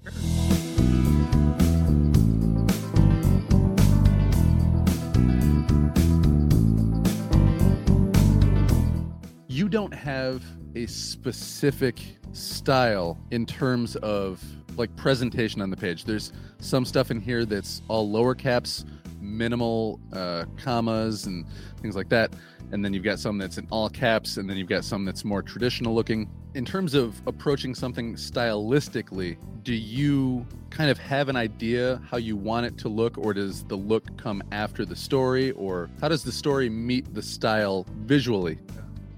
You 9.48 9.68
don't 9.68 9.92
have 9.92 10.42
a 10.74 10.86
specific 10.86 12.00
style 12.32 13.18
in 13.30 13.44
terms 13.44 13.96
of 13.96 14.42
like 14.76 14.94
presentation 14.96 15.60
on 15.60 15.70
the 15.70 15.76
page. 15.76 16.04
There's 16.04 16.32
some 16.60 16.84
stuff 16.84 17.10
in 17.10 17.20
here 17.20 17.44
that's 17.44 17.82
all 17.88 18.10
lower 18.10 18.34
caps, 18.34 18.86
minimal 19.22 20.00
uh, 20.12 20.44
commas, 20.56 21.26
and 21.26 21.46
things 21.80 21.96
like 21.96 22.08
that 22.10 22.34
and 22.72 22.82
then 22.82 22.94
you've 22.94 23.04
got 23.04 23.18
some 23.18 23.38
that's 23.38 23.58
in 23.58 23.66
all 23.70 23.88
caps 23.88 24.38
and 24.38 24.48
then 24.48 24.56
you've 24.56 24.68
got 24.68 24.82
some 24.82 25.04
that's 25.04 25.24
more 25.24 25.42
traditional 25.42 25.94
looking 25.94 26.28
in 26.54 26.64
terms 26.64 26.94
of 26.94 27.20
approaching 27.26 27.74
something 27.74 28.14
stylistically 28.14 29.36
do 29.62 29.74
you 29.74 30.44
kind 30.70 30.90
of 30.90 30.98
have 30.98 31.28
an 31.28 31.36
idea 31.36 32.00
how 32.10 32.16
you 32.16 32.34
want 32.34 32.66
it 32.66 32.76
to 32.78 32.88
look 32.88 33.16
or 33.18 33.32
does 33.34 33.62
the 33.64 33.76
look 33.76 34.16
come 34.16 34.42
after 34.50 34.84
the 34.84 34.96
story 34.96 35.52
or 35.52 35.88
how 36.00 36.08
does 36.08 36.24
the 36.24 36.32
story 36.32 36.68
meet 36.68 37.14
the 37.14 37.22
style 37.22 37.86
visually 38.00 38.58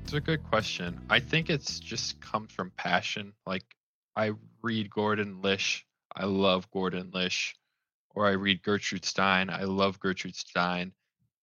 It's 0.02 0.12
a 0.12 0.20
good 0.20 0.44
question. 0.44 1.00
I 1.08 1.20
think 1.20 1.48
it's 1.48 1.80
just 1.80 2.20
comes 2.20 2.52
from 2.52 2.70
passion. 2.76 3.32
Like 3.46 3.64
I 4.14 4.32
read 4.60 4.90
Gordon 4.90 5.40
Lish. 5.40 5.86
I 6.14 6.26
love 6.26 6.70
Gordon 6.70 7.10
Lish. 7.14 7.56
Or 8.14 8.26
I 8.26 8.32
read 8.32 8.62
Gertrude 8.62 9.04
Stein. 9.04 9.50
I 9.50 9.64
love 9.64 10.00
Gertrude 10.00 10.36
Stein. 10.36 10.92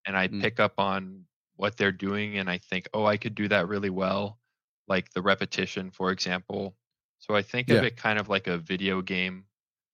And 0.05 0.17
I 0.17 0.27
Mm. 0.29 0.41
pick 0.41 0.59
up 0.59 0.79
on 0.79 1.27
what 1.55 1.77
they're 1.77 1.91
doing 1.91 2.37
and 2.37 2.49
I 2.49 2.57
think, 2.57 2.87
oh, 2.93 3.05
I 3.05 3.17
could 3.17 3.35
do 3.35 3.47
that 3.49 3.67
really 3.67 3.89
well. 3.91 4.39
Like 4.87 5.11
the 5.11 5.21
repetition, 5.21 5.91
for 5.91 6.11
example. 6.11 6.77
So 7.19 7.35
I 7.35 7.41
think 7.43 7.69
Yeah. 7.69 7.77
of 7.79 7.83
it 7.83 7.97
kind 7.97 8.19
of 8.19 8.29
like 8.29 8.47
a 8.47 8.57
video 8.57 9.01
game. 9.01 9.45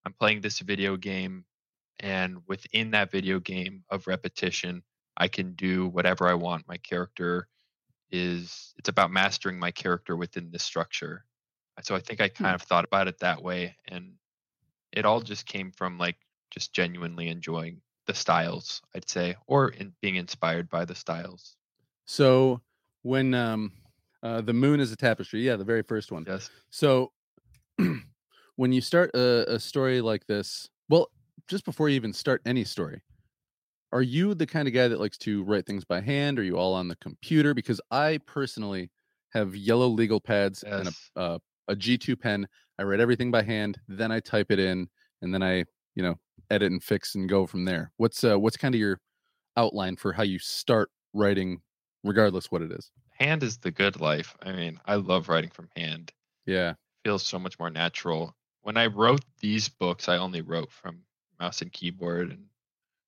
I'm 0.05 0.13
playing 0.13 0.41
this 0.41 0.59
video 0.59 0.97
game 0.97 1.45
and 1.99 2.47
within 2.47 2.91
that 2.91 3.11
video 3.11 3.39
game 3.39 3.83
of 3.89 4.07
repetition, 4.07 4.83
I 5.17 5.27
can 5.27 5.53
do 5.55 5.87
whatever 5.87 6.27
I 6.27 6.35
want. 6.35 6.67
My 6.67 6.77
character 6.77 7.49
is 8.11 8.73
it's 8.77 8.89
about 8.89 9.11
mastering 9.11 9.59
my 9.59 9.71
character 9.71 10.15
within 10.15 10.51
this 10.51 10.63
structure. 10.63 11.25
So 11.83 11.95
I 11.95 11.99
think 11.99 12.21
I 12.21 12.29
kind 12.29 12.55
of 12.55 12.61
thought 12.61 12.85
about 12.85 13.07
it 13.07 13.19
that 13.19 13.41
way 13.43 13.77
and 13.87 14.17
it 14.91 15.05
all 15.05 15.21
just 15.21 15.45
came 15.45 15.71
from 15.71 15.97
like 15.97 16.17
just 16.49 16.73
genuinely 16.73 17.27
enjoying 17.27 17.81
the 18.05 18.13
styles, 18.13 18.81
I'd 18.95 19.09
say, 19.09 19.35
or 19.47 19.69
in 19.69 19.93
being 20.01 20.15
inspired 20.15 20.69
by 20.69 20.85
the 20.85 20.95
styles. 20.95 21.55
so 22.05 22.61
when 23.03 23.33
um 23.33 23.71
uh, 24.23 24.41
the 24.41 24.53
moon 24.53 24.79
is 24.79 24.91
a 24.91 24.95
tapestry 24.95 25.41
yeah 25.45 25.55
the 25.55 25.63
very 25.63 25.83
first 25.83 26.11
one 26.11 26.25
Yes. 26.27 26.49
So, 26.69 27.11
when 28.55 28.71
you 28.71 28.81
start 28.81 29.11
a, 29.13 29.53
a 29.55 29.59
story 29.59 30.01
like 30.01 30.25
this, 30.25 30.69
well, 30.89 31.09
just 31.47 31.65
before 31.65 31.87
you 31.89 31.95
even 31.95 32.13
start 32.13 32.41
any 32.45 32.63
story, 32.63 33.01
are 33.91 34.01
you 34.01 34.33
the 34.33 34.45
kind 34.45 34.67
of 34.67 34.73
guy 34.73 34.87
that 34.87 34.99
likes 34.99 35.17
to 35.19 35.43
write 35.43 35.65
things 35.65 35.85
by 35.85 36.01
hand? 36.01 36.39
Are 36.39 36.43
you 36.43 36.57
all 36.57 36.73
on 36.73 36.87
the 36.87 36.95
computer? 36.97 37.53
Because 37.53 37.79
I 37.91 38.19
personally 38.25 38.91
have 39.33 39.55
yellow 39.55 39.87
legal 39.87 40.19
pads 40.19 40.63
and 40.63 40.89
a, 41.15 41.19
uh, 41.19 41.39
a 41.67 41.75
G2 41.75 42.19
pen. 42.19 42.47
I 42.79 42.83
write 42.83 42.99
everything 42.99 43.31
by 43.31 43.43
hand, 43.43 43.79
then 43.87 44.11
I 44.11 44.19
type 44.19 44.51
it 44.51 44.59
in, 44.59 44.87
and 45.21 45.33
then 45.33 45.41
I, 45.43 45.65
you 45.97 46.03
know, 46.03 46.15
edit 46.51 46.71
and 46.71 46.83
fix 46.83 47.15
and 47.15 47.27
go 47.27 47.47
from 47.47 47.65
there. 47.65 47.91
What's 47.97 48.23
uh, 48.23 48.39
what's 48.39 48.55
kind 48.55 48.75
of 48.75 48.79
your 48.79 49.01
outline 49.57 49.95
for 49.95 50.13
how 50.13 50.21
you 50.21 50.37
start 50.37 50.89
writing, 51.11 51.61
regardless 52.03 52.51
what 52.51 52.61
it 52.61 52.71
is? 52.71 52.91
Hand 53.09 53.41
is 53.41 53.57
the 53.57 53.71
good 53.71 53.99
life. 53.99 54.37
I 54.43 54.51
mean, 54.51 54.79
I 54.85 54.95
love 54.95 55.27
writing 55.27 55.49
from 55.49 55.69
hand. 55.75 56.13
Yeah, 56.45 56.75
feels 57.03 57.25
so 57.25 57.39
much 57.39 57.57
more 57.57 57.71
natural. 57.71 58.35
When 58.61 58.77
I 58.77 58.85
wrote 58.85 59.25
these 59.39 59.67
books, 59.67 60.07
I 60.07 60.17
only 60.17 60.41
wrote 60.41 60.71
from 60.71 61.01
mouse 61.39 61.63
and 61.63 61.73
keyboard 61.73 62.29
and 62.29 62.45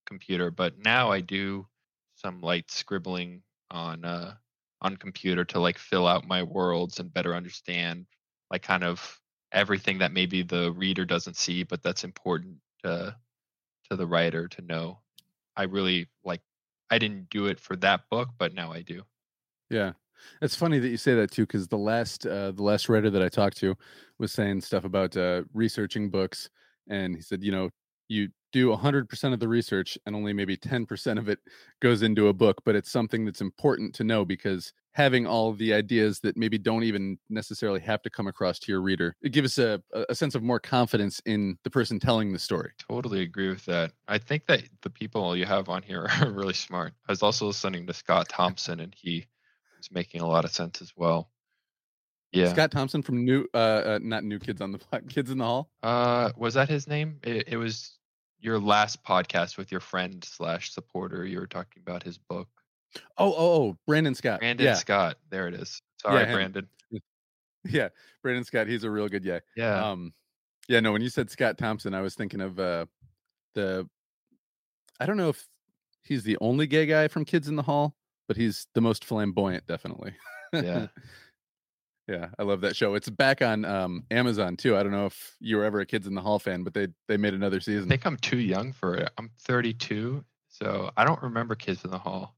computer, 0.08 0.50
but 0.50 0.80
now 0.80 1.12
I 1.12 1.22
do 1.22 1.68
some 2.16 2.42
light 2.42 2.72
scribbling 2.72 3.44
on 3.70 4.04
uh 4.04 4.34
on 4.82 4.98
computer 4.98 5.46
to 5.46 5.60
like 5.60 5.78
fill 5.78 6.08
out 6.08 6.28
my 6.28 6.42
worlds 6.42 7.00
and 7.00 7.14
better 7.14 7.36
understand 7.36 8.08
like 8.50 8.64
kind 8.64 8.84
of 8.84 9.22
everything 9.52 10.00
that 10.00 10.12
maybe 10.12 10.42
the 10.42 10.72
reader 10.72 11.06
doesn't 11.06 11.36
see, 11.36 11.64
but 11.64 11.84
that's 11.84 12.04
important 12.04 12.58
to 12.84 13.16
to 13.90 13.96
the 13.96 14.08
writer 14.08 14.48
to 14.48 14.62
know. 14.62 15.00
I 15.56 15.64
really 15.64 16.08
like 16.24 16.42
I 16.90 16.98
didn't 16.98 17.30
do 17.30 17.48
it 17.48 17.60
for 17.60 17.76
that 17.78 18.02
book, 18.10 18.30
but 18.38 18.54
now 18.54 18.72
I 18.72 18.82
do. 18.82 19.04
Yeah, 19.70 19.94
it's 20.42 20.56
funny 20.56 20.80
that 20.80 20.90
you 20.90 20.98
say 20.98 21.16
that 21.16 21.32
too, 21.32 21.44
because 21.44 21.68
the 21.68 21.78
last 21.78 22.26
uh, 22.26 22.52
the 22.52 22.64
last 22.64 22.90
writer 22.90 23.10
that 23.10 23.22
I 23.22 23.30
talked 23.30 23.58
to 23.58 23.76
was 24.18 24.32
saying 24.32 24.62
stuff 24.62 24.86
about 24.86 25.16
uh, 25.16 25.44
researching 25.54 26.10
books, 26.10 26.50
and 26.90 27.16
he 27.16 27.22
said, 27.22 27.44
you 27.44 27.52
know, 27.52 27.70
you 28.08 28.30
do 28.52 28.74
hundred 28.76 29.10
percent 29.10 29.34
of 29.34 29.40
the 29.40 29.48
research, 29.48 29.98
and 30.06 30.16
only 30.16 30.34
maybe 30.34 30.58
ten 30.58 30.86
percent 30.86 31.20
of 31.20 31.30
it 31.30 31.40
goes 31.82 32.02
into 32.02 32.28
a 32.28 32.34
book, 32.34 32.62
but 32.66 32.76
it's 32.76 32.92
something 32.92 33.26
that's 33.26 33.42
important 33.42 33.94
to 33.96 34.04
know 34.04 34.26
because 34.26 34.74
having 34.94 35.26
all 35.26 35.54
the 35.54 35.74
ideas 35.74 36.20
that 36.22 36.36
maybe 36.36 36.58
don't 36.58 36.84
even 36.84 37.18
necessarily 37.30 37.80
have 37.80 38.02
to 38.02 38.10
come 38.10 38.28
across 38.28 38.60
to 38.60 38.72
your 38.72 38.82
reader, 38.82 39.16
it 39.22 39.32
gives 39.32 39.58
us 39.58 39.82
a 39.94 40.06
a 40.10 40.16
sense 40.16 40.36
of 40.36 40.44
more 40.44 40.60
confidence 40.60 41.22
in 41.26 41.58
the 41.64 41.70
person 41.70 42.00
telling 42.00 42.32
the 42.32 42.40
story. 42.40 42.72
Totally 42.78 43.22
agree 43.22 43.50
with 43.50 43.66
that. 43.66 43.92
I 44.08 44.18
think 44.18 44.46
that 44.48 44.64
the 44.82 44.90
people 44.90 45.36
you 45.36 45.46
have 45.46 45.70
on 45.70 45.84
here 45.84 46.08
are 46.22 46.32
really 46.32 46.54
smart. 46.54 46.94
I 47.08 47.12
was 47.12 47.24
also 47.24 47.48
listening 47.48 47.88
to 47.88 47.94
Scott 47.94 48.30
Thompson, 48.30 48.80
and 48.80 48.94
he 48.96 49.26
was 49.78 49.92
making 49.92 50.22
a 50.22 50.28
lot 50.28 50.46
of 50.46 50.52
sense 50.52 50.82
as 50.82 50.94
well. 50.96 51.30
Yeah. 52.32 52.50
Scott 52.50 52.72
Thompson 52.72 53.02
from 53.02 53.26
New, 53.26 53.48
uh, 53.54 53.58
uh, 53.58 54.00
not 54.02 54.24
New 54.24 54.40
Kids 54.40 54.62
on 54.62 54.72
the 54.72 54.78
Block, 54.78 55.04
Kids 55.10 55.32
in 55.32 55.40
the 55.40 55.44
Hall. 55.44 55.72
Uh, 55.82 56.32
was 56.38 56.54
that 56.54 56.70
his 56.70 56.88
name? 56.88 57.18
It, 57.24 57.50
it 57.50 57.58
was 57.58 57.98
your 58.40 58.60
last 58.60 59.04
podcast 59.04 59.58
with 59.58 59.72
your 59.72 59.82
friend 59.82 60.24
slash 60.24 60.72
supporter. 60.72 61.26
You 61.26 61.40
were 61.40 61.48
talking 61.48 61.82
about 61.82 62.04
his 62.04 62.18
book, 62.18 62.48
Oh, 63.18 63.34
oh, 63.34 63.36
oh, 63.38 63.78
Brandon 63.86 64.16
Scott. 64.16 64.40
Brandon 64.40 64.66
yeah, 64.66 64.74
Scott. 64.74 65.18
There 65.30 65.48
it 65.48 65.54
is. 65.54 65.82
Sorry, 66.02 66.26
him. 66.26 66.34
Brandon. 66.34 66.68
yeah, 67.66 67.90
Brandon 68.24 68.44
Scott. 68.44 68.68
He's 68.68 68.84
a 68.84 68.90
real 68.90 69.08
good 69.08 69.26
guy. 69.26 69.42
Yeah. 69.56 69.90
Um, 69.90 70.14
yeah, 70.68 70.80
no. 70.80 70.92
When 70.92 71.02
you 71.02 71.10
said 71.10 71.30
Scott 71.30 71.58
Thompson, 71.58 71.94
I 71.94 72.02
was 72.02 72.16
thinking 72.16 72.42
of 72.42 72.60
uh, 72.60 72.86
the. 73.56 73.88
I 75.00 75.06
don't 75.06 75.18
know 75.18 75.30
if 75.30 75.48
he's 76.04 76.24
the 76.24 76.38
only 76.42 76.68
gay 76.68 76.86
guy 76.86 77.08
from 77.08 77.26
Kids 77.26 77.48
in 77.48 77.56
the 77.56 77.64
Hall, 77.64 77.96
but 78.28 78.38
he's 78.38 78.68
the 78.74 78.82
most 78.82 79.06
flamboyant, 79.06 79.66
definitely. 79.68 80.14
yeah. 80.54 80.88
yeah, 82.08 82.30
I 82.38 82.44
love 82.44 82.62
that 82.62 82.76
show. 82.76 82.96
It's 82.96 83.10
back 83.10 83.42
on 83.42 83.66
um, 83.66 84.04
Amazon 84.10 84.58
too. 84.58 84.76
I 84.76 84.84
don't 84.84 84.92
know 84.92 85.06
if 85.06 85.36
you 85.40 85.58
were 85.58 85.64
ever 85.64 85.80
a 85.80 85.86
Kids 85.86 86.08
in 86.08 86.16
the 86.16 86.22
Hall 86.22 86.40
fan, 86.40 86.64
but 86.64 86.74
they 86.74 86.88
they 87.08 87.18
made 87.18 87.34
another 87.34 87.60
season. 87.60 87.86
I 87.86 87.90
think 87.90 88.06
I'm 88.06 88.18
too 88.18 88.40
young 88.40 88.74
for 88.74 88.96
it. 88.96 89.10
I'm 89.18 89.30
32, 89.42 90.24
so 90.48 90.92
I 90.98 91.06
don't 91.06 91.22
remember 91.22 91.56
Kids 91.56 91.86
in 91.86 91.92
the 91.92 92.00
Hall. 92.00 92.36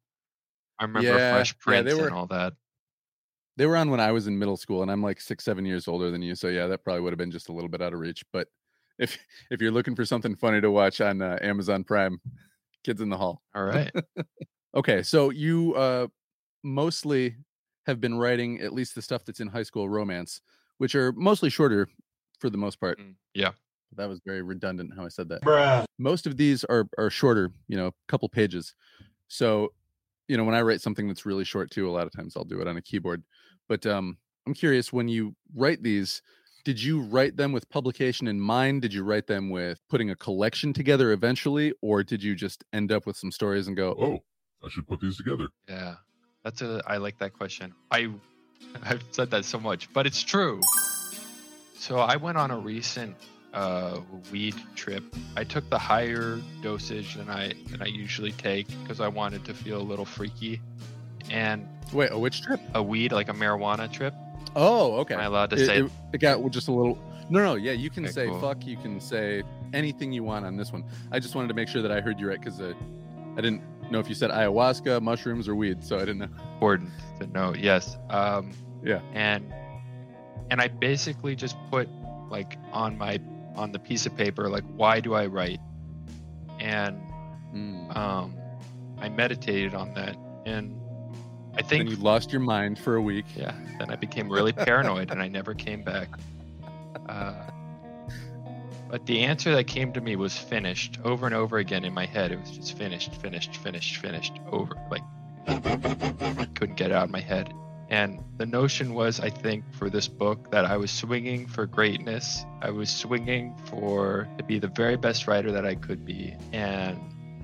I 0.82 0.86
remember 0.86 1.08
Yeah, 1.08 1.32
Fresh 1.32 1.56
yeah, 1.68 1.82
they 1.84 1.94
were- 1.94 2.08
and 2.08 2.16
all 2.16 2.28
that. 2.28 2.54
They 3.58 3.68
were 3.68 3.78
on 3.78 3.92
when 3.92 4.00
I 4.00 4.12
was 4.12 4.28
in 4.28 4.40
middle 4.40 4.58
school, 4.58 4.82
and 4.82 4.90
I'm 4.90 5.04
like 5.04 5.22
six, 5.22 5.44
seven 5.44 5.66
years 5.66 5.88
older 5.88 6.10
than 6.10 6.22
you. 6.22 6.36
So 6.36 6.48
yeah, 6.48 6.66
that 6.68 6.84
probably 6.84 7.02
would 7.02 7.12
have 7.14 7.20
been 7.20 7.32
just 7.32 7.50
a 7.50 7.54
little 7.54 7.70
bit 7.70 7.82
out 7.82 7.94
of 7.94 8.00
reach. 8.00 8.24
But 8.34 8.48
if 8.98 9.18
if 9.52 9.62
you're 9.62 9.72
looking 9.72 9.96
for 9.96 10.06
something 10.06 10.36
funny 10.36 10.60
to 10.62 10.72
watch 10.72 11.00
on 11.00 11.22
uh, 11.22 11.38
Amazon 11.42 11.84
Prime, 11.84 12.20
Kids 12.84 13.02
in 13.02 13.10
the 13.10 13.18
Hall. 13.18 13.44
All 13.54 13.64
right. 13.66 13.92
Okay, 14.74 15.04
so 15.04 15.30
you 15.30 15.76
uh, 15.76 16.08
mostly 16.64 17.36
have 17.86 18.00
been 18.02 18.18
writing 18.18 18.62
at 18.62 18.74
least 18.74 18.96
the 18.96 19.02
stuff 19.02 19.26
that's 19.26 19.40
in 19.42 19.48
high 19.48 19.64
school 19.64 19.90
romance, 19.90 20.42
which 20.78 20.96
are 20.96 21.12
mostly 21.12 21.50
shorter 21.50 21.88
for 22.40 22.50
the 22.50 22.58
most 22.58 22.80
part. 22.80 23.00
Mm, 23.00 23.16
yeah. 23.34 23.52
That 23.98 24.08
was 24.08 24.22
very 24.26 24.42
redundant 24.42 24.92
how 24.96 25.04
I 25.06 25.10
said 25.10 25.28
that. 25.30 25.42
Bruh. 25.42 25.84
Most 26.00 26.26
of 26.26 26.38
these 26.38 26.64
are 26.64 26.88
are 26.98 27.10
shorter, 27.10 27.52
you 27.68 27.76
know, 27.76 27.88
a 27.88 27.94
couple 28.08 28.30
pages. 28.30 28.74
So, 29.28 29.74
you 30.32 30.38
know, 30.38 30.46
when 30.46 30.56
I 30.56 30.62
write 30.62 30.80
something 30.80 31.10
that's 31.10 31.26
really 31.26 31.44
short 31.44 31.72
too, 31.72 31.90
a 31.90 31.92
lot 31.92 32.08
of 32.08 32.14
times 32.14 32.38
I'll 32.38 32.46
do 32.46 32.62
it 32.62 32.68
on 32.68 32.78
a 32.78 32.82
keyboard. 32.82 33.22
But 33.68 33.86
um, 33.86 34.18
I'm 34.48 34.54
curious 34.54 34.94
when 34.94 35.10
you 35.10 35.36
write 35.54 35.84
these, 35.84 36.22
did 36.64 36.82
you 36.82 37.02
write 37.02 37.36
them 37.36 37.52
with 37.52 37.70
publication 37.70 38.30
in 38.30 38.40
mind? 38.40 38.82
Did 38.82 38.94
you 38.94 39.04
write 39.04 39.28
them 39.28 39.50
with 39.50 39.82
putting 39.90 40.10
a 40.10 40.16
collection 40.16 40.72
together 40.72 41.12
eventually, 41.12 41.74
or 41.82 42.02
did 42.02 42.24
you 42.24 42.34
just 42.34 42.64
end 42.72 42.94
up 42.94 43.06
with 43.06 43.18
some 43.18 43.30
stories 43.30 43.68
and 43.68 43.76
go, 43.76 43.94
Oh, 44.00 44.20
I 44.66 44.70
should 44.70 44.88
put 44.88 45.02
these 45.02 45.18
together. 45.18 45.50
Yeah, 45.68 45.96
that's 46.46 46.62
a. 46.62 46.82
I 46.88 46.96
like 46.96 47.18
that 47.18 47.34
question. 47.34 47.74
I, 47.92 48.10
I've 48.84 49.04
said 49.12 49.32
that 49.32 49.44
so 49.44 49.60
much, 49.60 49.92
but 49.92 50.08
it's 50.08 50.24
true. 50.24 50.62
So 51.76 51.98
I 51.98 52.16
went 52.16 52.38
on 52.38 52.52
a 52.52 52.58
recent 52.58 53.18
uh, 53.54 54.00
weed 54.32 54.56
trip. 54.76 55.04
I 55.36 55.44
took 55.44 55.70
the 55.70 55.78
higher 55.80 56.40
dosage 56.62 57.16
than 57.16 57.30
I 57.30 57.54
than 57.70 57.82
I 57.82 57.86
usually 57.86 58.32
take 58.32 58.68
because 58.82 59.00
I 59.02 59.08
wanted 59.08 59.46
to 59.46 59.54
feel 59.54 59.80
a 59.82 59.84
little 59.84 60.06
freaky, 60.06 60.62
and 61.30 61.68
wait, 61.94 62.12
a 62.12 62.18
which 62.18 62.42
trip? 62.42 62.60
a 62.74 62.82
weed 62.84 63.12
like 63.12 63.30
a 63.30 63.34
marijuana 63.34 63.92
trip. 63.92 64.14
Oh, 64.56 64.96
okay. 65.00 65.14
Am 65.14 65.20
I 65.22 65.26
allowed 65.26 65.50
to 65.52 65.56
it, 65.58 65.66
say? 65.66 65.80
it, 65.82 65.92
it 66.14 66.18
got 66.20 66.50
just 66.52 66.68
a 66.68 66.72
little. 66.72 66.98
No, 67.30 67.40
no, 67.42 67.56
yeah, 67.56 67.72
you 67.72 67.90
can 67.90 68.04
Okay, 68.06 68.12
say 68.12 68.28
cool. 68.28 68.42
fuck. 68.42 68.66
You 68.66 68.76
can 68.78 69.00
say 69.00 69.44
anything 69.74 70.12
you 70.12 70.24
want 70.24 70.46
on 70.46 70.58
this 70.58 70.72
one. 70.74 70.84
I 71.12 71.20
just 71.20 71.34
wanted 71.36 71.48
to 71.50 71.54
make 71.54 71.70
sure 71.70 71.82
that 71.82 71.92
I 71.92 72.02
heard 72.02 72.20
you 72.20 72.28
right 72.28 72.40
because 72.40 72.60
uh, 72.60 72.74
I 73.38 73.42
didn't 73.42 73.62
know 73.90 74.00
if 74.00 74.10
you 74.10 74.16
said 74.16 74.30
ayahuasca, 74.32 75.02
mushrooms, 75.02 75.48
or 75.48 75.56
weed, 75.56 75.84
so 75.84 75.96
I 75.96 76.00
didn't 76.00 76.20
know. 76.20 76.28
important 76.54 76.90
to 77.20 77.28
know. 77.28 77.54
Yes. 77.54 77.98
Um, 78.10 78.52
Yeah. 78.84 79.00
And 79.14 79.54
and 80.50 80.60
I 80.60 80.68
basically 80.68 81.36
just 81.36 81.56
put 81.70 81.88
like 82.30 82.58
on 82.74 82.98
my 82.98 83.20
on 83.56 83.72
the 83.72 83.80
piece 83.80 84.06
of 84.06 84.16
paper 84.16 84.50
like 84.50 84.64
why 84.76 85.00
do 85.00 85.14
I 85.14 85.26
write, 85.28 85.60
and 86.60 86.98
Mm. 87.54 87.96
um, 87.98 88.34
I 89.00 89.10
meditated 89.10 89.74
on 89.76 89.94
that, 89.96 90.16
and 90.46 90.74
I 91.58 91.62
think 91.62 91.90
you 91.90 91.98
lost 91.98 92.32
your 92.32 92.40
mind 92.40 92.80
for 92.80 92.96
a 92.96 93.02
week. 93.02 93.26
yeah. 93.36 93.54
Then 93.78 93.92
I 93.92 93.98
became 93.98 94.30
really 94.38 94.54
paranoid, 94.54 95.12
and 95.12 95.22
I 95.22 95.28
never 95.28 95.54
came 95.54 95.84
back. 95.84 96.08
Uh, 97.10 97.34
but 98.90 99.06
the 99.06 99.20
answer 99.24 99.54
that 99.56 99.66
came 99.66 99.92
to 99.94 100.00
me 100.02 100.16
was 100.16 100.38
finished 100.38 100.98
over 101.04 101.26
and 101.26 101.36
over 101.36 101.58
again 101.58 101.84
in 101.84 101.94
my 101.94 102.06
head. 102.06 102.32
It 102.32 102.40
was 102.40 102.52
just 102.52 102.78
finished, 102.78 103.16
finished, 103.16 103.58
finished, 103.58 103.98
finished 103.98 104.34
over. 104.50 104.76
Like 104.90 105.02
I 105.48 106.48
couldn't 106.56 106.76
get 106.78 106.92
it 106.92 106.94
out 106.94 107.04
of 107.06 107.10
my 107.12 107.20
head. 107.22 107.54
And 107.92 108.24
the 108.38 108.46
notion 108.46 108.94
was, 108.94 109.20
I 109.20 109.30
think, 109.30 109.66
for 109.74 109.90
this 109.90 110.08
book 110.08 110.50
that 110.52 110.64
I 110.64 110.78
was 110.78 110.90
swinging 110.90 111.46
for 111.46 111.66
greatness. 111.66 112.46
I 112.62 112.70
was 112.72 112.90
swinging 112.90 113.54
for 113.66 114.30
to 114.38 114.44
be 114.46 114.60
the 114.60 114.70
very 114.70 114.96
best 114.96 115.28
writer 115.28 115.52
that 115.52 115.66
I 115.66 115.76
could 115.76 116.06
be, 116.06 116.34
and 116.54 116.98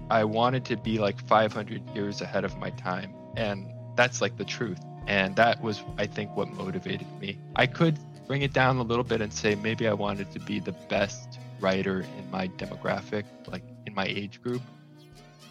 I 0.10 0.24
wanted 0.24 0.64
to 0.66 0.78
be 0.78 1.00
like 1.00 1.20
500 1.28 1.82
years 1.94 2.22
ahead 2.22 2.46
of 2.46 2.58
my 2.58 2.70
time. 2.72 3.14
And 3.36 3.68
that's 3.98 4.22
like 4.22 4.38
the 4.38 4.46
truth. 4.46 4.80
And 5.06 5.36
that 5.36 5.62
was, 5.62 5.84
I 5.98 6.08
think, 6.08 6.36
what 6.38 6.48
motivated 6.54 7.08
me. 7.20 7.38
I 7.58 7.68
could 7.68 8.00
bring 8.26 8.42
it 8.42 8.54
down 8.54 8.78
a 8.78 8.84
little 8.84 9.04
bit 9.04 9.20
and 9.20 9.34
say 9.34 9.56
maybe 9.56 9.86
I 9.86 9.94
wanted 9.94 10.32
to 10.32 10.40
be 10.40 10.62
the 10.62 10.74
best 10.88 11.40
writer 11.60 12.06
in 12.18 12.32
my 12.32 12.48
demographic, 12.48 13.26
like 13.48 13.64
in 13.86 13.94
my 13.94 14.06
age 14.06 14.42
group. 14.42 14.62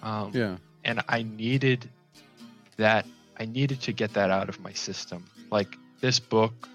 Um, 0.03 0.31
Yeah. 0.33 0.57
and 0.85 1.03
I 1.07 1.23
needed 1.23 1.91
that. 2.79 3.05
I 3.39 3.45
needed 3.45 3.83
to 3.83 3.93
get 3.93 4.15
that 4.15 4.31
out 4.31 4.49
of 4.49 4.61
my 4.61 4.73
system. 4.73 5.25
Like 5.51 5.77
this 6.01 6.21
book 6.21 6.69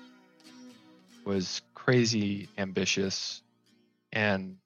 was 1.26 1.62
crazy 1.74 2.50
ambitious, 2.58 3.42
and 4.12 4.58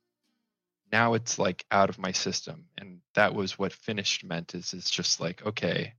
now 0.91 1.13
it's 1.13 1.39
like 1.39 1.65
out 1.71 1.89
of 1.89 1.97
my 1.97 2.12
system. 2.12 2.65
And 2.77 2.99
that 3.15 3.34
was 3.34 3.58
what 3.58 3.73
finished 3.73 4.23
meant. 4.23 4.55
Is 4.55 4.73
it's 4.73 4.89
just 4.89 5.19
like 5.19 5.45
okay. 5.45 5.93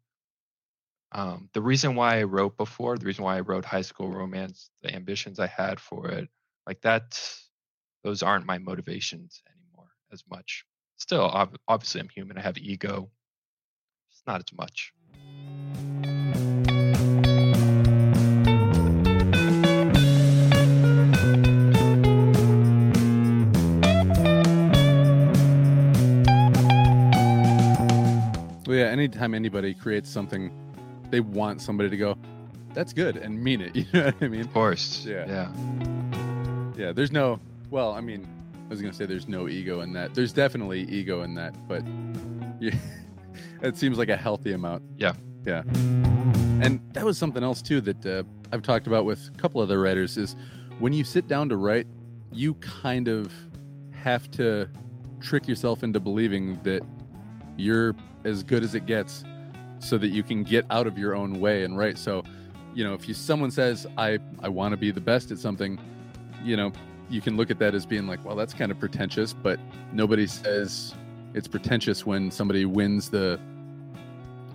Um, 1.13 1.49
the 1.55 1.63
reason 1.63 1.95
why 1.95 2.19
I 2.19 2.25
wrote 2.25 2.57
before, 2.57 2.99
the 2.99 3.07
reason 3.07 3.25
why 3.25 3.37
I 3.37 3.41
wrote 3.41 3.65
High 3.65 3.83
School 3.83 4.11
Romance, 4.11 4.71
the 4.83 4.95
ambitions 4.95 5.39
I 5.39 5.47
had 5.47 5.81
for 5.81 6.09
it, 6.09 6.29
like 6.67 6.81
that's 6.83 7.49
those 8.05 8.23
aren't 8.23 8.45
my 8.45 8.59
motivations 8.59 9.41
anymore 9.49 9.89
as 10.13 10.23
much. 10.29 10.65
Still, 10.97 11.23
ob- 11.23 11.59
obviously, 11.69 12.01
I'm 12.01 12.09
human. 12.09 12.39
I 12.39 12.43
have 12.43 12.59
ego. 12.59 13.11
It's 14.11 14.23
not 14.27 14.41
as 14.41 14.57
much. 14.57 14.93
Yeah. 28.87 28.93
Anytime 28.93 29.35
anybody 29.35 29.75
creates 29.75 30.11
something, 30.11 30.51
they 31.11 31.21
want 31.21 31.61
somebody 31.61 31.91
to 31.91 31.97
go, 31.97 32.19
"That's 32.75 32.93
good," 32.93 33.17
and 33.17 33.43
mean 33.43 33.61
it. 33.61 33.77
You 33.77 33.87
know 33.93 34.05
what 34.07 34.15
I 34.21 34.29
mean? 34.29 34.41
Of 34.41 34.53
course. 34.53 35.05
Yeah. 35.05 35.27
Yeah. 35.27 35.53
Yeah. 36.77 36.93
There's 36.93 37.13
no. 37.13 37.41
Well, 37.71 37.93
I 37.93 38.01
mean, 38.01 38.27
I 38.67 38.69
was 38.69 38.81
gonna 38.81 38.95
say 38.95 39.07
there's 39.07 39.29
no 39.29 39.49
ego 39.49 39.81
in 39.81 39.93
that. 39.93 40.15
There's 40.15 40.33
definitely 40.33 40.83
ego 40.83 41.23
in 41.23 41.35
that, 41.35 41.55
but 41.69 41.85
yeah, 42.61 42.75
it 43.63 43.77
seems 43.77 43.99
like 43.99 44.09
a 44.09 44.17
healthy 44.17 44.53
amount. 44.53 44.83
Yeah. 44.97 45.13
Yeah. 45.45 45.63
And 46.61 46.81
that 46.93 47.05
was 47.05 47.17
something 47.19 47.43
else 47.45 47.63
too 47.63 47.81
that 47.83 48.07
uh, 48.07 48.23
I've 48.53 48.63
talked 48.63 48.87
about 48.87 49.05
with 49.05 49.29
a 49.33 49.39
couple 49.39 49.61
other 49.61 49.81
writers 49.81 50.17
is 50.17 50.35
when 50.79 50.93
you 50.93 51.05
sit 51.05 51.29
down 51.29 51.49
to 51.51 51.57
write, 51.57 51.87
you 52.33 52.55
kind 52.55 53.09
of 53.09 53.33
have 53.93 54.31
to 54.33 54.69
trick 55.21 55.47
yourself 55.47 55.83
into 55.83 56.01
believing 56.01 56.59
that 56.63 56.83
you're 57.57 57.95
as 58.25 58.43
good 58.43 58.63
as 58.63 58.75
it 58.75 58.87
gets 58.87 59.25
so 59.79 59.99
that 59.99 60.09
you 60.09 60.23
can 60.23 60.43
get 60.43 60.65
out 60.71 60.87
of 60.87 60.99
your 60.99 61.15
own 61.15 61.41
way 61.41 61.65
and 61.65 61.77
write. 61.77 61.99
So, 61.99 62.25
you 62.75 62.85
know, 62.85 62.95
if 62.95 63.09
you 63.09 63.15
someone 63.15 63.51
says 63.51 63.87
I 63.97 64.19
I 64.43 64.49
want 64.49 64.73
to 64.73 64.77
be 64.77 64.91
the 64.91 65.01
best 65.01 65.31
at 65.31 65.39
something, 65.39 65.79
you 66.43 66.57
know, 66.57 66.73
you 67.09 67.21
can 67.21 67.37
look 67.37 67.51
at 67.51 67.59
that 67.59 67.75
as 67.75 67.87
being 67.87 68.07
like, 68.07 68.25
well, 68.25 68.37
that's 68.37 68.55
kind 68.55 68.71
of 68.71 68.79
pretentious, 68.79 69.33
but 69.33 69.59
nobody 69.93 70.27
says 70.27 70.95
it's 71.35 71.49
pretentious 71.49 72.05
when 72.05 72.31
somebody 72.31 72.65
wins 72.65 73.11
the 73.11 73.39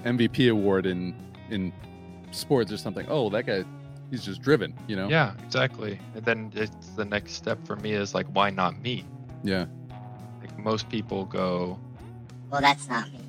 MVP 0.04 0.52
award 0.52 0.86
in 0.86 1.16
in 1.50 1.72
sports 2.32 2.72
or 2.72 2.78
something. 2.78 3.06
Oh, 3.10 3.30
that 3.30 3.46
guy 3.46 3.64
he's 4.12 4.24
just 4.24 4.42
driven, 4.42 4.76
you 4.88 4.96
know? 4.96 5.08
Yeah, 5.08 5.34
exactly. 5.44 5.98
And 6.14 6.24
then 6.24 6.52
it's 6.54 6.90
the 6.90 7.06
next 7.06 7.34
step 7.34 7.66
for 7.66 7.78
me 7.78 7.94
is 7.94 8.14
like, 8.14 8.28
why 8.28 8.50
not 8.50 8.80
me? 8.82 9.06
Yeah. 9.44 9.66
Like 10.42 10.56
most 10.60 10.90
people 10.90 11.26
go, 11.26 11.80
Well, 12.52 12.62
that's 12.62 12.88
not 12.90 13.08
me. 13.12 13.20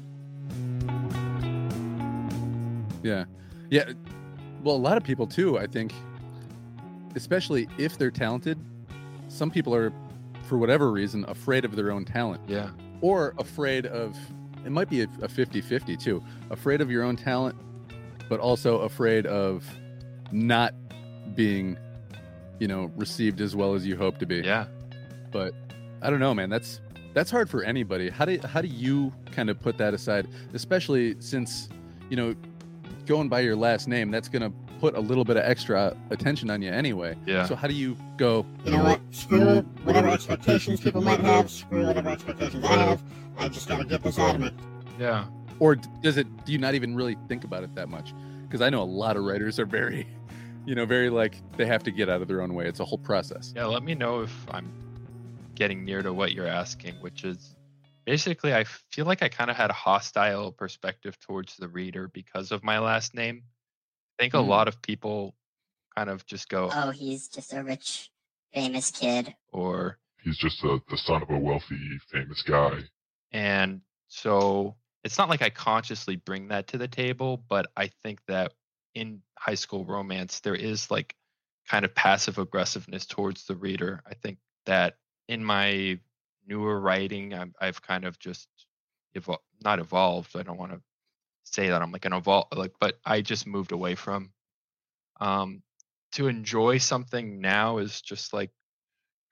Yeah. 3.02 3.24
Yeah. 3.70 3.92
Well, 4.62 4.76
a 4.76 4.78
lot 4.78 4.96
of 4.96 5.04
people 5.04 5.26
too, 5.26 5.58
I 5.58 5.66
think, 5.66 5.92
especially 7.14 7.68
if 7.78 7.98
they're 7.98 8.10
talented, 8.10 8.58
some 9.28 9.50
people 9.50 9.74
are, 9.74 9.92
for 10.44 10.58
whatever 10.58 10.90
reason, 10.90 11.24
afraid 11.28 11.64
of 11.64 11.74
their 11.76 11.90
own 11.90 12.04
talent 12.04 12.40
yeah, 12.46 12.70
or 13.00 13.34
afraid 13.38 13.86
of, 13.86 14.16
it 14.64 14.70
might 14.70 14.88
be 14.88 15.02
a 15.22 15.28
50 15.28 15.60
50 15.60 15.96
too, 15.96 16.22
afraid 16.50 16.80
of 16.80 16.90
your 16.90 17.02
own 17.02 17.16
talent, 17.16 17.56
but 18.28 18.40
also 18.40 18.80
afraid 18.80 19.26
of 19.26 19.64
not 20.30 20.74
being, 21.34 21.76
you 22.58 22.68
know, 22.68 22.92
received 22.96 23.40
as 23.40 23.56
well 23.56 23.74
as 23.74 23.86
you 23.86 23.96
hope 23.96 24.18
to 24.18 24.26
be. 24.26 24.36
yeah. 24.36 24.66
But 25.30 25.54
I 26.02 26.10
don't 26.10 26.20
know, 26.20 26.34
man. 26.34 26.50
That's 26.50 26.80
that's 27.14 27.30
hard 27.30 27.48
for 27.50 27.62
anybody. 27.62 28.08
How 28.10 28.24
do 28.24 28.38
how 28.44 28.60
do 28.60 28.68
you 28.68 29.12
kind 29.30 29.50
of 29.50 29.60
put 29.60 29.78
that 29.78 29.94
aside, 29.94 30.28
especially 30.54 31.16
since 31.20 31.68
you 32.08 32.16
know 32.16 32.34
going 33.06 33.28
by 33.28 33.40
your 33.40 33.56
last 33.56 33.88
name, 33.88 34.10
that's 34.10 34.28
going 34.28 34.42
to 34.42 34.52
put 34.80 34.96
a 34.96 35.00
little 35.00 35.24
bit 35.24 35.36
of 35.36 35.44
extra 35.44 35.96
attention 36.10 36.50
on 36.50 36.62
you 36.62 36.70
anyway. 36.70 37.16
Yeah. 37.26 37.46
So 37.46 37.54
how 37.54 37.68
do 37.68 37.74
you 37.74 37.96
go? 38.16 38.44
You 38.64 38.72
know 38.72 38.82
what? 38.82 39.00
Screw 39.10 39.60
whatever 39.84 40.08
expectations 40.08 40.80
people 40.80 41.02
might 41.02 41.20
have. 41.20 41.50
Screw 41.50 41.86
whatever 41.86 42.08
expectations 42.10 42.64
I 42.64 42.76
have. 42.76 43.02
I 43.38 43.48
just 43.48 43.68
gotta 43.68 43.84
get 43.84 44.02
this 44.02 44.18
out 44.18 44.34
of 44.34 44.40
me. 44.40 44.50
Yeah. 44.98 45.26
Or 45.60 45.76
does 45.76 46.16
it? 46.16 46.26
Do 46.44 46.52
you 46.52 46.58
not 46.58 46.74
even 46.74 46.96
really 46.96 47.16
think 47.28 47.44
about 47.44 47.62
it 47.62 47.74
that 47.76 47.88
much? 47.88 48.12
Because 48.42 48.60
I 48.60 48.70
know 48.70 48.82
a 48.82 48.84
lot 48.84 49.16
of 49.16 49.24
writers 49.24 49.60
are 49.60 49.66
very, 49.66 50.06
you 50.66 50.74
know, 50.74 50.84
very 50.84 51.10
like 51.10 51.36
they 51.56 51.66
have 51.66 51.84
to 51.84 51.90
get 51.90 52.08
out 52.08 52.20
of 52.20 52.28
their 52.28 52.42
own 52.42 52.54
way. 52.54 52.66
It's 52.66 52.80
a 52.80 52.84
whole 52.84 52.98
process. 52.98 53.52
Yeah. 53.54 53.66
Let 53.66 53.84
me 53.84 53.94
know 53.94 54.20
if 54.22 54.46
I'm 54.50 54.81
getting 55.56 55.84
near 55.84 56.02
to 56.02 56.12
what 56.12 56.32
you're 56.32 56.46
asking, 56.46 56.96
which 57.00 57.24
is 57.24 57.54
basically, 58.06 58.54
I 58.54 58.64
feel 58.64 59.06
like 59.06 59.22
I 59.22 59.28
kind 59.28 59.50
of 59.50 59.56
had 59.56 59.70
a 59.70 59.74
hostile 59.74 60.52
perspective 60.52 61.18
towards 61.20 61.56
the 61.56 61.68
reader 61.68 62.08
because 62.08 62.52
of 62.52 62.64
my 62.64 62.78
last 62.78 63.14
name. 63.14 63.44
I 64.18 64.22
think 64.24 64.34
a 64.34 64.40
Hmm. 64.40 64.48
lot 64.48 64.68
of 64.68 64.82
people 64.82 65.34
kind 65.96 66.10
of 66.10 66.24
just 66.26 66.48
go, 66.48 66.70
Oh, 66.74 66.90
he's 66.90 67.28
just 67.28 67.52
a 67.52 67.62
rich, 67.62 68.10
famous 68.52 68.90
kid. 68.90 69.34
or 69.52 69.98
He's 70.22 70.38
just 70.38 70.62
a, 70.64 70.80
the 70.88 70.96
son 70.96 71.22
of 71.22 71.30
a 71.30 71.38
wealthy, 71.38 71.98
famous 72.10 72.42
guy. 72.42 72.80
And 73.32 73.80
so 74.08 74.76
it's 75.04 75.18
not 75.18 75.28
like 75.28 75.42
I 75.42 75.50
consciously 75.50 76.16
bring 76.16 76.48
that 76.48 76.68
to 76.68 76.78
the 76.78 76.88
table, 76.88 77.44
but 77.48 77.66
I 77.76 77.88
think 77.88 78.20
that 78.28 78.52
in 78.94 79.22
high 79.38 79.54
school 79.54 79.84
romance, 79.84 80.40
there 80.40 80.54
is 80.54 80.90
like 80.90 81.16
kind 81.68 81.84
of 81.84 81.94
passive 81.94 82.38
aggressiveness 82.38 83.06
towards 83.06 83.44
the 83.46 83.56
reader. 83.56 84.02
I 84.06 84.14
think 84.14 84.38
that 84.66 84.96
in 85.28 85.44
my 85.44 85.98
newer 86.46 86.80
writing, 86.80 87.34
I'm, 87.34 87.54
I've 87.60 87.80
kind 87.82 88.04
of 88.04 88.18
just 88.18 88.48
evol- 89.16 89.38
not 89.62 89.78
evolved. 89.78 90.36
I 90.36 90.42
don't 90.42 90.58
want 90.58 90.72
to 90.72 90.80
say 91.44 91.68
that 91.68 91.82
I'm 91.82 91.92
like 91.92 92.04
an 92.04 92.12
evolve, 92.12 92.46
like, 92.54 92.72
but 92.80 92.98
I 93.04 93.20
just 93.20 93.46
moved 93.46 93.72
away 93.72 93.94
from. 93.94 94.32
Um, 95.20 95.62
to 96.12 96.28
enjoy 96.28 96.78
something 96.78 97.40
now 97.40 97.78
is 97.78 98.02
just 98.02 98.32
like 98.32 98.50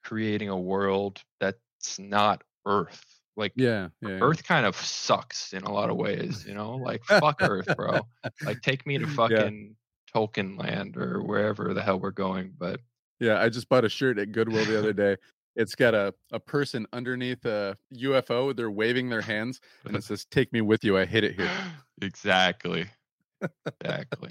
creating 0.03 0.49
a 0.49 0.59
world 0.59 1.23
that's 1.39 1.99
not 1.99 2.43
Earth. 2.67 3.05
Like 3.37 3.53
Yeah, 3.57 3.89
yeah. 4.01 4.09
yeah. 4.09 4.19
Earth 4.21 4.45
kind 4.45 4.67
of 4.67 4.77
sucks 4.77 5.53
in 5.53 5.63
a 5.63 5.73
lot 5.73 5.91
of 5.91 5.97
ways, 5.97 6.45
you 6.47 6.55
know? 6.55 6.77
Like 6.77 7.05
fuck 7.05 7.41
Earth, 7.41 7.69
bro. 7.77 8.07
Like 8.45 8.63
take 8.63 8.87
me 8.87 8.99
to 8.99 9.07
fucking 9.17 9.77
Tolkien 10.15 10.59
land 10.59 10.97
or 10.97 11.23
wherever 11.23 11.75
the 11.75 11.83
hell 11.83 12.01
we're 12.01 12.11
going. 12.11 12.55
But 12.59 12.81
Yeah, 13.19 13.41
I 13.41 13.49
just 13.49 13.69
bought 13.69 13.85
a 13.85 13.89
shirt 13.89 14.19
at 14.19 14.33
Goodwill 14.33 14.65
the 14.65 14.79
other 14.79 14.93
day. 14.93 15.17
It's 15.57 15.75
got 15.75 15.95
a, 15.95 16.15
a 16.33 16.39
person 16.39 16.87
underneath 16.93 17.45
a 17.45 17.77
UFO. 17.95 18.55
They're 18.55 18.71
waving 18.71 19.09
their 19.09 19.21
hands 19.21 19.61
and 19.85 19.97
it 19.97 20.05
says, 20.05 20.25
Take 20.25 20.53
me 20.53 20.61
with 20.61 20.85
you. 20.85 20.97
I 20.97 21.05
hit 21.05 21.25
it 21.25 21.35
here. 21.35 21.51
exactly. 22.01 22.87
Exactly. 23.83 24.29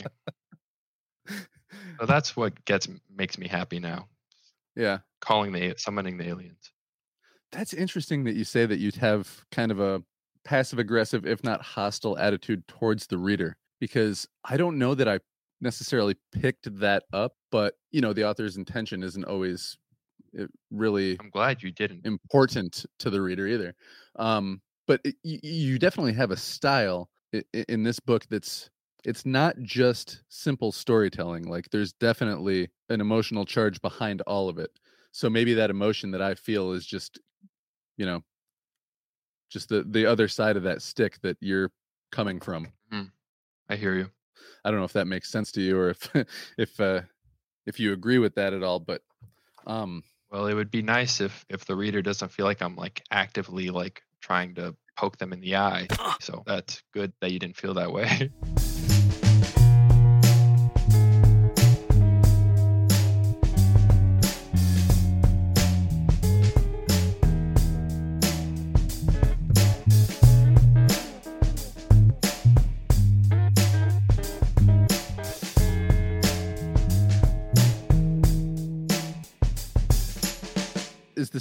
So 1.27 2.05
that's 2.05 2.36
what 2.36 2.63
gets 2.65 2.88
makes 3.15 3.38
me 3.38 3.47
happy 3.47 3.79
now. 3.79 4.08
Yeah. 4.75 4.99
Calling 5.19 5.51
the 5.51 5.75
summoning 5.77 6.17
the 6.17 6.27
aliens. 6.27 6.71
That's 7.51 7.73
interesting 7.73 8.23
that 8.25 8.36
you 8.36 8.43
say 8.43 8.65
that 8.65 8.79
you'd 8.79 8.95
have 8.95 9.43
kind 9.51 9.71
of 9.71 9.79
a 9.79 10.03
passive 10.45 10.79
aggressive, 10.79 11.25
if 11.25 11.43
not 11.43 11.62
hostile 11.62 12.17
attitude 12.17 12.67
towards 12.67 13.08
the 13.08 13.17
reader, 13.17 13.58
because 13.79 14.27
I 14.45 14.55
don't 14.58 14.77
know 14.77 14.95
that 14.95 15.08
I 15.08 15.19
necessarily 15.60 16.15
picked 16.32 16.79
that 16.79 17.03
up, 17.12 17.34
but 17.51 17.75
you 17.91 18.01
know, 18.01 18.13
the 18.13 18.27
author's 18.27 18.58
intention 18.58 19.03
isn't 19.03 19.25
always 19.25 19.77
really 20.72 21.18
I'm 21.20 21.30
glad 21.30 21.62
you 21.62 21.72
didn't. 21.72 22.06
important 22.06 22.86
to 23.00 23.10
the 23.10 23.22
reader 23.22 23.48
either. 23.48 23.76
Um, 24.18 24.62
but 24.88 25.02
it, 25.04 25.15
you, 25.24 25.78
definitely 25.78 26.13
have 26.13 26.32
a 26.32 26.38
style 26.38 27.10
in 27.54 27.84
this 27.84 28.00
book 28.00 28.26
that's 28.30 28.70
it's 29.06 29.26
not 29.26 29.56
just 29.62 30.24
simple 30.30 30.72
storytelling. 30.72 31.44
Like 31.44 31.70
there's 31.70 31.94
definitely 31.94 32.70
an 32.89 33.02
emotional 33.02 33.46
charge 33.46 33.82
behind 33.82 34.22
all 34.22 34.50
of 34.50 34.58
it. 34.58 34.72
So 35.12 35.30
maybe 35.30 35.54
that 35.56 35.70
emotion 35.70 36.12
that 36.12 36.22
I 36.22 36.36
feel 36.36 36.74
is 36.74 36.86
just, 36.86 37.20
you 37.98 38.06
know, 38.06 38.24
just 39.50 39.70
the 39.70 39.84
the 39.84 40.06
other 40.06 40.28
side 40.28 40.58
of 40.58 40.63
that 40.63 40.82
stick 40.82 41.20
that 41.22 41.38
you're 41.39 41.72
coming 42.12 42.39
from. 42.39 42.68
I 43.70 43.76
hear 43.76 43.96
you. 43.96 44.10
I 44.63 44.72
don't 44.72 44.80
know 44.80 44.86
if 44.86 44.94
that 44.94 45.08
makes 45.08 45.32
sense 45.32 45.52
to 45.54 45.62
you 45.62 45.78
or 45.78 45.89
if 45.89 46.10
if 46.58 46.80
uh 46.80 47.02
if 47.65 47.80
you 47.80 47.94
agree 47.94 48.18
with 48.18 48.36
that 48.36 48.54
at 48.54 48.63
all, 48.63 48.80
but 48.80 49.02
um 49.68 50.04
Well, 50.32 50.48
it 50.48 50.54
would 50.54 50.72
be 50.72 50.82
nice 50.82 51.22
if 51.22 51.46
if 51.50 51.65
the 51.65 51.76
reader 51.76 52.02
doesn't 52.02 52.32
feel 52.32 52.46
like 52.46 52.62
I'm 52.62 52.76
like 52.76 53.02
actively 53.12 53.70
like 53.70 54.04
trying 54.22 54.56
to 54.56 54.76
poke 54.98 55.18
them 55.18 55.34
in 55.34 55.39
the 55.39 55.56
eye. 55.56 55.88
So 56.22 56.44
that's 56.46 56.84
good 56.94 57.13
that 57.22 57.32
you 57.32 57.39
didn't 57.39 57.58
feel 57.58 57.74
that 57.76 57.92
way. 57.92 58.32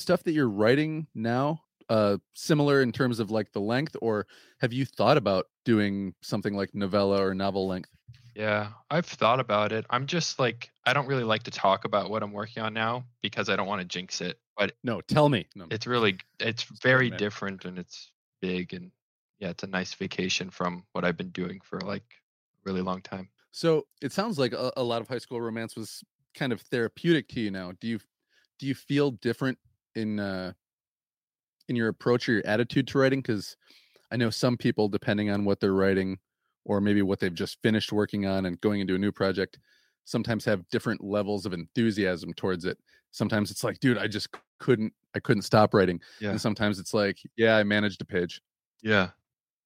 stuff 0.09 0.23
that 0.23 0.33
you're 0.33 0.49
writing 0.49 1.07
now 1.15 1.61
uh 1.91 2.17
similar 2.33 2.81
in 2.81 2.91
terms 2.91 3.21
of 3.21 3.31
like 3.31 3.53
the 3.53 3.61
length 3.61 3.95
or 4.01 4.27
have 4.59 4.73
you 4.73 4.87
thought 4.87 5.19
about 5.19 5.49
doing 5.67 6.15
something 6.23 6.55
like 6.55 6.75
novella 6.75 7.23
or 7.23 7.35
novel 7.35 7.69
length 7.69 7.91
Yeah, 8.35 8.69
I've 8.89 9.05
thought 9.05 9.39
about 9.39 9.71
it. 9.73 9.85
I'm 9.91 10.07
just 10.07 10.39
like 10.39 10.71
I 10.87 10.95
don't 10.95 11.07
really 11.07 11.25
like 11.25 11.43
to 11.43 11.51
talk 11.51 11.85
about 11.85 12.09
what 12.09 12.23
I'm 12.23 12.33
working 12.33 12.63
on 12.63 12.73
now 12.73 13.05
because 13.21 13.51
I 13.51 13.57
don't 13.57 13.67
want 13.67 13.83
to 13.83 13.87
jinx 13.87 14.23
it. 14.23 14.39
But 14.57 14.73
no 14.83 15.03
tell 15.03 15.29
me 15.29 15.47
no, 15.55 15.67
it's 15.71 15.87
really 15.87 16.17
it's 16.41 16.63
very 16.63 17.11
man. 17.11 17.19
different 17.19 17.67
and 17.67 17.79
it's 17.79 18.11
big 18.41 18.73
and 18.73 18.91
yeah, 19.41 19.51
it's 19.51 19.63
a 19.63 19.67
nice 19.67 19.93
vacation 19.93 20.49
from 20.49 20.85
what 20.93 21.05
I've 21.05 21.19
been 21.19 21.33
doing 21.33 21.61
for 21.63 21.83
like 21.83 22.05
a 22.11 22.63
really 22.65 22.81
long 22.81 23.03
time. 23.03 23.29
so 23.51 23.87
it 24.01 24.13
sounds 24.13 24.39
like 24.39 24.55
a, 24.55 24.73
a 24.79 24.83
lot 24.83 25.03
of 25.03 25.09
high 25.09 25.19
school 25.19 25.41
romance 25.43 25.77
was 25.77 26.03
kind 26.35 26.53
of 26.55 26.63
therapeutic 26.63 27.29
to 27.29 27.41
you 27.41 27.51
now 27.51 27.73
do 27.79 27.89
you 27.89 27.99
do 28.59 28.67
you 28.67 28.75
feel 28.75 29.11
different 29.11 29.59
in 29.99 30.21
uh 30.21 30.53
in 31.69 31.77
your 31.77 31.89
approach 31.89 32.29
or 32.29 32.33
your 32.33 32.47
attitude 32.47 32.87
to 32.89 32.99
writing 32.99 33.21
because 33.21 33.57
i 34.11 34.17
know 34.17 34.31
some 34.31 34.57
people 34.57 34.89
depending 34.89 35.31
on 35.31 35.45
what 35.45 35.61
they're 35.61 35.75
writing 35.75 36.19
or 36.65 36.81
maybe 36.81 37.03
what 37.03 37.21
they've 37.21 37.35
just 37.35 37.61
finished 37.63 37.93
working 37.93 38.27
on 38.27 38.47
and 38.47 38.61
going 38.61 38.81
into 38.81 38.95
a 38.95 38.99
new 38.99 39.13
project 39.13 39.59
sometimes 40.05 40.45
have 40.45 40.69
different 40.71 41.03
levels 41.05 41.47
of 41.47 41.53
enthusiasm 41.53 42.33
towards 42.35 42.65
it 42.65 42.79
sometimes 43.11 43.51
it's 43.51 43.65
like 43.65 43.79
dude 43.81 43.99
i 43.99 44.07
just 44.07 44.29
couldn't 44.59 44.93
i 45.15 45.21
couldn't 45.21 45.43
stop 45.43 45.75
writing 45.75 46.01
Yeah. 46.21 46.31
and 46.31 46.41
sometimes 46.41 46.79
it's 46.79 46.95
like 46.95 47.19
yeah 47.37 47.57
i 47.57 47.65
managed 47.65 48.01
a 48.03 48.07
page 48.07 48.41
Yeah. 48.83 49.11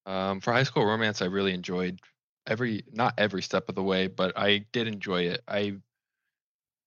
Um, 0.07 0.41
for 0.41 0.53
high 0.53 0.65
school 0.65 0.85
romance, 0.87 1.23
I 1.23 1.27
really 1.27 1.55
enjoyed 1.55 2.01
every 2.47 2.85
not 2.93 3.15
every 3.19 3.43
step 3.43 3.69
of 3.69 3.75
the 3.77 3.83
way, 3.83 4.07
but 4.09 4.37
I 4.37 4.67
did 4.73 4.89
enjoy 4.89 5.23
it. 5.25 5.43
I 5.49 5.79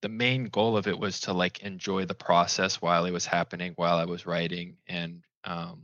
the 0.05 0.09
main 0.09 0.43
goal 0.49 0.77
of 0.77 0.85
it 0.85 0.99
was 0.99 1.21
to 1.21 1.33
like 1.33 1.63
enjoy 1.63 2.05
the 2.05 2.13
process 2.13 2.79
while 2.79 3.05
it 3.05 3.11
was 3.11 3.25
happening, 3.25 3.73
while 3.75 3.97
I 3.97 4.05
was 4.05 4.27
writing, 4.27 4.77
and 4.87 5.23
um, 5.43 5.81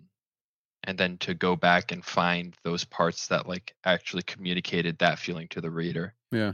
and 0.84 0.96
then 0.96 1.18
to 1.22 1.34
go 1.34 1.56
back 1.56 1.92
and 1.92 2.06
find 2.06 2.56
those 2.64 2.84
parts 2.84 3.30
that 3.30 3.50
like 3.50 3.74
actually 3.84 4.22
communicated 4.22 5.00
that 5.00 5.18
feeling 5.18 5.48
to 5.48 5.60
the 5.60 5.72
reader. 5.72 6.14
yeah 6.32 6.54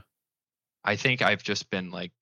I 0.86 0.96
think 0.96 1.22
I've 1.22 1.44
just 1.44 1.70
been 1.70 1.92
like 1.92 2.14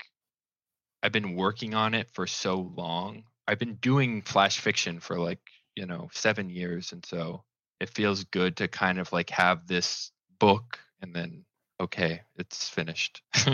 I've 1.04 1.12
been 1.12 1.36
working 1.36 1.76
on 1.76 1.94
it 1.94 2.10
for 2.14 2.26
so 2.26 2.72
long. 2.76 3.26
I've 3.48 3.60
been 3.60 3.76
doing 3.76 4.24
flash 4.24 4.60
fiction 4.60 5.00
for 5.00 5.20
like, 5.20 5.42
you 5.76 5.86
know, 5.86 6.10
7 6.12 6.50
years 6.50 6.92
and 6.92 7.06
so 7.06 7.44
it 7.80 7.92
feels 7.92 8.24
good 8.24 8.58
to 8.58 8.68
kind 8.68 8.98
of 8.98 9.14
like 9.14 9.30
have 9.30 9.68
this 9.68 10.12
book 10.40 10.80
and 11.04 11.14
then 11.14 11.46
okay, 11.80 12.22
it's 12.36 12.68
finished. 12.68 13.22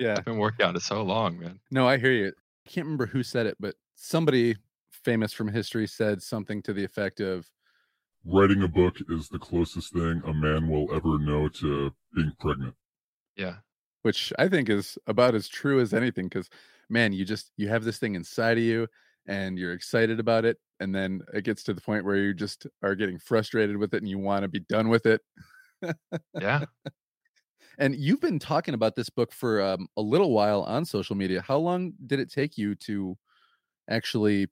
I've 0.00 0.24
been 0.24 0.38
working 0.38 0.66
on 0.66 0.76
it 0.76 0.82
so 0.82 1.02
long, 1.02 1.38
man. 1.38 1.60
no 1.70 1.86
i 1.88 1.96
hear 1.98 2.12
you 2.12 2.28
i 2.28 2.70
can't 2.70 2.84
remember 2.86 3.06
who 3.06 3.22
said 3.22 3.46
it 3.46 3.56
but 3.60 3.74
somebody 3.94 4.56
famous 4.90 5.32
from 5.32 5.48
history 5.48 5.86
said 5.86 6.22
something 6.22 6.62
to 6.62 6.72
the 6.72 6.84
effect 6.84 7.20
of 7.20 7.50
Writing 8.24 8.62
a 8.62 8.68
book 8.68 8.98
is 9.08 9.28
the 9.28 9.38
closest 9.38 9.92
thing 9.92 10.22
a 10.24 10.32
man 10.32 10.68
will 10.68 10.94
ever 10.94 11.18
know 11.18 11.48
to 11.48 11.92
being 12.14 12.32
pregnant. 12.38 12.74
Yeah. 13.36 13.56
which 14.02 14.32
I 14.38 14.46
think 14.48 14.68
is 14.68 14.96
about 15.08 15.34
as 15.34 15.48
true 15.48 15.80
as 15.80 15.92
anything. 15.92 16.26
Because 16.26 16.48
man, 16.88 17.12
you 17.12 17.24
just 17.24 17.50
you 17.56 17.68
have 17.68 17.82
this 17.82 17.98
thing 17.98 18.14
inside 18.14 18.58
of 18.58 18.62
you, 18.64 18.86
and 19.26 19.58
you're 19.58 19.72
excited 19.72 20.20
about 20.20 20.44
it, 20.44 20.58
and 20.78 20.94
then 20.94 21.22
it 21.34 21.42
gets 21.42 21.64
to 21.64 21.74
the 21.74 21.80
point 21.80 22.04
where 22.04 22.16
you 22.16 22.32
just 22.32 22.66
are 22.82 22.94
getting 22.94 23.18
frustrated 23.18 23.76
with 23.76 23.92
it, 23.92 24.02
and 24.02 24.08
you 24.08 24.18
want 24.18 24.42
to 24.42 24.48
be 24.48 24.60
done 24.60 24.88
with 24.88 25.06
it. 25.06 25.20
Yeah. 26.40 26.64
And 27.78 27.96
you've 27.96 28.20
been 28.20 28.38
talking 28.38 28.74
about 28.74 28.96
this 28.96 29.10
book 29.10 29.32
for 29.32 29.60
um, 29.62 29.88
a 29.96 30.02
little 30.02 30.32
while 30.32 30.62
on 30.62 30.84
social 30.84 31.16
media. 31.16 31.40
How 31.40 31.58
long 31.58 31.94
did 32.06 32.20
it 32.20 32.30
take 32.30 32.58
you 32.58 32.74
to 32.76 33.16
actually 33.90 34.48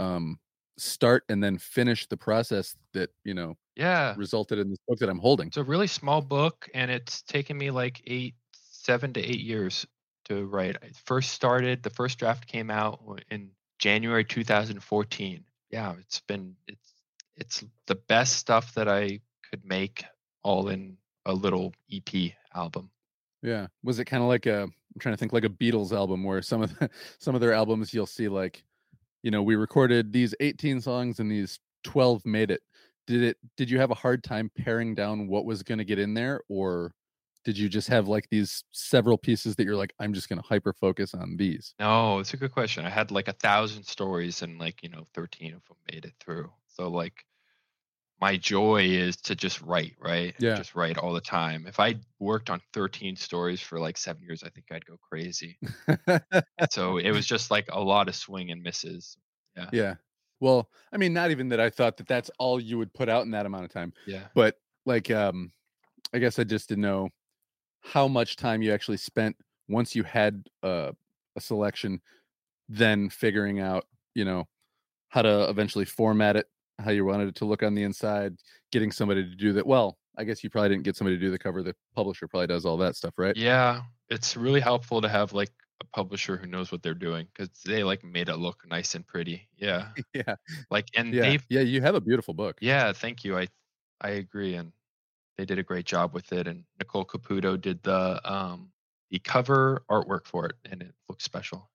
um, 0.00 0.40
start 0.78 1.24
and 1.28 1.42
then 1.44 1.58
finish 1.58 2.08
the 2.08 2.16
process 2.18 2.76
that 2.94 3.10
you 3.24 3.34
know 3.34 3.56
Yeah. 3.76 4.16
resulted 4.16 4.58
in 4.60 4.70
this 4.70 4.78
book 4.88 4.98
that 5.00 5.10
I'm 5.10 5.20
holding? 5.20 5.52
It's 5.52 5.56
a 5.56 5.64
really 5.64 5.86
small 5.86 6.22
book, 6.22 6.68
and 6.74 6.90
it's 6.90 7.22
taken 7.22 7.58
me 7.58 7.70
like 7.70 8.02
eight, 8.06 8.36
seven 8.52 9.12
to 9.14 9.20
eight 9.20 9.40
years 9.40 9.86
to 10.24 10.46
write. 10.46 10.76
I 10.82 10.90
first 11.04 11.32
started, 11.32 11.82
the 11.82 11.90
first 11.90 12.18
draft 12.18 12.46
came 12.46 12.70
out 12.70 13.22
in 13.30 13.52
January 13.78 14.24
2014. 14.24 15.44
Yeah, 15.70 15.96
it's 15.98 16.20
been 16.20 16.56
it's 16.68 16.94
it's 17.36 17.64
the 17.86 17.94
best 17.96 18.36
stuff 18.36 18.74
that 18.74 18.88
I 18.88 19.20
could 19.50 19.64
make 19.64 20.04
all 20.42 20.68
in 20.68 20.98
a 21.26 21.32
little 21.32 21.72
EP 21.92 22.32
album. 22.54 22.90
Yeah. 23.42 23.68
Was 23.82 23.98
it 23.98 24.04
kind 24.04 24.22
of 24.22 24.28
like 24.28 24.46
a 24.46 24.62
I'm 24.62 24.98
trying 24.98 25.14
to 25.14 25.16
think 25.16 25.32
like 25.32 25.44
a 25.44 25.48
Beatles 25.48 25.92
album 25.92 26.24
where 26.24 26.42
some 26.42 26.62
of 26.62 26.78
the 26.78 26.90
some 27.18 27.34
of 27.34 27.40
their 27.40 27.52
albums 27.52 27.94
you'll 27.94 28.06
see 28.06 28.28
like, 28.28 28.64
you 29.22 29.30
know, 29.30 29.42
we 29.42 29.56
recorded 29.56 30.12
these 30.12 30.34
18 30.40 30.80
songs 30.80 31.20
and 31.20 31.30
these 31.30 31.58
12 31.84 32.24
made 32.26 32.50
it. 32.50 32.60
Did 33.06 33.22
it 33.22 33.36
did 33.56 33.70
you 33.70 33.78
have 33.78 33.90
a 33.90 33.94
hard 33.94 34.22
time 34.22 34.50
paring 34.56 34.94
down 34.94 35.28
what 35.28 35.44
was 35.44 35.62
going 35.62 35.78
to 35.78 35.84
get 35.84 35.98
in 35.98 36.14
there 36.14 36.40
or 36.48 36.92
did 37.44 37.56
you 37.56 37.68
just 37.68 37.88
have 37.88 38.08
like 38.08 38.28
these 38.30 38.64
several 38.70 39.16
pieces 39.16 39.56
that 39.56 39.64
you're 39.64 39.76
like 39.76 39.94
I'm 39.98 40.12
just 40.12 40.28
going 40.28 40.40
to 40.40 40.46
hyper 40.46 40.72
focus 40.72 41.14
on 41.14 41.36
these? 41.36 41.74
No, 41.80 42.18
it's 42.18 42.34
a 42.34 42.36
good 42.36 42.52
question. 42.52 42.84
I 42.84 42.90
had 42.90 43.10
like 43.10 43.28
a 43.28 43.32
thousand 43.32 43.84
stories, 43.84 44.42
and 44.42 44.58
like 44.58 44.82
you 44.82 44.88
know, 44.88 45.06
13 45.14 45.54
of 45.54 45.64
them 45.66 45.76
made 45.90 46.04
it 46.04 46.14
through. 46.20 46.50
So 46.68 46.88
like, 46.88 47.24
my 48.20 48.36
joy 48.36 48.84
is 48.84 49.16
to 49.16 49.34
just 49.34 49.60
write, 49.62 49.94
right? 49.98 50.34
Yeah. 50.38 50.56
Just 50.56 50.74
write 50.74 50.98
all 50.98 51.12
the 51.12 51.20
time. 51.20 51.66
If 51.66 51.80
I 51.80 51.96
worked 52.18 52.50
on 52.50 52.60
13 52.72 53.16
stories 53.16 53.60
for 53.60 53.78
like 53.80 53.96
seven 53.96 54.22
years, 54.22 54.42
I 54.42 54.50
think 54.50 54.66
I'd 54.70 54.84
go 54.84 54.98
crazy. 55.00 55.58
so 56.70 56.98
it 56.98 57.10
was 57.10 57.26
just 57.26 57.50
like 57.50 57.66
a 57.72 57.80
lot 57.80 58.08
of 58.08 58.14
swing 58.14 58.50
and 58.50 58.62
misses. 58.62 59.16
yeah. 59.56 59.70
Yeah. 59.72 59.94
Well, 60.40 60.70
I 60.92 60.96
mean 60.96 61.12
not 61.12 61.30
even 61.30 61.50
that 61.50 61.60
I 61.60 61.68
thought 61.70 61.98
that 61.98 62.08
that's 62.08 62.30
all 62.38 62.60
you 62.60 62.78
would 62.78 62.92
put 62.94 63.08
out 63.08 63.24
in 63.24 63.30
that 63.32 63.46
amount 63.46 63.64
of 63.64 63.72
time. 63.72 63.92
Yeah. 64.06 64.24
but 64.34 64.56
like 64.86 65.10
um 65.10 65.52
i 66.14 66.18
guess 66.18 66.38
i 66.38 66.44
just 66.44 66.70
didn't 66.70 66.80
know 66.80 67.10
how 67.82 68.08
much 68.08 68.36
time 68.36 68.62
you 68.62 68.72
actually 68.72 68.96
spent 68.96 69.36
once 69.68 69.94
you 69.94 70.02
had 70.02 70.46
uh, 70.62 70.92
a 71.36 71.40
selection, 71.40 72.00
then 72.68 73.08
figuring 73.08 73.60
out, 73.60 73.86
you 74.14 74.24
know, 74.24 74.46
how 75.08 75.22
to 75.22 75.48
eventually 75.48 75.84
format 75.84 76.36
it, 76.36 76.46
how 76.80 76.90
you 76.90 77.04
wanted 77.04 77.28
it 77.28 77.34
to 77.36 77.44
look 77.44 77.62
on 77.62 77.74
the 77.74 77.82
inside, 77.82 78.34
getting 78.72 78.90
somebody 78.90 79.22
to 79.22 79.36
do 79.36 79.52
that. 79.54 79.66
Well, 79.66 79.98
I 80.16 80.24
guess 80.24 80.42
you 80.42 80.50
probably 80.50 80.70
didn't 80.70 80.84
get 80.84 80.96
somebody 80.96 81.16
to 81.16 81.20
do 81.20 81.30
the 81.30 81.38
cover. 81.38 81.62
The 81.62 81.74
publisher 81.94 82.28
probably 82.28 82.48
does 82.48 82.64
all 82.64 82.76
that 82.78 82.96
stuff, 82.96 83.14
right? 83.16 83.36
Yeah, 83.36 83.82
it's 84.08 84.36
really 84.36 84.60
helpful 84.60 85.00
to 85.00 85.08
have 85.08 85.32
like 85.32 85.50
a 85.80 85.84
publisher 85.96 86.36
who 86.36 86.46
knows 86.46 86.70
what 86.70 86.82
they're 86.82 86.94
doing 86.94 87.26
because 87.32 87.48
they 87.64 87.82
like 87.84 88.04
made 88.04 88.28
it 88.28 88.36
look 88.36 88.62
nice 88.68 88.94
and 88.94 89.06
pretty. 89.06 89.48
Yeah, 89.56 89.88
yeah, 90.14 90.34
like 90.70 90.88
and 90.96 91.14
yeah, 91.14 91.22
they've 91.22 91.46
yeah. 91.48 91.60
You 91.60 91.80
have 91.82 91.94
a 91.94 92.00
beautiful 92.00 92.34
book. 92.34 92.58
yeah, 92.60 92.92
thank 92.92 93.24
you. 93.24 93.38
I 93.38 93.48
I 94.00 94.10
agree, 94.10 94.54
and 94.54 94.72
they 95.38 95.44
did 95.44 95.58
a 95.58 95.62
great 95.62 95.86
job 95.86 96.12
with 96.12 96.32
it. 96.32 96.46
And 96.46 96.64
Nicole 96.78 97.04
Caputo 97.04 97.60
did 97.60 97.82
the 97.82 98.20
um 98.30 98.70
the 99.10 99.18
cover 99.20 99.82
artwork 99.90 100.26
for 100.26 100.46
it, 100.46 100.56
and 100.70 100.82
it 100.82 100.94
looks 101.08 101.24
special. 101.24 101.70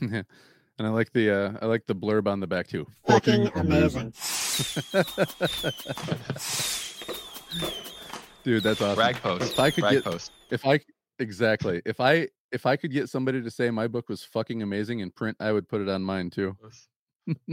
Yeah. 0.00 0.22
and 0.78 0.86
I 0.86 0.90
like 0.90 1.12
the 1.12 1.30
uh, 1.30 1.52
I 1.62 1.66
like 1.66 1.86
the 1.86 1.94
blurb 1.94 2.26
on 2.26 2.40
the 2.40 2.46
back 2.46 2.68
too. 2.68 2.86
Fucking 3.06 3.50
amazing. 3.54 4.12
Dude, 8.44 8.62
that's 8.62 8.80
awesome. 8.80 8.98
Rag 8.98 9.16
post. 9.16 9.52
If 9.52 9.58
I 9.58 9.70
could 9.70 9.84
Rag 9.84 9.94
get 9.94 10.04
post. 10.04 10.32
if 10.50 10.66
I 10.66 10.80
exactly 11.18 11.82
if 11.84 11.98
I 11.98 12.28
if 12.52 12.66
I 12.66 12.76
could 12.76 12.92
get 12.92 13.08
somebody 13.08 13.42
to 13.42 13.50
say 13.50 13.70
my 13.70 13.88
book 13.88 14.08
was 14.08 14.22
fucking 14.22 14.62
amazing 14.62 15.00
in 15.00 15.10
print, 15.10 15.36
I 15.40 15.50
would 15.50 15.68
put 15.68 15.80
it 15.80 15.88
on 15.88 16.02
mine 16.02 16.30
too. 16.30 16.56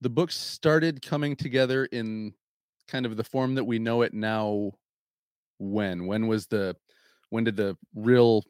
the 0.00 0.08
book 0.08 0.32
started 0.32 1.02
coming 1.02 1.36
together 1.36 1.84
in 1.86 2.32
kind 2.88 3.04
of 3.04 3.16
the 3.16 3.24
form 3.24 3.56
that 3.56 3.64
we 3.64 3.78
know 3.78 4.02
it 4.02 4.14
now. 4.14 4.72
When 5.58 6.06
when 6.06 6.26
was 6.26 6.46
the 6.46 6.76
when 7.30 7.44
did 7.44 7.56
the 7.56 7.76
real 7.94 8.44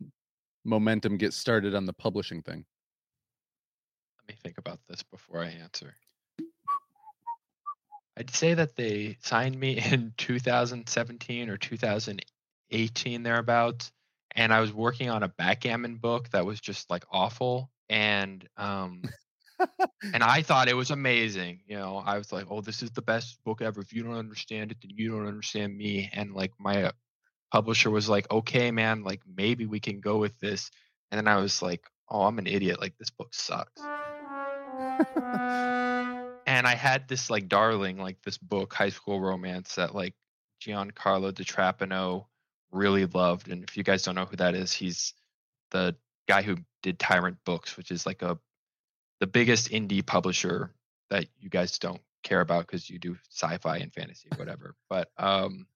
momentum 0.65 1.17
get 1.17 1.33
started 1.33 1.75
on 1.75 1.87
the 1.87 1.93
publishing 1.93 2.43
thing? 2.43 2.65
Let 4.21 4.29
me 4.29 4.37
think 4.43 4.59
about 4.59 4.81
this 4.89 5.03
before 5.03 5.41
I 5.41 5.49
answer. 5.49 5.95
I'd 8.17 8.31
say 8.31 8.55
that 8.55 8.77
they 8.77 9.19
signed 9.23 9.59
me 9.59 9.79
in 9.93 10.13
2017 10.17 11.51
or 11.51 11.57
2018 11.57 13.23
thereabouts, 13.23 13.93
and 14.35 14.53
I 14.53 14.61
was 14.61 14.73
working 14.73 15.11
on 15.11 15.23
a 15.23 15.29
backgammon 15.29 15.97
book 15.97 16.31
that 16.31 16.47
was 16.47 16.61
just 16.61 16.91
like 16.91 17.05
awful, 17.11 17.71
and 17.89 18.47
um, 18.57 19.03
and 20.13 20.23
I 20.23 20.43
thought 20.43 20.69
it 20.69 20.77
was 20.77 20.91
amazing. 20.91 21.61
You 21.67 21.77
know, 21.77 22.03
I 22.05 22.19
was 22.19 22.33
like, 22.33 22.47
"Oh, 22.51 22.61
this 22.61 22.83
is 22.83 22.91
the 22.91 23.03
best 23.03 23.39
book 23.45 23.63
ever." 23.63 23.81
If 23.81 23.93
you 23.93 24.03
don't 24.03 24.17
understand 24.17 24.71
it, 24.71 24.79
then 24.83 24.91
you 24.95 25.11
don't 25.11 25.27
understand 25.27 25.77
me. 25.77 26.11
And 26.13 26.33
like 26.33 26.53
my 26.59 26.85
uh, 26.85 26.93
publisher 27.53 27.91
was 27.91 28.09
like, 28.09 28.31
"Okay, 28.31 28.71
man, 28.71 29.03
like 29.03 29.23
maybe 29.27 29.67
we 29.67 29.81
can 29.81 30.01
go 30.01 30.19
with 30.19 30.39
this." 30.41 30.71
And 31.11 31.19
then 31.19 31.29
I 31.29 31.41
was 31.41 31.63
like, 31.63 31.87
"Oh, 32.09 32.23
I'm 32.23 32.39
an 32.39 32.47
idiot. 32.47 32.81
Like 32.81 32.97
this 32.99 33.11
book 33.11 33.35
sucks." 33.35 33.81
and 36.65 36.71
I 36.73 36.77
had 36.77 37.07
this 37.09 37.29
like 37.29 37.47
darling, 37.47 37.99
like 37.99 38.23
this 38.23 38.39
book, 38.39 38.73
High 38.73 38.89
School 38.89 39.21
Romance, 39.21 39.75
that 39.75 39.95
like 39.95 40.15
Giancarlo 40.63 41.35
Di 41.35 41.45
Trapano 41.45 42.25
really 42.73 43.05
loved. 43.05 43.49
And 43.49 43.63
if 43.65 43.77
you 43.77 43.83
guys 43.83 44.03
don't 44.03 44.15
know 44.15 44.25
who 44.25 44.37
that 44.37 44.55
is, 44.55 44.73
he's 44.73 45.13
the 45.73 45.95
guy 46.27 46.41
who 46.41 46.57
did 46.83 46.99
Tyrant 46.99 47.37
Books, 47.45 47.77
which 47.77 47.91
is 47.91 48.07
like 48.07 48.23
a 48.23 48.39
the 49.21 49.27
biggest 49.27 49.71
indie 49.71 50.05
publisher 50.05 50.71
that 51.11 51.27
you 51.39 51.51
guys 51.51 51.79
don't 51.79 52.01
care 52.23 52.41
about 52.41 52.67
because 52.67 52.89
you 52.89 52.99
do 52.99 53.19
sci-fi 53.31 53.77
and 53.77 53.93
fantasy, 53.93 54.31
whatever. 54.37 54.75
but 54.89 55.11
um, 55.19 55.67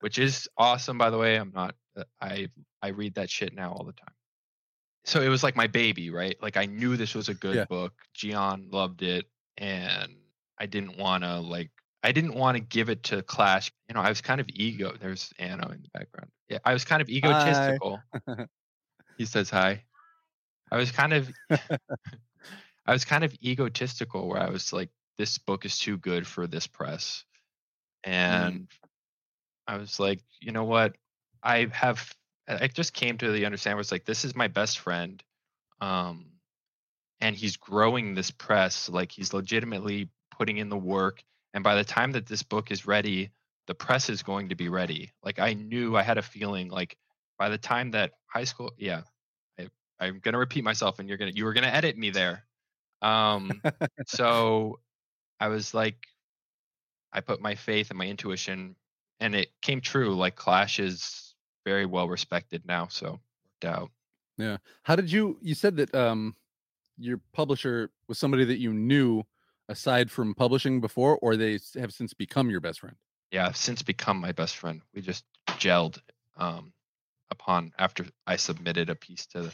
which 0.00 0.18
is 0.20 0.48
awesome, 0.56 0.96
by 0.96 1.10
the 1.10 1.18
way. 1.18 1.34
I'm 1.36 1.50
not. 1.52 1.74
uh, 1.96 2.04
I 2.20 2.48
I 2.82 2.88
read 2.88 3.14
that 3.16 3.30
shit 3.30 3.52
now 3.52 3.72
all 3.72 3.84
the 3.84 3.92
time. 3.92 4.14
So 5.06 5.20
it 5.20 5.28
was 5.28 5.42
like 5.42 5.56
my 5.56 5.66
baby, 5.66 6.10
right? 6.10 6.40
Like 6.40 6.56
I 6.56 6.66
knew 6.66 6.96
this 6.96 7.14
was 7.16 7.28
a 7.28 7.34
good 7.34 7.56
Yeah. 7.56 7.64
book. 7.64 7.94
Gian 8.14 8.68
loved 8.70 9.02
it, 9.02 9.26
and 9.58 10.12
I 10.58 10.66
didn't 10.66 10.98
want 10.98 11.24
to 11.24 11.40
like. 11.40 11.70
I 12.02 12.12
didn't 12.12 12.34
want 12.34 12.56
to 12.56 12.60
give 12.60 12.90
it 12.90 13.04
to 13.04 13.22
Clash. 13.22 13.72
You 13.88 13.94
know, 13.94 14.00
I 14.00 14.10
was 14.10 14.20
kind 14.20 14.38
of 14.40 14.46
ego. 14.50 14.94
There's 15.00 15.32
Anno 15.38 15.68
in 15.70 15.80
the 15.80 15.88
background. 15.98 16.30
Yeah, 16.50 16.58
I 16.64 16.74
was 16.74 16.84
kind 16.84 17.00
of 17.00 17.08
egotistical. 17.08 18.02
he 19.16 19.24
says 19.24 19.48
hi. 19.48 19.84
I 20.70 20.76
was 20.76 20.90
kind 20.90 21.12
of 21.12 21.32
I 22.86 22.92
was 22.92 23.04
kind 23.04 23.24
of 23.24 23.32
egotistical 23.42 24.28
where 24.28 24.40
I 24.40 24.50
was 24.50 24.72
like, 24.72 24.90
this 25.16 25.38
book 25.38 25.64
is 25.64 25.78
too 25.78 25.96
good 25.96 26.26
for 26.26 26.46
this 26.46 26.66
press. 26.66 27.24
And 28.02 28.68
I 29.66 29.78
was 29.78 29.98
like, 29.98 30.20
you 30.40 30.52
know 30.52 30.64
what? 30.64 30.96
I 31.42 31.68
have 31.72 32.12
I 32.46 32.68
just 32.68 32.92
came 32.92 33.16
to 33.18 33.32
the 33.32 33.46
understanding 33.46 33.78
was 33.78 33.92
like, 33.92 34.04
this 34.04 34.24
is 34.24 34.34
my 34.34 34.48
best 34.48 34.78
friend. 34.78 35.22
Um 35.80 36.26
and 37.20 37.36
he's 37.36 37.56
growing 37.56 38.14
this 38.14 38.30
press, 38.30 38.88
like 38.88 39.12
he's 39.12 39.32
legitimately 39.32 40.08
putting 40.36 40.58
in 40.58 40.68
the 40.68 40.76
work. 40.76 41.22
And 41.52 41.62
by 41.62 41.76
the 41.76 41.84
time 41.84 42.12
that 42.12 42.26
this 42.26 42.42
book 42.42 42.70
is 42.70 42.86
ready, 42.86 43.30
the 43.66 43.74
press 43.74 44.10
is 44.10 44.22
going 44.22 44.48
to 44.48 44.54
be 44.54 44.68
ready. 44.68 45.12
Like 45.22 45.38
I 45.38 45.54
knew 45.54 45.96
I 45.96 46.02
had 46.02 46.18
a 46.18 46.22
feeling 46.22 46.68
like 46.68 46.96
by 47.38 47.48
the 47.48 47.58
time 47.58 47.92
that 47.92 48.12
high 48.26 48.44
school, 48.44 48.72
yeah, 48.78 49.02
I, 49.58 49.68
I'm 50.00 50.20
gonna 50.20 50.38
repeat 50.38 50.64
myself, 50.64 50.98
and 50.98 51.08
you're 51.08 51.18
gonna 51.18 51.32
you 51.34 51.44
were 51.44 51.52
gonna 51.52 51.68
edit 51.68 51.96
me 51.96 52.10
there. 52.10 52.44
Um, 53.02 53.62
so 54.06 54.80
I 55.40 55.48
was 55.48 55.74
like, 55.74 55.96
I 57.12 57.20
put 57.20 57.40
my 57.40 57.54
faith 57.54 57.90
and 57.90 57.98
my 57.98 58.06
intuition, 58.06 58.76
and 59.20 59.34
it 59.34 59.48
came 59.62 59.80
true. 59.80 60.14
Like 60.14 60.36
Clash 60.36 60.78
is 60.78 61.34
very 61.64 61.86
well 61.86 62.08
respected 62.08 62.62
now, 62.66 62.88
so 62.88 63.20
worked 63.62 63.64
out. 63.64 63.90
Yeah. 64.36 64.58
How 64.82 64.96
did 64.96 65.10
you 65.10 65.38
you 65.40 65.54
said 65.54 65.76
that 65.76 65.94
um 65.94 66.34
your 66.98 67.20
publisher 67.32 67.90
was 68.08 68.18
somebody 68.18 68.44
that 68.44 68.58
you 68.58 68.72
knew 68.72 69.22
aside 69.68 70.10
from 70.10 70.34
publishing 70.34 70.80
before 70.80 71.18
or 71.22 71.36
they 71.36 71.58
have 71.76 71.92
since 71.92 72.12
become 72.14 72.50
your 72.50 72.60
best 72.60 72.80
friend? 72.80 72.96
Yeah, 73.30 73.46
I've 73.46 73.56
since 73.56 73.82
become 73.82 74.20
my 74.20 74.32
best 74.32 74.56
friend. 74.56 74.82
We 74.94 75.00
just 75.00 75.24
gelled 75.58 75.98
um, 76.36 76.72
upon 77.30 77.72
after 77.78 78.04
I 78.26 78.36
submitted 78.36 78.90
a 78.90 78.94
piece 78.94 79.26
to 79.28 79.52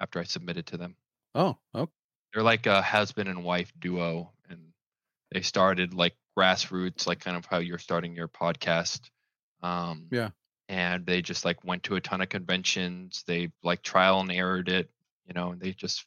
after 0.00 0.20
I 0.20 0.24
submitted 0.24 0.66
to 0.66 0.76
them. 0.76 0.96
Oh, 1.34 1.58
okay. 1.74 1.90
they're 2.32 2.42
like 2.42 2.66
a 2.66 2.80
husband 2.82 3.28
and 3.28 3.44
wife 3.44 3.72
duo 3.78 4.32
and 4.48 4.60
they 5.32 5.42
started 5.42 5.92
like 5.94 6.14
grassroots 6.38 7.06
like 7.06 7.20
kind 7.20 7.36
of 7.36 7.44
how 7.46 7.58
you're 7.58 7.78
starting 7.78 8.14
your 8.14 8.28
podcast 8.28 9.00
um 9.62 10.06
Yeah. 10.10 10.30
and 10.68 11.04
they 11.04 11.20
just 11.20 11.44
like 11.44 11.62
went 11.64 11.82
to 11.84 11.96
a 11.96 12.00
ton 12.00 12.20
of 12.20 12.28
conventions 12.28 13.24
they 13.26 13.50
like 13.62 13.82
trial 13.82 14.20
and 14.20 14.30
errored 14.30 14.68
it 14.68 14.88
you 15.26 15.34
know 15.34 15.50
and 15.52 15.60
they 15.60 15.72
just 15.72 16.06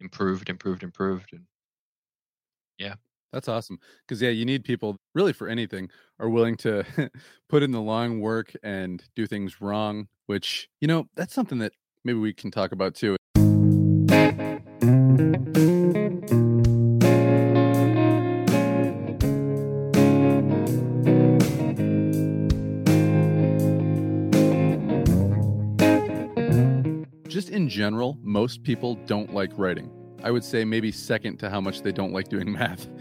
improved 0.00 0.48
improved 0.50 0.82
improved 0.82 1.32
and 1.32 1.46
yeah. 2.78 2.94
That's 3.32 3.48
awesome. 3.48 3.78
Cuz 4.08 4.22
yeah, 4.22 4.30
you 4.30 4.44
need 4.44 4.64
people 4.64 4.96
really 5.14 5.32
for 5.32 5.48
anything 5.48 5.90
are 6.18 6.28
willing 6.30 6.56
to 6.58 6.84
put 7.48 7.62
in 7.62 7.70
the 7.72 7.80
long 7.82 8.20
work 8.20 8.52
and 8.62 9.02
do 9.14 9.26
things 9.26 9.60
wrong, 9.60 10.08
which, 10.26 10.68
you 10.80 10.88
know, 10.88 11.08
that's 11.16 11.34
something 11.34 11.58
that 11.58 11.72
maybe 12.04 12.18
we 12.18 12.32
can 12.32 12.50
talk 12.50 12.72
about 12.72 12.94
too. 12.94 13.16
General, 27.80 28.16
most 28.22 28.62
people 28.62 28.94
don't 29.06 29.34
like 29.34 29.52
writing. 29.58 29.90
I 30.24 30.30
would 30.30 30.42
say 30.42 30.64
maybe 30.64 30.90
second 30.90 31.36
to 31.40 31.50
how 31.50 31.60
much 31.60 31.82
they 31.82 31.92
don't 31.92 32.12
like 32.12 32.28
doing 32.28 32.50
math. 32.52 32.88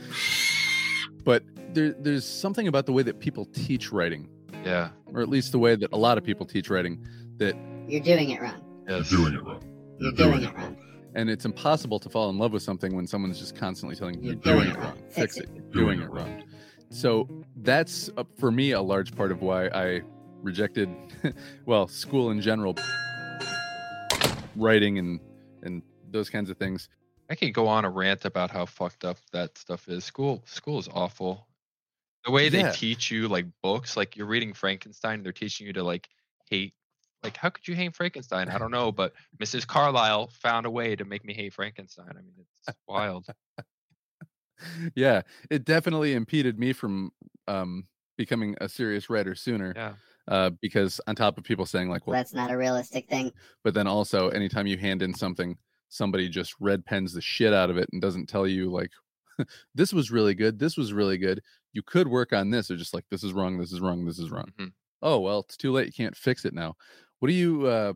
But 1.23 1.41
there, 1.73 1.93
there's 1.99 2.23
something 2.23 2.67
about 2.67 2.85
the 2.85 2.91
way 2.93 3.01
that 3.03 3.19
people 3.19 3.45
teach 3.45 3.91
writing, 3.91 4.29
yeah 4.63 4.89
or 5.11 5.21
at 5.21 5.29
least 5.29 5.51
the 5.53 5.57
way 5.59 5.75
that 5.75 5.91
a 5.93 5.97
lot 5.97 6.17
of 6.19 6.23
people 6.23 6.45
teach 6.45 6.69
writing, 6.69 7.03
that 7.37 7.55
You're 7.87 8.01
doing 8.01 8.29
it 8.31 8.41
wrong. 8.41 8.61
yes. 8.87 9.11
You're 9.11 9.21
doing 9.21 9.33
it 9.33 9.43
wrong. 9.43 9.63
You're 9.99 10.11
doing 10.11 10.43
it 10.43 10.53
wrong. 10.55 10.77
and 11.15 11.29
it's 11.29 11.45
impossible 11.45 11.99
to 11.99 12.09
fall 12.09 12.29
in 12.29 12.37
love 12.37 12.51
with 12.53 12.61
something 12.61 12.95
when 12.95 13.07
someone's 13.07 13.39
just 13.39 13.55
constantly 13.55 13.95
telling 13.95 14.15
you 14.21 14.21
You're 14.21 14.33
you're 14.33 14.41
doing 14.43 14.57
doing 14.57 14.67
it 14.69 14.73
it 14.73 14.77
wrong, 14.79 14.93
wrong. 14.97 15.09
fix 15.09 15.35
Fix 15.35 15.37
it, 15.37 15.43
it. 15.45 15.49
you're 15.55 15.83
doing 15.85 16.01
it 16.01 16.09
wrong. 16.11 16.43
So 16.89 17.27
that's 17.63 18.09
uh, 18.17 18.23
for 18.37 18.51
me 18.51 18.71
a 18.71 18.81
large 18.81 19.15
part 19.15 19.31
of 19.31 19.41
why 19.41 19.67
I 19.69 20.01
rejected, 20.43 20.89
well, 21.65 21.87
school 21.87 22.29
in 22.29 22.39
general, 22.41 22.75
writing 24.55 24.97
and 24.99 25.19
and 25.63 25.83
those 26.11 26.29
kinds 26.29 26.49
of 26.49 26.57
things. 26.57 26.89
i 27.29 27.35
could 27.35 27.53
go 27.53 27.67
on 27.67 27.85
a 27.85 27.89
rant 27.89 28.25
about 28.25 28.51
how 28.51 28.65
fucked 28.65 29.03
up 29.05 29.17
that 29.31 29.57
stuff 29.57 29.87
is 29.87 30.03
school 30.03 30.43
school 30.45 30.79
is 30.79 30.87
awful 30.89 31.47
the 32.25 32.31
way 32.31 32.49
they 32.49 32.61
Yeah. 32.61 32.71
teach 32.71 33.11
you 33.11 33.27
like 33.27 33.45
books 33.63 33.97
like 33.97 34.15
you're 34.17 34.27
reading 34.27 34.53
frankenstein 34.53 35.23
they're 35.23 35.31
teaching 35.33 35.67
you 35.67 35.73
to 35.73 35.83
like 35.83 36.09
hate 36.49 36.75
like 37.23 37.37
how 37.37 37.49
could 37.49 37.67
you 37.67 37.75
hate 37.75 37.95
frankenstein 37.95 38.49
i 38.49 38.57
don't 38.57 38.71
know 38.71 38.91
but 38.91 39.13
mrs 39.39 39.65
carlisle 39.67 40.27
found 40.29 40.65
a 40.65 40.71
way 40.71 40.95
to 40.95 41.05
make 41.05 41.25
me 41.25 41.33
hate 41.33 41.53
frankenstein 41.53 42.09
i 42.11 42.21
mean 42.21 42.33
it's 42.39 42.75
wild 42.87 43.27
yeah, 44.95 45.21
it 45.49 45.65
definitely 45.65 46.13
impeded 46.13 46.57
me 46.59 46.73
from 46.73 47.11
um, 47.47 47.87
becoming 48.17 48.55
a 48.61 48.69
serious 48.69 49.09
writer 49.09 49.35
sooner. 49.35 49.73
yeah 49.75 49.95
Uh, 50.27 50.49
because 50.61 50.99
on 51.07 51.15
top 51.15 51.37
of 51.37 51.43
people 51.43 51.65
saying 51.65 51.87
like, 51.89 52.07
well, 52.07 52.15
That's 52.15 52.33
not 52.33 52.49
a 52.51 52.57
realistic 52.57 53.07
thing. 53.07 53.31
but 53.63 53.73
then 53.75 53.85
also 53.87 54.29
anytime 54.29 54.65
you 54.65 54.77
hand 54.77 55.01
in 55.03 55.13
something, 55.13 55.55
somebody 55.89 56.27
just 56.29 56.55
red 56.59 56.83
pens 56.85 57.13
the 57.13 57.21
shit 57.21 57.53
out 57.53 57.69
of 57.69 57.77
it 57.77 57.87
and 57.93 58.01
doesn't 58.01 58.27
tell 58.27 58.47
you 58.47 58.71
like, 58.71 58.89
this 59.75 59.93
was 59.93 60.09
really 60.11 60.33
good, 60.33 60.57
this 60.57 60.77
was 60.77 60.93
really 60.93 61.17
good. 61.19 61.41
You 61.73 61.83
could 61.83 62.07
work 62.07 62.33
on 62.33 62.49
this. 62.49 62.71
Or 62.71 62.75
just 62.77 62.93
like, 62.93 63.05
this 63.11 63.23
is 63.23 63.33
wrong, 63.33 63.57
this 63.59 63.71
is 63.71 63.81
wrong, 63.81 64.03
this 64.05 64.17
is 64.17 64.31
wrong. 64.31 64.51
Mhm. 64.59 64.71
Oh 65.01 65.19
well, 65.19 65.41
it's 65.41 65.57
too 65.57 65.71
late. 65.71 65.85
You 65.87 65.93
can't 65.93 66.15
fix 66.17 66.43
it 66.45 66.53
now. 66.53 66.75
What 67.19 67.27
do 67.27 67.33
you? 67.35 67.67
uh 67.67 67.93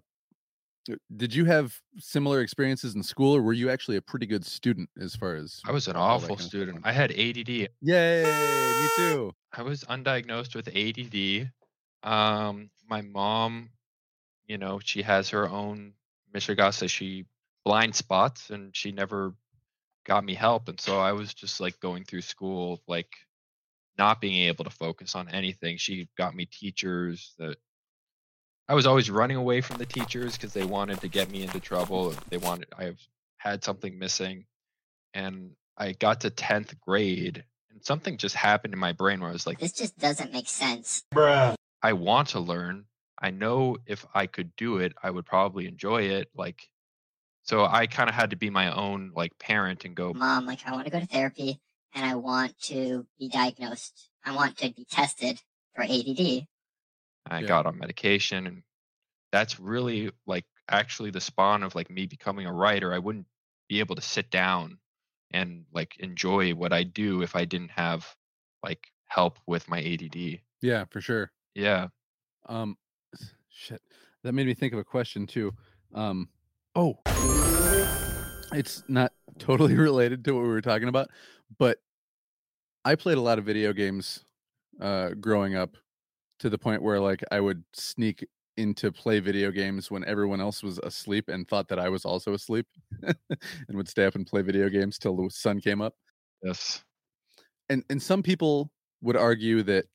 Did 1.15 1.33
you 1.33 1.45
have 1.45 1.73
similar 1.97 2.41
experiences 2.41 2.93
in 2.95 3.01
school, 3.03 3.35
or 3.35 3.41
were 3.41 3.53
you 3.53 3.69
actually 3.69 3.97
a 3.97 4.01
pretty 4.01 4.25
good 4.27 4.45
student 4.45 4.89
as 5.01 5.15
far 5.15 5.35
as? 5.35 5.61
I 5.65 5.71
was 5.71 5.87
an 5.87 5.95
awful 5.95 6.29
kind 6.29 6.31
of 6.31 6.41
stuff 6.41 6.49
student. 6.49 6.79
I 6.83 6.91
had 6.91 7.11
ADD. 7.11 7.69
Yay! 7.81 8.23
Me 8.83 8.89
too. 8.97 9.33
I 9.53 9.61
was 9.63 9.83
undiagnosed 9.85 10.55
with 10.55 10.67
ADD. 10.67 11.51
Um, 12.03 12.69
my 12.87 13.01
mom, 13.01 13.69
you 14.47 14.57
know, 14.57 14.79
she 14.83 15.01
has 15.01 15.29
her 15.29 15.47
own 15.47 15.93
Michigasa. 16.33 16.89
She 16.89 17.25
blind 17.65 17.95
spots, 17.95 18.49
and 18.49 18.75
she 18.75 18.91
never 18.91 19.33
got 20.05 20.23
me 20.23 20.33
help. 20.33 20.69
And 20.69 20.79
so 20.79 20.99
I 20.99 21.11
was 21.11 21.33
just 21.33 21.59
like 21.59 21.79
going 21.79 22.03
through 22.03 22.21
school, 22.21 22.81
like 22.87 23.09
not 23.97 24.21
being 24.21 24.47
able 24.47 24.63
to 24.63 24.69
focus 24.69 25.13
on 25.15 25.29
anything. 25.29 25.77
She 25.77 26.07
got 26.17 26.33
me 26.35 26.45
teachers 26.45 27.33
that 27.37 27.57
I 28.67 28.73
was 28.73 28.85
always 28.85 29.09
running 29.09 29.37
away 29.37 29.61
from 29.61 29.77
the 29.77 29.85
teachers 29.85 30.33
because 30.33 30.53
they 30.53 30.63
wanted 30.63 31.01
to 31.01 31.07
get 31.07 31.29
me 31.29 31.43
into 31.43 31.59
trouble. 31.59 32.13
They 32.29 32.37
wanted 32.37 32.67
I 32.77 32.93
had 33.37 33.63
something 33.63 33.97
missing, 33.97 34.45
and 35.13 35.51
I 35.77 35.93
got 35.93 36.21
to 36.21 36.29
tenth 36.29 36.79
grade, 36.79 37.43
and 37.71 37.83
something 37.83 38.17
just 38.17 38.35
happened 38.35 38.73
in 38.73 38.79
my 38.79 38.93
brain 38.93 39.21
where 39.21 39.29
I 39.29 39.33
was 39.33 39.47
like, 39.47 39.59
This 39.59 39.73
just 39.73 39.97
doesn't 39.97 40.31
make 40.31 40.47
sense. 40.47 41.03
I 41.81 41.93
want 41.93 42.29
to 42.29 42.39
learn. 42.39 42.85
I 43.21 43.31
know 43.31 43.77
if 43.85 44.05
I 44.13 44.27
could 44.27 44.55
do 44.55 44.77
it, 44.77 44.93
I 45.01 45.11
would 45.11 45.25
probably 45.25 45.67
enjoy 45.67 46.03
it. 46.03 46.29
Like, 46.35 46.69
so 47.43 47.65
I 47.65 47.87
kind 47.87 48.09
of 48.09 48.15
had 48.15 48.29
to 48.31 48.35
be 48.35 48.49
my 48.49 48.73
own 48.73 49.11
like 49.15 49.37
parent 49.39 49.85
and 49.85 49.95
go, 49.95 50.13
Mom, 50.13 50.45
like, 50.45 50.65
I 50.65 50.71
want 50.71 50.85
to 50.85 50.91
go 50.91 50.99
to 50.99 51.05
therapy 51.05 51.59
and 51.93 52.05
I 52.05 52.15
want 52.15 52.57
to 52.63 53.05
be 53.17 53.29
diagnosed. 53.29 54.09
I 54.23 54.35
want 54.35 54.57
to 54.57 54.71
be 54.71 54.85
tested 54.85 55.41
for 55.73 55.83
ADD. 55.83 56.47
I 57.25 57.41
Yeah. 57.41 57.47
got 57.47 57.65
on 57.65 57.77
medication, 57.77 58.47
and 58.47 58.63
that's 59.31 59.59
really 59.59 60.11
like 60.25 60.45
actually 60.69 61.11
the 61.11 61.21
spawn 61.21 61.63
of 61.63 61.75
like 61.75 61.89
me 61.89 62.05
becoming 62.05 62.45
a 62.45 62.53
writer. 62.53 62.93
I 62.93 62.99
wouldn't 62.99 63.27
be 63.67 63.79
able 63.79 63.95
to 63.95 64.01
sit 64.01 64.29
down 64.31 64.79
and 65.31 65.65
like 65.71 65.97
enjoy 65.99 66.53
what 66.55 66.73
I 66.73 66.83
do 66.83 67.21
if 67.21 67.35
I 67.35 67.45
didn't 67.45 67.71
have 67.71 68.15
like 68.63 68.91
help 69.07 69.39
with 69.45 69.67
my 69.67 69.79
ADD. 69.79 70.41
Yeah, 70.61 70.85
for 70.85 71.01
sure. 71.01 71.31
Yeah. 71.55 71.87
Um, 72.47 72.77
shit. 73.49 73.81
That 74.23 74.33
made 74.33 74.47
me 74.47 74.53
think 74.53 74.73
of 74.73 74.79
a 74.79 74.83
question 74.83 75.25
too. 75.27 75.53
Um, 75.93 76.29
oh, 76.75 76.99
it's 78.53 78.83
not 78.87 79.13
totally 79.39 79.75
related 79.75 80.23
to 80.25 80.33
what 80.33 80.41
we 80.43 80.49
were 80.49 80.61
talking 80.61 80.87
about, 80.87 81.09
but 81.57 81.77
I 82.85 82.95
played 82.95 83.17
a 83.17 83.21
lot 83.21 83.39
of 83.39 83.45
video 83.45 83.73
games 83.73 84.25
uh, 84.81 85.09
growing 85.19 85.55
up 85.55 85.75
to 86.39 86.49
the 86.49 86.57
point 86.57 86.81
where 86.81 86.99
like 86.99 87.23
I 87.31 87.39
would 87.39 87.63
sneak 87.73 88.25
into 88.57 88.91
play 88.91 89.19
video 89.19 89.51
games 89.51 89.89
when 89.89 90.03
everyone 90.05 90.41
else 90.41 90.63
was 90.63 90.79
asleep 90.79 91.29
and 91.29 91.47
thought 91.47 91.67
that 91.69 91.79
I 91.79 91.87
was 91.89 92.03
also 92.03 92.33
asleep 92.33 92.65
and 93.03 93.15
would 93.77 93.87
stay 93.87 94.05
up 94.05 94.15
and 94.15 94.27
play 94.27 94.41
video 94.41 94.67
games 94.69 94.97
till 94.97 95.15
the 95.15 95.29
sun 95.29 95.61
came 95.61 95.81
up 95.81 95.95
Yes. 96.43 96.83
and 97.69 97.83
and 97.89 98.01
some 98.01 98.21
people 98.21 98.69
would 99.01 99.15
argue 99.15 99.63
that 99.63 99.85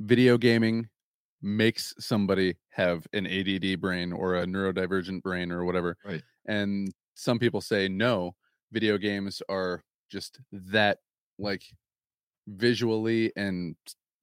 video 0.00 0.36
gaming 0.36 0.88
makes 1.42 1.94
somebody 1.98 2.56
have 2.70 3.06
an 3.12 3.26
ADD 3.26 3.80
brain 3.80 4.12
or 4.12 4.36
a 4.36 4.46
neurodivergent 4.46 5.22
brain 5.22 5.50
or 5.50 5.64
whatever. 5.64 5.96
Right. 6.04 6.22
And 6.46 6.92
some 7.14 7.38
people 7.38 7.60
say 7.60 7.88
no, 7.88 8.34
video 8.72 8.98
games 8.98 9.42
are 9.48 9.82
just 10.10 10.40
that 10.52 10.98
like 11.38 11.62
visually 12.48 13.32
and 13.36 13.76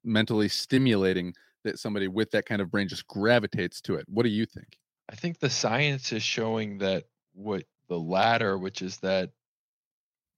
mentally 0.04 0.48
stimulating 0.48 1.34
that 1.64 1.80
somebody 1.80 2.08
with 2.08 2.32
that 2.32 2.46
kind 2.46 2.62
of 2.62 2.72
brain 2.72 2.88
just 2.88 3.08
gravitates 3.08 3.82
to 3.82 3.96
it. 3.96 4.06
What 4.08 4.24
do 4.24 4.30
you 4.30 4.46
think? 4.46 4.78
I 5.10 5.16
think 5.16 5.40
the 5.40 5.50
science 5.50 6.12
is 6.12 6.24
showing 6.24 6.78
that 6.80 7.06
what 7.34 7.64
the 7.90 8.00
latter, 8.00 8.58
which 8.58 8.82
is 8.82 8.98
that 8.98 9.32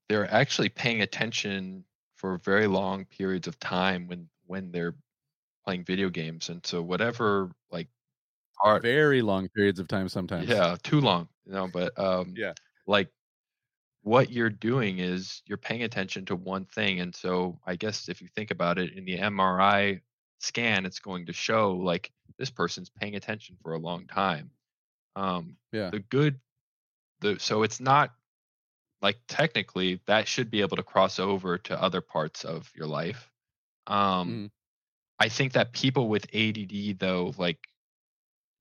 they're 0.07 0.31
actually 0.31 0.69
paying 0.69 1.01
attention 1.01 1.83
for 2.15 2.37
very 2.39 2.67
long 2.67 3.05
periods 3.05 3.47
of 3.47 3.59
time 3.59 4.07
when 4.07 4.27
when 4.45 4.71
they're 4.71 4.95
playing 5.69 5.85
video 5.85 6.09
games, 6.09 6.49
and 6.49 6.65
so 6.65 6.81
whatever 6.83 7.51
like 7.71 7.89
art, 8.63 8.83
Very 8.83 9.21
long 9.21 9.47
periods 9.49 9.79
of 9.79 9.87
time 9.87 10.09
sometimes. 10.09 10.59
yeah, 10.59 10.75
too 10.83 11.01
long, 11.01 11.29
you 11.45 11.51
know. 11.53 11.67
But 11.67 11.97
um, 11.99 12.35
Yeah. 12.35 12.53
like 12.87 13.11
what 14.03 14.31
you're 14.31 14.49
doing 14.49 14.99
is 14.99 15.43
you're 15.47 15.57
paying 15.59 15.83
attention 15.83 16.25
to 16.27 16.35
one 16.37 16.65
thing, 16.65 17.01
and 17.01 17.15
so 17.15 17.59
I 17.65 17.75
guess 17.77 18.09
if 18.09 18.21
you 18.21 18.27
think 18.29 18.51
about 18.51 18.79
it, 18.79 18.93
in 18.93 19.05
the 19.05 19.19
MRI 19.19 20.01
scan, 20.39 20.85
it's 20.85 20.99
going 20.99 21.27
to 21.27 21.33
show 21.33 21.73
like 21.75 22.11
this 22.37 22.51
person's 22.51 22.89
paying 22.89 23.15
attention 23.15 23.57
for 23.63 23.73
a 23.73 23.79
long 23.79 24.07
time. 24.07 24.51
Um, 25.15 25.57
Yeah. 25.71 25.93
the 25.93 25.99
good 26.01 26.41
the 27.21 27.39
so 27.39 27.63
it's 27.63 27.79
not 27.81 28.15
like 29.01 29.19
technically 29.27 30.01
that 30.07 30.27
should 30.27 30.51
be 30.51 30.61
able 30.61 30.77
to 30.77 30.83
cross 30.83 31.19
over 31.19 31.57
to 31.57 31.81
other 31.81 32.01
parts 32.01 32.45
of 32.45 32.71
your 32.75 32.87
life 32.87 33.31
um 33.87 34.41
Mhm. 34.41 34.49
I 35.19 35.29
think 35.29 35.53
that 35.53 35.73
people 35.73 36.07
with 36.07 36.25
add 36.33 36.97
though 36.99 37.33
like 37.37 37.59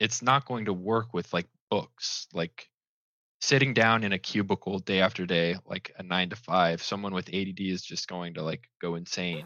it's 0.01 0.23
not 0.23 0.47
going 0.47 0.65
to 0.67 0.73
work 0.73 1.13
with 1.13 1.33
like 1.33 1.47
books 1.71 2.27
like 2.33 2.69
sitting 3.41 3.73
down 3.73 4.05
in 4.05 4.13
a 4.13 4.19
cubicle 4.19 4.79
day 4.79 5.01
after 5.01 5.27
day 5.27 5.57
like 5.67 5.93
a 5.99 6.03
9 6.03 6.31
to 6.31 6.37
5 6.37 6.83
someone 6.83 7.15
with 7.15 7.29
add 7.29 7.61
is 7.61 7.83
just 7.83 8.09
going 8.09 8.35
to 8.35 8.43
like 8.43 8.63
go 8.81 8.95
insane 8.95 9.45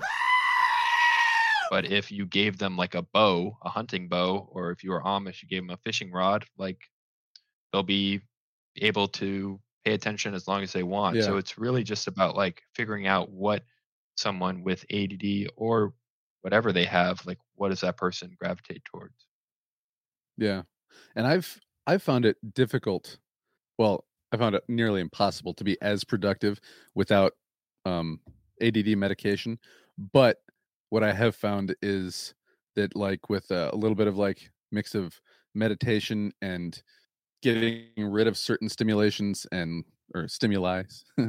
but 1.71 1.85
if 1.91 2.13
you 2.13 2.27
gave 2.27 2.59
them 2.59 2.77
like 2.77 2.95
a 2.95 3.03
bow 3.03 3.57
a 3.63 3.69
hunting 3.69 4.09
bow 4.09 4.49
or 4.53 4.71
if 4.71 4.83
you 4.85 4.91
were 4.91 5.03
amish 5.03 5.43
you 5.43 5.49
gave 5.49 5.63
them 5.63 5.71
a 5.71 5.77
fishing 5.79 6.11
rod 6.11 6.45
like 6.57 6.79
they'll 7.73 7.83
be 7.83 8.21
able 8.77 9.09
to 9.09 9.61
pay 9.85 9.95
attention 9.95 10.35
as 10.35 10.47
long 10.47 10.63
as 10.63 10.73
they 10.73 10.83
want. 10.83 11.23
So 11.23 11.37
it's 11.37 11.59
really 11.59 11.83
just 11.83 12.07
about 12.07 12.37
like 12.37 12.63
figuring 12.75 13.07
out 13.07 13.31
what 13.31 13.63
someone 14.17 14.63
with 14.63 14.85
ADD 14.93 15.51
or 15.57 15.95
whatever 16.43 16.73
they 16.73 16.85
have, 16.85 17.25
like 17.27 17.39
what 17.55 17.71
does 17.71 17.81
that 17.81 17.97
person 17.97 18.37
gravitate 18.39 18.85
towards? 18.85 19.27
Yeah. 20.37 20.63
And 21.17 21.27
I've 21.27 21.61
I've 21.87 22.03
found 22.03 22.25
it 22.25 22.37
difficult. 22.55 23.19
Well, 23.79 24.07
I 24.33 24.37
found 24.37 24.55
it 24.55 24.65
nearly 24.69 25.01
impossible 25.01 25.55
to 25.55 25.65
be 25.65 25.81
as 25.83 26.05
productive 26.05 26.61
without 26.95 27.33
um 27.85 28.21
ADD 28.61 28.97
medication. 28.97 29.59
But 29.99 30.39
what 30.91 31.03
I 31.05 31.13
have 31.13 31.37
found 31.37 31.75
is 31.83 32.35
that 32.77 32.97
like 32.97 33.29
with 33.29 33.51
a, 33.51 33.71
a 33.73 33.77
little 33.77 33.95
bit 33.95 34.09
of 34.09 34.17
like 34.19 34.51
mix 34.71 34.95
of 34.95 35.21
meditation 35.55 36.33
and 36.43 36.83
getting 37.43 37.89
rid 37.99 38.27
of 38.27 38.39
certain 38.39 38.69
stimulations 38.69 39.47
and 39.53 39.85
or 40.15 40.29
stimuli 40.29 40.83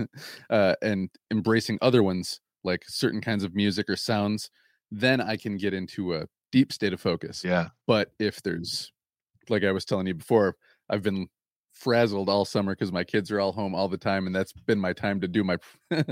uh, 0.50 0.76
and 0.82 1.10
embracing 1.32 1.78
other 1.82 2.04
ones 2.04 2.42
like 2.64 2.84
certain 2.88 3.22
kinds 3.22 3.44
of 3.44 3.56
music 3.56 3.90
or 3.90 3.96
sounds 3.96 4.50
then 4.94 5.20
i 5.20 5.36
can 5.36 5.58
get 5.58 5.74
into 5.74 6.14
a 6.14 6.26
deep 6.52 6.72
state 6.72 6.94
of 6.94 7.02
focus. 7.02 7.44
Yeah. 7.44 7.70
but 7.88 8.12
if 8.20 8.42
there's 8.44 8.92
like 9.50 9.64
i 9.64 9.72
was 9.72 9.86
telling 9.86 10.08
you 10.08 10.14
before 10.14 10.56
i've 10.90 11.02
been 11.02 11.28
frazzled 11.74 12.30
all 12.30 12.46
summer 12.46 12.74
because 12.74 12.92
my 12.92 13.04
kids 13.04 13.32
are 13.32 13.40
all 13.40 13.52
home 13.52 13.74
all 13.76 13.88
the 13.90 13.98
time 13.98 14.28
and 14.28 14.36
that's 14.36 14.54
been 14.54 14.80
my 14.80 14.94
time 14.94 15.20
to 15.20 15.28
do 15.28 15.44
my 15.44 15.58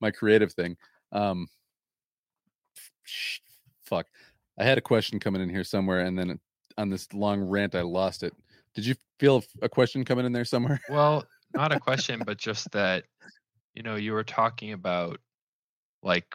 my 0.00 0.10
creative 0.10 0.52
thing. 0.52 0.76
Um 1.12 1.48
fuck. 3.84 4.06
I 4.58 4.64
had 4.64 4.78
a 4.78 4.82
question 4.82 5.18
coming 5.18 5.42
in 5.42 5.48
here 5.48 5.64
somewhere 5.64 6.00
and 6.00 6.18
then 6.18 6.38
on 6.76 6.88
this 6.88 7.12
long 7.12 7.40
rant 7.40 7.74
i 7.74 7.82
lost 7.82 8.22
it. 8.22 8.32
Did 8.74 8.86
you 8.86 8.94
feel 9.18 9.42
a 9.60 9.68
question 9.68 10.04
coming 10.04 10.24
in 10.24 10.32
there 10.32 10.44
somewhere? 10.44 10.80
Well, 10.88 11.24
not 11.54 11.72
a 11.72 11.80
question, 11.88 12.22
but 12.24 12.38
just 12.38 12.70
that, 12.70 13.04
you 13.74 13.82
know, 13.82 13.96
you 13.96 14.12
were 14.12 14.24
talking 14.24 14.72
about 14.72 15.20
like 16.02 16.26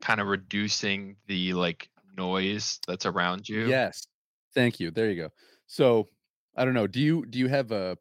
kind 0.00 0.20
of 0.20 0.26
reducing 0.26 1.16
the 1.26 1.52
like 1.54 1.88
noise 2.16 2.80
that's 2.86 3.06
around 3.06 3.48
you. 3.48 3.66
Yes. 3.66 4.06
Thank 4.54 4.80
you. 4.80 4.90
There 4.90 5.10
you 5.10 5.22
go. 5.22 5.28
So, 5.66 6.08
I 6.56 6.64
don't 6.64 6.74
know. 6.74 6.86
Do 6.86 7.00
you 7.00 7.24
do 7.26 7.38
you 7.38 7.48
have 7.48 7.70
a 7.70 7.96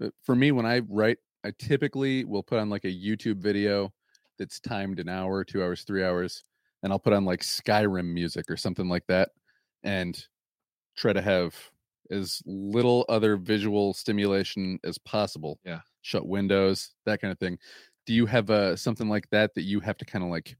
uh, 0.00 0.10
for 0.22 0.34
me 0.34 0.52
when 0.52 0.66
I 0.66 0.80
write, 0.80 1.18
I 1.44 1.52
typically 1.58 2.24
will 2.24 2.42
put 2.42 2.58
on 2.58 2.70
like 2.70 2.84
a 2.84 2.88
YouTube 2.88 3.38
video 3.38 3.92
that's 4.38 4.60
timed 4.60 4.98
an 5.00 5.08
hour, 5.08 5.44
2 5.44 5.62
hours, 5.62 5.84
3 5.84 6.04
hours, 6.04 6.44
and 6.82 6.92
I'll 6.92 6.98
put 6.98 7.12
on 7.12 7.24
like 7.24 7.40
Skyrim 7.40 8.12
music 8.12 8.50
or 8.50 8.56
something 8.56 8.88
like 8.88 9.06
that 9.06 9.30
and 9.82 10.26
try 10.96 11.12
to 11.12 11.22
have 11.22 11.54
as 12.10 12.42
little 12.46 13.04
other 13.08 13.36
visual 13.36 13.94
stimulation 13.94 14.78
as 14.84 14.98
possible. 14.98 15.60
Yeah. 15.64 15.80
Shut 16.02 16.26
windows, 16.26 16.94
that 17.06 17.20
kind 17.20 17.32
of 17.32 17.38
thing. 17.38 17.58
Do 18.06 18.12
you 18.12 18.26
have 18.26 18.50
a 18.50 18.76
something 18.76 19.08
like 19.08 19.28
that 19.30 19.54
that 19.54 19.62
you 19.62 19.80
have 19.80 19.96
to 19.98 20.04
kind 20.04 20.24
of 20.24 20.30
like 20.30 20.56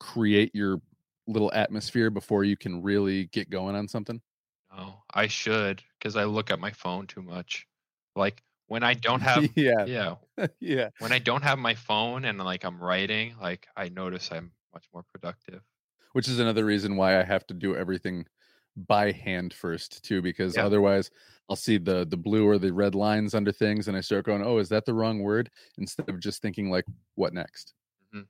create 0.00 0.54
your 0.54 0.80
little 1.26 1.52
atmosphere 1.54 2.10
before 2.10 2.44
you 2.44 2.56
can 2.56 2.82
really 2.82 3.26
get 3.26 3.50
going 3.50 3.74
on 3.76 3.88
something? 3.88 4.20
No, 4.70 5.02
I 5.12 5.26
should 5.26 5.82
because 5.98 6.14
I 6.16 6.24
look 6.24 6.50
at 6.50 6.58
my 6.60 6.70
phone 6.72 7.06
too 7.06 7.22
much. 7.22 7.66
Like 8.14 8.42
when 8.66 8.82
I 8.84 8.94
don't 8.94 9.20
have, 9.22 9.48
yeah, 9.56 9.86
yeah, 9.86 10.16
yeah. 10.60 10.90
when 10.98 11.12
I 11.12 11.18
don't 11.20 11.42
have 11.42 11.58
my 11.58 11.74
phone 11.74 12.24
and 12.24 12.38
like 12.38 12.64
I'm 12.64 12.82
writing, 12.82 13.36
like 13.38 13.68
I 13.76 13.88
notice 13.90 14.32
I'm 14.32 14.54
much 14.74 14.88
more 14.94 15.04
productive. 15.04 15.62
Which 16.12 16.28
is 16.28 16.38
another 16.38 16.64
reason 16.64 16.96
why 16.96 17.20
I 17.20 17.24
have 17.24 17.46
to 17.48 17.54
do 17.54 17.76
everything 17.76 18.26
by 18.76 19.12
hand 19.12 19.52
first 19.54 20.02
too, 20.04 20.20
because 20.22 20.56
Yeah. 20.56 20.58
otherwise 20.58 21.10
I'll 21.48 21.56
see 21.56 21.78
the 21.78 22.04
the 22.04 22.16
blue 22.16 22.46
or 22.46 22.58
the 22.58 22.72
red 22.72 22.94
lines 22.94 23.34
under 23.34 23.52
things, 23.52 23.86
and 23.88 23.96
I 23.96 24.00
start 24.00 24.24
going, 24.26 24.42
"Oh, 24.44 24.58
is 24.58 24.68
that 24.70 24.84
the 24.86 24.94
wrong 24.94 25.20
word?" 25.20 25.50
Instead 25.78 26.08
of 26.08 26.20
just 26.20 26.42
thinking 26.42 26.70
like, 26.70 26.86
"What 27.14 27.32
next?" 27.34 27.74
Mm-hmm. 28.04 28.22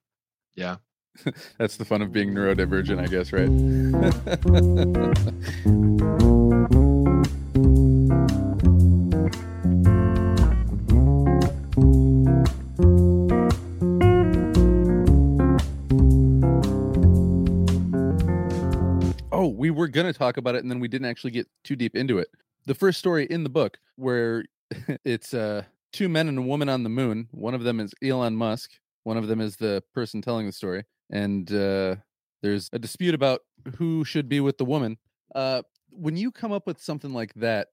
Yeah. 0.54 0.78
That's 1.58 1.76
the 1.76 1.84
fun 1.84 2.02
of 2.02 2.12
being 2.12 2.32
neurodivergent, 2.32 3.00
I 3.00 3.06
guess, 3.06 3.32
right? 3.32 3.48
oh, 19.32 19.48
we 19.48 19.70
were 19.70 19.88
going 19.88 20.06
to 20.06 20.12
talk 20.12 20.36
about 20.36 20.54
it 20.54 20.62
and 20.62 20.70
then 20.70 20.80
we 20.80 20.88
didn't 20.88 21.06
actually 21.06 21.30
get 21.30 21.48
too 21.64 21.76
deep 21.76 21.96
into 21.96 22.18
it. 22.18 22.28
The 22.66 22.74
first 22.74 22.98
story 22.98 23.26
in 23.26 23.44
the 23.44 23.50
book 23.50 23.78
where 23.96 24.44
it's 25.04 25.32
uh 25.32 25.62
two 25.92 26.08
men 26.08 26.28
and 26.28 26.38
a 26.38 26.42
woman 26.42 26.68
on 26.68 26.82
the 26.82 26.88
moon. 26.88 27.28
One 27.30 27.54
of 27.54 27.62
them 27.62 27.80
is 27.80 27.94
Elon 28.02 28.36
Musk, 28.36 28.72
one 29.04 29.16
of 29.16 29.28
them 29.28 29.40
is 29.40 29.56
the 29.56 29.82
person 29.94 30.20
telling 30.20 30.46
the 30.46 30.52
story, 30.52 30.84
and 31.10 31.50
uh 31.52 31.96
there's 32.42 32.68
a 32.72 32.78
dispute 32.78 33.14
about 33.14 33.40
who 33.76 34.04
should 34.04 34.28
be 34.28 34.40
with 34.40 34.58
the 34.58 34.64
woman. 34.64 34.98
Uh 35.34 35.62
when 35.90 36.16
you 36.16 36.30
come 36.30 36.52
up 36.52 36.66
with 36.66 36.80
something 36.80 37.12
like 37.12 37.32
that, 37.34 37.68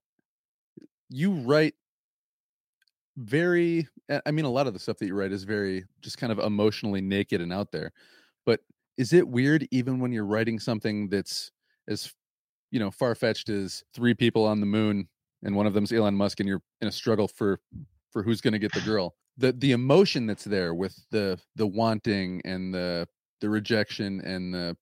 you 1.10 1.34
write 1.34 1.76
very 3.18 3.88
I 4.26 4.32
mean 4.32 4.46
a 4.46 4.50
lot 4.50 4.68
of 4.68 4.74
the 4.74 4.80
stuff 4.80 4.98
that 4.98 5.08
you 5.08 5.14
write 5.16 5.32
is 5.32 5.44
very 5.44 5.86
just 6.02 6.18
kind 6.18 6.32
of 6.32 6.40
emotionally 6.40 7.02
naked 7.02 7.42
and 7.42 7.54
out 7.54 7.72
there. 7.72 7.92
But 8.46 8.62
is 8.98 9.14
it 9.14 9.28
weird 9.28 9.68
even 9.72 10.00
when 10.00 10.12
you're 10.12 10.26
writing 10.26 10.60
something 10.60 11.10
that's 11.10 11.52
as 11.88 12.14
you 12.72 12.80
know 12.80 12.90
far-fetched 12.92 13.50
as 13.50 13.84
three 13.94 14.14
people 14.14 14.46
on 14.46 14.60
the 14.60 14.66
moon 14.66 15.08
and 15.44 15.56
one 15.56 15.68
of 15.68 15.74
them's 15.74 15.92
Elon 15.92 16.16
Musk 16.16 16.40
and 16.40 16.50
you're 16.50 16.62
in 16.82 16.88
a 16.88 16.92
struggle 16.92 17.28
for 17.28 17.60
for 18.12 18.24
who's 18.24 18.42
going 18.42 18.54
to 18.54 18.60
get 18.60 18.74
the 18.74 18.82
girl. 18.82 19.16
The 19.38 19.52
the 19.52 19.72
emotion 19.72 20.26
that's 20.26 20.44
there 20.44 20.74
with 20.74 20.96
the 21.12 21.40
the 21.56 21.68
wanting 21.68 22.42
and 22.46 22.74
the 22.74 23.08
the 23.44 23.52
rejection 23.52 24.22
and 24.22 24.56
the 24.56 24.78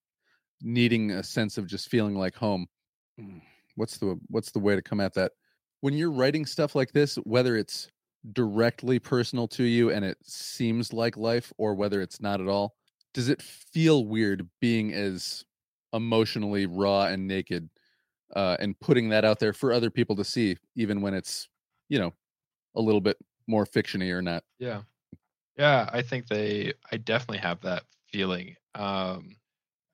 needing 0.62 1.10
a 1.12 1.22
sense 1.22 1.58
of 1.58 1.66
just 1.66 1.88
feeling 1.90 2.14
like 2.16 2.36
home. 2.36 2.68
Mm, 3.18 3.40
What's 3.76 3.98
the 3.98 4.18
what's 4.28 4.52
the 4.52 4.58
way 4.58 4.76
to 4.76 4.82
come 4.82 5.00
at 5.00 5.14
that? 5.14 5.32
When 5.80 5.94
you're 5.94 6.12
writing 6.12 6.46
stuff 6.46 6.74
like 6.74 6.92
this, 6.92 7.16
whether 7.16 7.56
it's 7.56 7.88
directly 8.32 8.98
personal 8.98 9.48
to 9.48 9.64
you 9.64 9.90
and 9.90 10.04
it 10.04 10.18
seems 10.22 10.92
like 10.92 11.16
life 11.16 11.52
or 11.58 11.74
whether 11.74 12.00
it's 12.00 12.20
not 12.20 12.40
at 12.40 12.48
all, 12.48 12.76
does 13.14 13.28
it 13.28 13.42
feel 13.42 14.06
weird 14.06 14.48
being 14.60 14.92
as 14.92 15.44
emotionally 15.92 16.66
raw 16.66 17.06
and 17.06 17.26
naked 17.26 17.68
uh, 18.36 18.56
and 18.60 18.78
putting 18.80 19.10
that 19.10 19.24
out 19.24 19.40
there 19.40 19.52
for 19.52 19.72
other 19.72 19.90
people 19.90 20.16
to 20.16 20.24
see, 20.24 20.56
even 20.76 21.00
when 21.02 21.14
it's, 21.14 21.48
you 21.88 21.98
know, 21.98 22.12
a 22.76 22.80
little 22.82 23.00
bit 23.02 23.18
more 23.48 23.66
fictiony 23.66 24.12
or 24.12 24.22
not? 24.22 24.44
Yeah. 24.58 24.82
Yeah, 25.58 25.88
I 25.92 26.02
think 26.02 26.28
they 26.28 26.74
I 26.92 26.98
definitely 26.98 27.38
have 27.38 27.60
that 27.62 27.84
feeling. 28.12 28.56
Um 28.74 29.36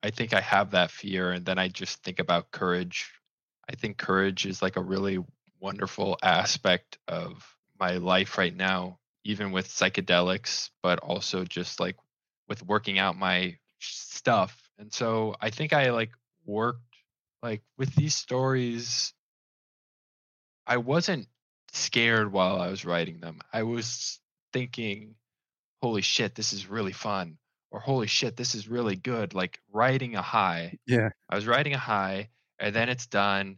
I 0.03 0.11
think 0.11 0.33
I 0.33 0.41
have 0.41 0.71
that 0.71 0.91
fear 0.91 1.31
and 1.31 1.45
then 1.45 1.59
I 1.59 1.67
just 1.67 2.03
think 2.03 2.19
about 2.19 2.51
courage. 2.51 3.11
I 3.69 3.75
think 3.75 3.97
courage 3.97 4.45
is 4.45 4.61
like 4.61 4.77
a 4.77 4.81
really 4.81 5.19
wonderful 5.59 6.17
aspect 6.23 6.97
of 7.07 7.45
my 7.79 7.93
life 7.97 8.37
right 8.37 8.55
now, 8.55 8.99
even 9.25 9.51
with 9.51 9.67
psychedelics, 9.67 10.69
but 10.81 10.99
also 10.99 11.43
just 11.43 11.79
like 11.79 11.97
with 12.47 12.63
working 12.65 12.97
out 12.97 13.17
my 13.17 13.57
stuff. 13.79 14.57
And 14.77 14.93
so 14.93 15.35
I 15.41 15.49
think 15.49 15.73
I 15.73 15.91
like 15.91 16.11
worked 16.45 16.95
like 17.43 17.61
with 17.77 17.93
these 17.95 18.15
stories 18.15 19.13
I 20.69 20.77
wasn't 20.77 21.27
scared 21.73 22.31
while 22.31 22.61
I 22.61 22.69
was 22.69 22.85
writing 22.85 23.19
them. 23.19 23.39
I 23.51 23.63
was 23.63 24.19
thinking, 24.53 25.15
holy 25.81 26.03
shit, 26.03 26.35
this 26.35 26.53
is 26.53 26.67
really 26.67 26.91
fun. 26.91 27.39
Or 27.71 27.79
holy 27.79 28.07
shit, 28.07 28.35
this 28.35 28.55
is 28.55 28.67
really 28.67 28.95
good. 28.95 29.33
Like 29.33 29.59
riding 29.71 30.15
a 30.15 30.21
high. 30.21 30.77
Yeah. 30.87 31.09
I 31.29 31.35
was 31.35 31.47
riding 31.47 31.73
a 31.73 31.79
high 31.79 32.29
and 32.59 32.75
then 32.75 32.89
it's 32.89 33.07
done. 33.07 33.57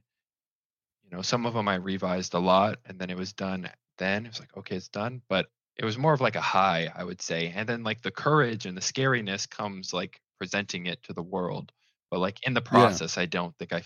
You 1.03 1.16
know, 1.16 1.22
some 1.22 1.45
of 1.45 1.53
them 1.53 1.68
I 1.68 1.76
revised 1.76 2.34
a 2.34 2.39
lot 2.39 2.80
and 2.86 2.99
then 2.99 3.09
it 3.09 3.18
was 3.18 3.34
done 3.34 3.70
then. 3.97 4.26
It 4.26 4.30
was 4.30 4.39
like, 4.39 4.55
okay, 4.57 4.76
it's 4.76 4.89
done. 4.89 5.22
But 5.30 5.47
it 5.78 5.86
was 5.86 5.97
more 5.97 6.14
of 6.14 6.22
like 6.22 6.36
a 6.36 6.41
high, 6.41 6.91
I 6.93 7.03
would 7.03 7.22
say. 7.22 7.53
And 7.55 7.68
then 7.68 7.84
like 7.84 8.01
the 8.01 8.12
courage 8.12 8.66
and 8.66 8.76
the 8.76 8.82
scariness 8.82 9.49
comes 9.49 9.93
like 9.93 10.20
presenting 10.38 10.88
it 10.88 11.01
to 11.03 11.14
the 11.14 11.24
world. 11.24 11.72
But 12.09 12.20
like 12.20 12.45
in 12.45 12.53
the 12.53 12.62
process, 12.62 13.18
I 13.18 13.26
don't 13.26 13.57
think 13.57 13.72
I 13.72 13.84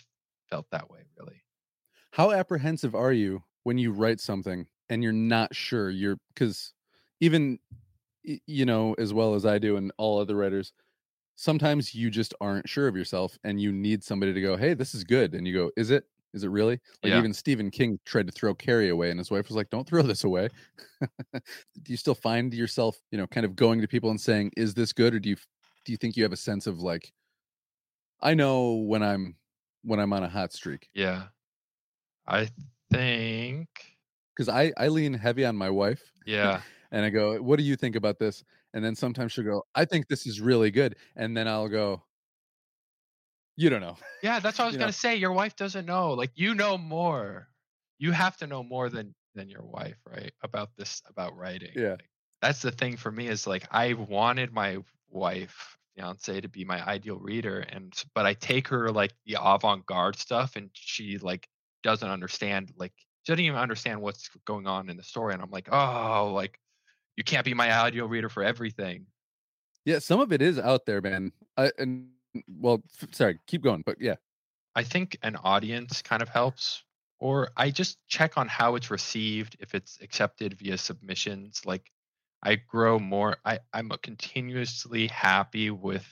felt 0.49 0.65
that 0.71 0.89
way 0.89 1.01
really. 1.17 1.43
How 2.11 2.31
apprehensive 2.31 2.95
are 2.95 3.13
you 3.13 3.43
when 3.63 3.77
you 3.77 3.91
write 3.91 4.19
something 4.19 4.65
and 4.89 5.03
you're 5.03 5.11
not 5.11 5.55
sure? 5.55 5.89
You're 5.89 6.17
because 6.33 6.73
even 7.19 7.59
you 8.47 8.65
know 8.65 8.93
as 8.95 9.13
well 9.13 9.35
as 9.35 9.45
I 9.45 9.59
do 9.59 9.77
and 9.77 9.91
all 9.97 10.19
other 10.19 10.35
writers, 10.35 10.73
sometimes 11.35 11.95
you 11.95 12.09
just 12.11 12.33
aren't 12.41 12.69
sure 12.69 12.87
of 12.87 12.95
yourself 12.97 13.37
and 13.43 13.61
you 13.61 13.71
need 13.71 14.03
somebody 14.03 14.33
to 14.33 14.41
go, 14.41 14.57
"Hey, 14.57 14.73
this 14.75 14.95
is 14.95 15.03
good," 15.05 15.35
and 15.35 15.47
you 15.47 15.53
go, 15.53 15.71
"Is 15.77 15.91
it? 15.91 16.05
Is 16.33 16.43
it 16.43 16.49
really?" 16.49 16.79
Like 17.03 17.13
Yeah. 17.13 17.15
even 17.15 17.33
Stephen 17.33 17.71
King 17.71 17.99
tried 18.05 18.27
to 18.27 18.33
throw 18.33 18.55
Carrie 18.55 18.89
away, 18.89 19.11
and 19.11 19.19
his 19.19 19.31
wife 19.31 19.47
was 19.49 19.55
like, 19.57 19.69
"Don't 19.71 19.87
throw 19.87 20.03
this 20.03 20.23
away." 20.25 20.49
do 21.83 21.93
you 21.93 21.97
still 21.97 22.15
find 22.15 22.53
yourself, 22.53 22.97
you 23.11 23.17
know, 23.17 23.27
kind 23.27 23.45
of 23.45 23.55
going 23.55 23.81
to 23.81 23.87
people 23.87 24.09
and 24.11 24.21
saying, 24.21 24.51
"Is 24.57 24.73
this 24.75 24.93
good?" 24.93 25.13
Or 25.15 25.19
do 25.19 25.29
you 25.29 25.37
do 25.85 25.91
you 25.93 25.97
think 25.97 26.17
you 26.17 26.23
have 26.23 26.33
a 26.33 26.37
sense 26.37 26.67
of 26.67 26.79
like, 26.79 27.13
I 28.21 28.33
know 28.33 28.73
when 28.75 29.03
I'm 29.03 29.37
when 29.83 29.99
I'm 29.99 30.13
on 30.13 30.23
a 30.23 30.29
hot 30.29 30.53
streak 30.53 30.89
Yeah. 30.93 31.27
I 32.27 32.49
think 32.91 33.97
because 34.35 34.49
I 34.49 34.73
I 34.77 34.87
lean 34.89 35.13
heavy 35.13 35.45
on 35.45 35.55
my 35.55 35.69
wife 35.69 36.11
yeah. 36.25 36.63
And 36.95 37.05
I 37.05 37.11
go, 37.11 37.41
"What 37.43 37.59
do 37.59 37.65
you 37.65 37.77
think 37.77 37.97
about 37.97 38.19
this?" 38.19 38.43
And 38.73 38.83
then 38.85 38.95
sometimes 38.95 39.33
she'll 39.33 39.45
go, 39.45 39.67
"I 39.75 39.85
think 39.85 40.07
this 40.09 40.27
is 40.27 40.41
really 40.41 40.71
good," 40.71 40.97
and 41.17 41.37
then 41.37 41.47
I'll 41.47 41.69
go, 41.69 42.05
"You 43.57 43.69
don't 43.69 43.81
know." 43.81 43.97
Yeah, 44.21 44.39
that's 44.39 44.57
what 44.59 44.65
I 44.65 44.67
was 44.67 44.77
gonna 44.77 44.87
know. 44.87 44.91
say. 44.91 45.15
Your 45.15 45.33
wife 45.33 45.55
doesn't 45.55 45.85
know. 45.85 46.13
Like 46.13 46.31
you 46.35 46.55
know 46.55 46.77
more. 46.77 47.49
You 47.97 48.11
have 48.11 48.37
to 48.37 48.47
know 48.47 48.63
more 48.63 48.89
than 48.89 49.15
than 49.35 49.49
your 49.49 49.63
wife, 49.65 49.97
right? 50.07 50.33
About 50.43 50.75
this 50.77 51.01
about 51.07 51.35
writing. 51.35 51.75
Yeah. 51.75 51.97
Like, 51.99 52.09
that's 52.41 52.61
the 52.61 52.71
thing 52.71 52.97
for 52.97 53.11
me 53.11 53.27
is 53.27 53.47
like 53.47 53.67
I 53.71 53.93
wanted 53.93 54.53
my 54.53 54.79
wife, 55.09 55.77
fiance, 55.95 56.41
to 56.41 56.49
be 56.49 56.65
my 56.65 56.85
ideal 56.87 57.17
reader, 57.19 57.59
and 57.61 57.93
but 58.13 58.25
I 58.25 58.33
take 58.33 58.67
her 58.69 58.91
like 58.91 59.13
the 59.25 59.37
avant-garde 59.41 60.17
stuff, 60.17 60.55
and 60.55 60.69
she 60.73 61.17
like 61.17 61.49
doesn't 61.83 62.09
understand. 62.09 62.73
Like 62.77 62.93
she 63.23 63.31
doesn't 63.33 63.45
even 63.45 63.59
understand 63.59 64.01
what's 64.01 64.29
going 64.45 64.67
on 64.67 64.89
in 64.89 64.97
the 64.97 65.03
story, 65.03 65.33
and 65.33 65.41
I'm 65.43 65.51
like, 65.51 65.69
oh, 65.71 66.31
like 66.33 66.59
you 67.17 67.23
can't 67.23 67.45
be 67.45 67.53
my 67.53 67.71
audio 67.71 68.05
reader 68.05 68.29
for 68.29 68.43
everything. 68.43 69.05
Yeah, 69.85 69.99
some 69.99 70.19
of 70.19 70.31
it 70.31 70.41
is 70.41 70.57
out 70.59 70.85
there, 70.85 71.01
man. 71.01 71.31
I, 71.57 71.71
and 71.77 72.07
well, 72.47 72.83
f- 73.01 73.13
sorry, 73.13 73.39
keep 73.47 73.61
going, 73.61 73.83
but 73.85 74.01
yeah, 74.01 74.15
I 74.75 74.83
think 74.83 75.17
an 75.23 75.37
audience 75.37 76.01
kind 76.01 76.21
of 76.21 76.29
helps, 76.29 76.83
or 77.19 77.49
I 77.55 77.69
just 77.69 77.97
check 78.07 78.37
on 78.37 78.47
how 78.47 78.75
it's 78.75 78.91
received, 78.91 79.55
if 79.59 79.73
it's 79.73 79.99
accepted 80.01 80.55
via 80.55 80.77
submissions. 80.77 81.61
Like 81.65 81.91
I 82.43 82.55
grow 82.55 82.99
more, 82.99 83.37
I, 83.45 83.59
I'm 83.73 83.89
continuously 84.01 85.07
happy 85.07 85.69
with 85.69 86.05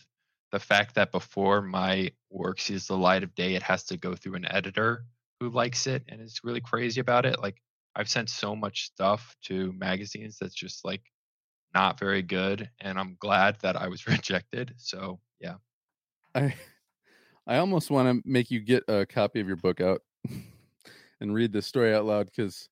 the 0.51 0.59
fact 0.59 0.95
that 0.95 1.11
before 1.11 1.61
my 1.61 2.11
work 2.29 2.61
sees 2.61 2.87
the 2.87 2.97
light 2.97 3.23
of 3.23 3.35
day, 3.35 3.55
it 3.55 3.63
has 3.63 3.83
to 3.85 3.97
go 3.97 4.15
through 4.15 4.35
an 4.35 4.49
editor 4.49 5.05
who 5.39 5.49
likes 5.49 5.87
it 5.87 6.03
and 6.07 6.21
is 6.21 6.41
really 6.43 6.61
crazy 6.61 7.01
about 7.01 7.25
it. 7.25 7.41
Like 7.41 7.61
I've 7.95 8.09
sent 8.09 8.29
so 8.29 8.55
much 8.55 8.85
stuff 8.85 9.35
to 9.43 9.71
magazines 9.73 10.37
that's 10.39 10.55
just 10.55 10.83
like 10.83 11.01
not 11.73 11.99
very 11.99 12.21
good, 12.21 12.69
and 12.79 12.99
I'm 12.99 13.17
glad 13.19 13.57
that 13.61 13.75
I 13.75 13.87
was 13.87 14.07
rejected. 14.07 14.73
So 14.77 15.19
yeah. 15.39 15.55
I 16.35 16.53
I 17.45 17.57
almost 17.57 17.91
want 17.91 18.07
to 18.07 18.29
make 18.29 18.51
you 18.51 18.59
get 18.59 18.83
a 18.87 19.05
copy 19.05 19.39
of 19.39 19.47
your 19.47 19.57
book 19.57 19.81
out 19.81 20.01
and 21.21 21.33
read 21.33 21.51
this 21.51 21.67
story 21.67 21.93
out 21.93 22.05
loud 22.05 22.27
because 22.27 22.69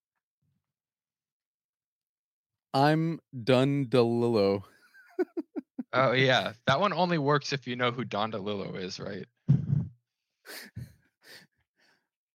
I'm 2.74 3.20
Don 3.44 3.86
DeLillo. 3.86 4.64
Oh 5.94 6.14
yeah, 6.14 6.54
that 6.68 6.80
one 6.80 6.94
only 6.94 7.18
works 7.18 7.52
if 7.52 7.68
you 7.68 7.76
know 7.76 7.92
who 7.92 8.06
Don 8.06 8.32
DeLillo 8.32 8.78
is, 8.78 8.98
right? 8.98 9.26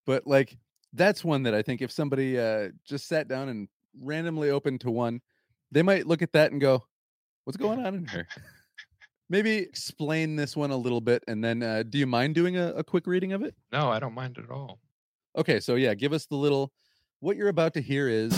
but 0.05 0.27
like 0.27 0.59
that's 0.93 1.25
one 1.25 1.43
that 1.45 1.55
I 1.55 1.63
think 1.63 1.83
if 1.83 1.91
somebody 1.91 2.39
uh 2.39 2.69
just 2.85 3.09
sat 3.09 3.29
down 3.29 3.49
and 3.49 3.69
randomly 4.01 4.51
opened 4.51 4.81
to 4.83 4.91
one, 4.91 5.21
they 5.71 5.83
might 5.83 6.07
look 6.07 6.23
at 6.23 6.33
that 6.33 6.53
and 6.53 6.61
go, 6.61 6.85
"What's 7.45 7.57
going 7.57 7.85
on 7.85 7.95
in 7.95 8.07
here?" 8.07 8.29
maybe 9.29 9.57
explain 9.57 10.37
this 10.37 10.57
one 10.57 10.71
a 10.71 10.77
little 10.77 11.01
bit, 11.01 11.25
and 11.29 11.43
then 11.43 11.63
uh, 11.63 11.83
do 11.89 11.99
you 11.99 12.07
mind 12.07 12.35
doing 12.35 12.57
a, 12.57 12.73
a 12.75 12.85
quick 12.85 13.07
reading 13.07 13.33
of 13.33 13.43
it? 13.43 13.55
No, 13.73 13.91
I 13.91 13.99
don't 13.99 14.15
mind 14.15 14.39
at 14.39 14.51
all. 14.51 14.79
Okay, 15.37 15.61
so 15.61 15.75
yeah, 15.75 15.95
give 15.95 16.13
us 16.13 16.27
the 16.27 16.37
little. 16.37 16.73
What 17.21 17.37
you're 17.37 17.49
about 17.49 17.75
to 17.75 17.83
hear 17.83 18.09
is. 18.09 18.33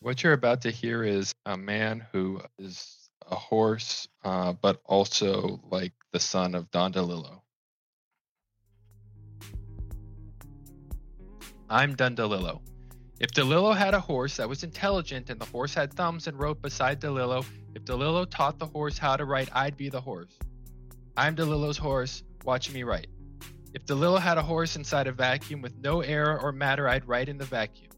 What 0.00 0.22
you're 0.22 0.34
about 0.34 0.60
to 0.62 0.70
hear 0.70 1.02
is 1.02 1.34
a 1.46 1.56
man 1.56 2.06
who 2.12 2.40
is 2.58 3.10
a 3.28 3.34
horse, 3.34 4.06
uh, 4.24 4.52
but 4.52 4.80
also 4.84 5.60
like 5.70 5.92
the 6.16 6.20
son 6.20 6.54
of 6.54 6.70
Don 6.70 6.94
DeLillo. 6.94 7.42
I'm 11.68 11.94
Don 11.94 12.16
DeLillo. 12.16 12.62
If 13.20 13.32
DeLillo 13.32 13.76
had 13.76 13.92
a 13.92 14.00
horse 14.00 14.38
that 14.38 14.48
was 14.48 14.62
intelligent 14.62 15.28
and 15.28 15.38
the 15.38 15.44
horse 15.44 15.74
had 15.74 15.92
thumbs 15.92 16.26
and 16.26 16.40
wrote 16.40 16.62
beside 16.62 17.02
DeLillo, 17.02 17.44
if 17.74 17.84
DeLillo 17.84 18.24
taught 18.30 18.58
the 18.58 18.64
horse 18.64 18.96
how 18.96 19.18
to 19.18 19.26
write, 19.26 19.50
I'd 19.52 19.76
be 19.76 19.90
the 19.90 20.00
horse. 20.00 20.32
I'm 21.18 21.36
DeLillo's 21.36 21.76
horse, 21.76 22.22
watch 22.46 22.72
me 22.72 22.82
write. 22.82 23.08
If 23.74 23.84
DeLillo 23.84 24.18
had 24.18 24.38
a 24.38 24.42
horse 24.42 24.74
inside 24.74 25.08
a 25.08 25.12
vacuum 25.12 25.60
with 25.60 25.76
no 25.76 26.00
air 26.00 26.40
or 26.40 26.50
matter, 26.50 26.88
I'd 26.88 27.06
write 27.06 27.28
in 27.28 27.36
the 27.36 27.44
vacuum. 27.44 27.90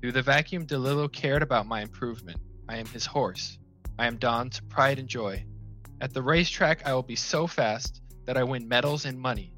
Through 0.00 0.12
the 0.12 0.22
vacuum, 0.22 0.64
DeLillo 0.64 1.12
cared 1.12 1.42
about 1.42 1.66
my 1.66 1.82
improvement. 1.82 2.40
I 2.70 2.78
am 2.78 2.86
his 2.86 3.04
horse. 3.04 3.58
I 3.98 4.06
am 4.06 4.16
Don's 4.16 4.60
pride 4.60 4.98
and 4.98 5.08
joy. 5.08 5.44
At 6.00 6.14
the 6.14 6.22
racetrack, 6.22 6.86
I 6.86 6.94
will 6.94 7.02
be 7.02 7.16
so 7.16 7.46
fast 7.46 8.00
that 8.24 8.38
I 8.38 8.42
win 8.42 8.66
medals 8.66 9.04
and 9.04 9.20
money. 9.20 9.52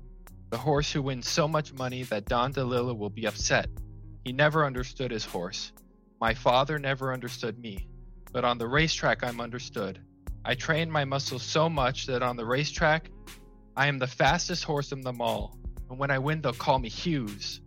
The 0.51 0.59
horse 0.59 0.90
who 0.90 1.01
wins 1.01 1.28
so 1.28 1.47
much 1.47 1.72
money 1.72 2.03
that 2.05 2.24
Don 2.24 2.53
DeLillo 2.53 2.99
will 2.99 3.11
be 3.11 3.26
upset. 3.26 3.68
He 4.24 4.32
never 4.32 4.66
understood 4.66 5.12
his 5.12 5.24
horse. 5.24 5.70
My 6.20 6.34
father 6.34 6.80
never 6.80 7.12
understood 7.12 7.59
me. 7.61 7.86
But 8.32 8.45
on 8.45 8.59
the 8.59 8.66
racetrack, 8.66 9.22
I'm 9.22 9.40
understood. 9.40 10.01
I 10.45 10.57
train 10.57 10.90
my 10.90 11.05
muscles 11.05 11.45
so 11.45 11.68
much 11.68 12.07
that 12.07 12.24
on 12.24 12.36
the 12.36 12.45
racetrack, 12.45 13.11
I 13.76 13.86
am 13.86 14.01
the 14.01 14.09
fastest 14.09 14.64
horse 14.64 14.90
of 14.90 15.05
them 15.05 15.20
all. 15.20 15.57
And 15.90 15.99
when 15.99 16.11
I 16.11 16.18
win, 16.18 16.40
they'll 16.40 16.53
call 16.53 16.80
me 16.80 16.88
Hughes. 16.88 17.61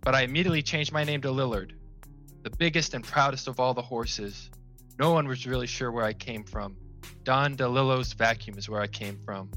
But 0.00 0.16
I 0.16 0.22
immediately 0.22 0.62
changed 0.62 0.92
my 0.92 1.04
name 1.04 1.20
to 1.22 1.28
Lillard, 1.28 1.72
the 2.42 2.50
biggest 2.50 2.94
and 2.94 3.04
proudest 3.04 3.46
of 3.46 3.60
all 3.60 3.74
the 3.74 3.82
horses. 3.82 4.50
No 4.98 5.12
one 5.12 5.28
was 5.28 5.46
really 5.46 5.68
sure 5.68 5.92
where 5.92 6.04
I 6.04 6.14
came 6.14 6.42
from. 6.42 6.76
Don 7.24 7.56
DeLillo's 7.56 8.12
vacuum 8.12 8.58
is 8.58 8.68
where 8.68 8.80
I 8.80 8.86
came 8.86 9.18
from. 9.24 9.50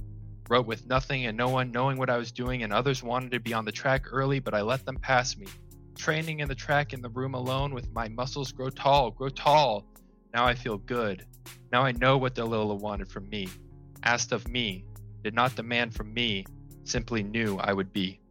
Wrote 0.49 0.65
with 0.65 0.87
nothing 0.87 1.25
and 1.25 1.37
no 1.37 1.49
one 1.49 1.71
knowing 1.71 1.97
what 1.97 2.09
I 2.09 2.17
was 2.17 2.31
doing, 2.31 2.63
and 2.63 2.73
others 2.73 3.01
wanted 3.01 3.31
to 3.31 3.39
be 3.39 3.53
on 3.53 3.65
the 3.65 3.71
track 3.71 4.11
early, 4.11 4.39
but 4.39 4.53
I 4.53 4.61
let 4.61 4.85
them 4.85 4.97
pass 4.97 5.37
me. 5.37 5.47
Training 5.95 6.39
in 6.39 6.47
the 6.47 6.55
track 6.55 6.93
in 6.93 7.01
the 7.01 7.09
room 7.09 7.33
alone 7.33 7.73
with 7.73 7.91
my 7.93 8.07
muscles 8.09 8.51
grow 8.51 8.69
tall, 8.69 9.11
grow 9.11 9.29
tall. 9.29 9.85
Now 10.33 10.45
I 10.45 10.55
feel 10.55 10.77
good. 10.77 11.25
Now 11.71 11.83
I 11.83 11.91
know 11.93 12.17
what 12.17 12.35
DeLillo 12.35 12.79
wanted 12.79 13.07
from 13.07 13.29
me. 13.29 13.47
Asked 14.03 14.31
of 14.31 14.47
me, 14.47 14.83
did 15.23 15.33
not 15.33 15.55
demand 15.55 15.93
from 15.93 16.13
me, 16.13 16.45
simply 16.83 17.23
knew 17.23 17.57
I 17.57 17.73
would 17.73 17.93
be. 17.93 18.21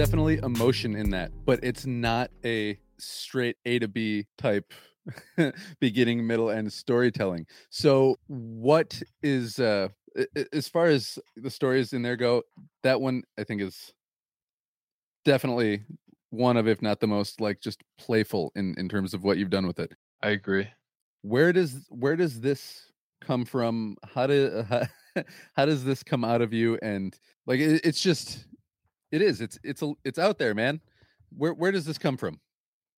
definitely 0.00 0.38
emotion 0.42 0.96
in 0.96 1.10
that, 1.10 1.30
but 1.44 1.60
it's 1.62 1.84
not 1.84 2.30
a 2.42 2.78
straight 3.00 3.56
A 3.64 3.78
to 3.78 3.88
B 3.88 4.26
type 4.38 4.72
beginning, 5.80 6.26
middle, 6.26 6.50
and 6.50 6.72
storytelling. 6.72 7.46
So, 7.70 8.16
what 8.26 9.00
is 9.22 9.58
uh 9.58 9.88
as 10.52 10.68
far 10.68 10.86
as 10.86 11.18
the 11.36 11.50
stories 11.50 11.92
in 11.92 12.02
there 12.02 12.16
go? 12.16 12.42
That 12.82 13.00
one 13.00 13.22
I 13.38 13.44
think 13.44 13.62
is 13.62 13.92
definitely 15.24 15.84
one 16.30 16.56
of, 16.56 16.68
if 16.68 16.80
not 16.80 17.00
the 17.00 17.06
most, 17.06 17.40
like 17.40 17.60
just 17.60 17.82
playful 17.98 18.52
in 18.54 18.74
in 18.78 18.88
terms 18.88 19.14
of 19.14 19.24
what 19.24 19.38
you've 19.38 19.50
done 19.50 19.66
with 19.66 19.78
it. 19.78 19.92
I 20.22 20.30
agree. 20.30 20.68
Where 21.22 21.52
does 21.52 21.86
where 21.88 22.16
does 22.16 22.40
this 22.40 22.90
come 23.20 23.44
from? 23.44 23.96
How 24.14 24.26
do 24.26 24.64
how, 24.68 24.82
how 25.56 25.66
does 25.66 25.84
this 25.84 26.02
come 26.02 26.24
out 26.24 26.42
of 26.42 26.52
you? 26.52 26.78
And 26.82 27.16
like 27.46 27.60
it, 27.60 27.80
it's 27.84 28.00
just 28.00 28.46
it 29.12 29.22
is 29.22 29.40
it's 29.40 29.58
it's 29.62 29.82
a, 29.82 29.92
it's 30.04 30.18
out 30.18 30.38
there, 30.38 30.54
man. 30.54 30.80
Where 31.36 31.54
where 31.54 31.72
does 31.72 31.84
this 31.84 31.98
come 31.98 32.16
from? 32.16 32.40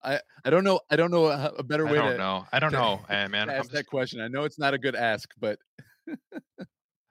I 0.04 0.20
I 0.44 0.50
don't 0.50 0.64
know. 0.64 0.80
I 0.90 0.96
don't 0.96 1.12
know 1.12 1.28
a, 1.28 1.54
a 1.60 1.64
better 1.64 1.88
I 1.88 1.92
way 1.92 1.98
don't 1.98 2.12
to, 2.14 2.18
know. 2.18 2.46
I 2.52 2.60
don't 2.60 2.72
to- 2.72 2.78
know, 2.78 3.02
eh, 3.10 3.28
man. 3.28 3.50
ask 3.50 3.72
that 3.72 3.86
question. 3.88 4.20
I 4.22 4.28
know 4.28 4.44
it's 4.44 4.60
not 4.60 4.74
a 4.74 4.78
good 4.78 4.96
ask, 4.96 5.30
but 5.40 5.60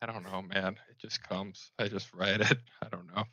I 0.03 0.07
don't 0.07 0.25
know, 0.25 0.43
man. 0.43 0.77
It 0.91 0.99
just 0.99 1.23
comes. 1.23 1.71
I 1.79 1.89
just 1.89 2.13
write 2.15 2.41
it. 2.41 2.59
I 2.83 2.89
don't 2.89 3.07
know. 3.15 3.25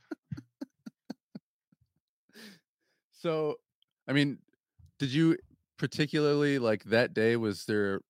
so 3.14 3.55
I 4.08 4.14
mean, 4.14 4.39
did 4.99 5.12
you 5.12 5.38
particularly 5.78 6.60
like 6.60 6.84
that 6.86 7.14
day? 7.14 7.36
Was 7.36 7.66
there 7.66 8.01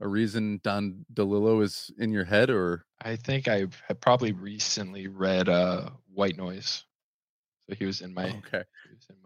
a 0.00 0.08
reason 0.08 0.60
Don 0.62 1.06
DeLillo 1.14 1.62
is 1.62 1.90
in 1.98 2.10
your 2.12 2.24
head, 2.24 2.50
or 2.50 2.84
I 3.02 3.16
think 3.16 3.48
I 3.48 3.66
probably 4.00 4.32
recently 4.32 5.06
read 5.06 5.48
uh 5.48 5.90
White 6.12 6.36
Noise. 6.36 6.84
So 7.68 7.74
he 7.76 7.86
was 7.86 8.02
in 8.02 8.12
my 8.12 8.24
okay? 8.24 8.64
he 8.88 8.94
was 8.94 9.06
in. 9.08 9.16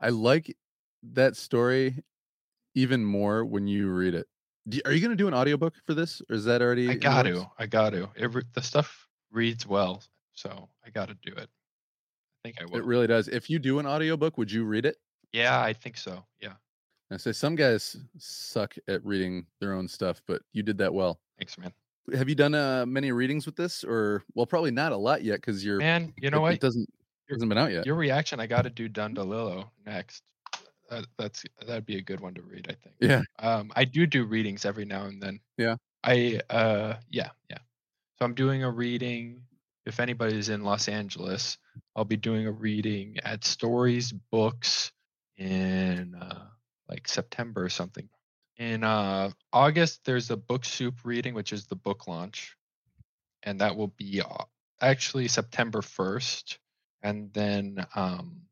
I 0.00 0.08
like 0.08 0.56
that 1.02 1.36
story 1.36 2.02
even 2.74 3.04
more 3.04 3.44
when 3.44 3.66
you 3.66 3.90
read 3.90 4.14
it. 4.14 4.26
Do, 4.68 4.80
are 4.84 4.92
you 4.92 5.00
going 5.00 5.10
to 5.10 5.16
do 5.16 5.28
an 5.28 5.34
audiobook 5.34 5.74
for 5.86 5.94
this, 5.94 6.22
or 6.28 6.36
is 6.36 6.44
that 6.44 6.62
already? 6.62 6.90
I 6.90 6.94
got 6.94 7.22
to. 7.24 7.46
I 7.58 7.66
got 7.66 7.90
to. 7.90 8.08
Re- 8.16 8.42
the 8.52 8.62
stuff 8.62 9.08
reads 9.30 9.66
well, 9.66 10.02
so 10.34 10.68
I 10.86 10.90
got 10.90 11.08
to 11.08 11.14
do 11.22 11.32
it. 11.32 11.48
I 11.48 12.40
think 12.44 12.60
I 12.60 12.64
will. 12.66 12.76
It 12.76 12.84
really 12.84 13.06
does. 13.06 13.28
If 13.28 13.50
you 13.50 13.58
do 13.58 13.78
an 13.78 13.86
audiobook, 13.86 14.38
would 14.38 14.50
you 14.50 14.64
read 14.64 14.86
it? 14.86 14.96
yeah, 15.32 15.60
I 15.60 15.72
think 15.72 15.96
so. 15.96 16.24
Yeah. 16.40 16.54
I 17.12 17.16
say 17.16 17.32
some 17.32 17.56
guys 17.56 17.96
suck 18.18 18.74
at 18.88 19.04
reading 19.04 19.46
their 19.60 19.72
own 19.72 19.88
stuff, 19.88 20.22
but 20.26 20.42
you 20.52 20.62
did 20.62 20.78
that 20.78 20.92
well. 20.92 21.20
Thanks, 21.38 21.58
man. 21.58 21.72
Have 22.14 22.28
you 22.28 22.34
done 22.34 22.54
uh, 22.54 22.86
many 22.86 23.12
readings 23.12 23.46
with 23.46 23.56
this, 23.56 23.84
or 23.84 24.22
well, 24.34 24.46
probably 24.46 24.70
not 24.70 24.92
a 24.92 24.96
lot 24.96 25.24
yet 25.24 25.36
because 25.36 25.64
you're. 25.64 25.78
Man, 25.78 26.12
you 26.20 26.30
know 26.30 26.38
it, 26.38 26.40
what? 26.40 26.54
It 26.54 26.60
doesn't 26.60 26.88
hasn't 27.34 27.48
been 27.48 27.58
out 27.58 27.72
yet. 27.72 27.86
Your 27.86 27.94
reaction, 27.94 28.40
I 28.40 28.46
got 28.46 28.62
to 28.62 28.70
do 28.70 28.88
Don 28.88 29.14
DeLillo 29.14 29.68
next. 29.86 30.22
That, 30.90 31.06
that's 31.16 31.44
that'd 31.66 31.86
be 31.86 31.98
a 31.98 32.02
good 32.02 32.20
one 32.20 32.34
to 32.34 32.42
read, 32.42 32.66
I 32.68 32.74
think. 32.74 32.96
Yeah. 33.00 33.22
Um, 33.38 33.70
I 33.76 33.84
do 33.84 34.06
do 34.06 34.24
readings 34.24 34.64
every 34.64 34.84
now 34.84 35.04
and 35.04 35.22
then. 35.22 35.40
Yeah. 35.56 35.76
I 36.02 36.40
uh 36.48 36.94
yeah 37.10 37.30
yeah. 37.48 37.58
So 38.18 38.24
I'm 38.24 38.34
doing 38.34 38.64
a 38.64 38.70
reading. 38.70 39.42
If 39.86 40.00
anybody's 40.00 40.48
in 40.48 40.62
Los 40.62 40.88
Angeles, 40.88 41.58
I'll 41.96 42.04
be 42.04 42.16
doing 42.16 42.46
a 42.46 42.52
reading 42.52 43.18
at 43.24 43.44
Stories 43.44 44.12
Books 44.12 44.92
in 45.38 46.14
uh, 46.14 46.46
like 46.88 47.08
September 47.08 47.64
or 47.64 47.70
something. 47.70 48.08
In 48.58 48.84
uh, 48.84 49.30
August, 49.52 50.00
there's 50.04 50.30
a 50.30 50.36
book 50.36 50.66
soup 50.66 50.96
reading, 51.02 51.32
which 51.32 51.52
is 51.52 51.66
the 51.66 51.76
book 51.76 52.06
launch, 52.06 52.56
and 53.42 53.60
that 53.62 53.74
will 53.74 53.88
be 53.88 54.20
uh, 54.20 54.44
actually 54.82 55.28
September 55.28 55.80
1st. 55.80 56.58
And 57.02 57.32
then 57.32 57.86
um, 57.94 58.42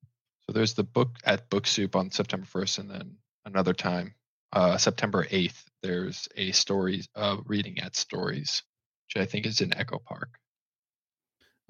so 0.46 0.53
there's 0.53 0.74
the 0.74 0.84
book 0.84 1.16
at 1.24 1.51
Book 1.51 1.66
Soup 1.66 1.94
on 1.94 2.11
September 2.11 2.46
1st, 2.46 2.78
and 2.78 2.90
then 2.90 3.16
another 3.44 3.74
time, 3.74 4.14
uh, 4.53 4.78
September 4.78 5.24
8th, 5.24 5.64
there's 5.82 6.28
a 6.36 6.53
stories 6.53 7.09
uh, 7.14 7.36
reading 7.44 7.78
at 7.80 7.94
Stories, 7.96 8.62
which 9.07 9.22
I 9.22 9.26
think 9.26 9.46
is 9.46 9.61
in 9.61 9.74
Echo 9.76 9.99
Park. 9.99 10.38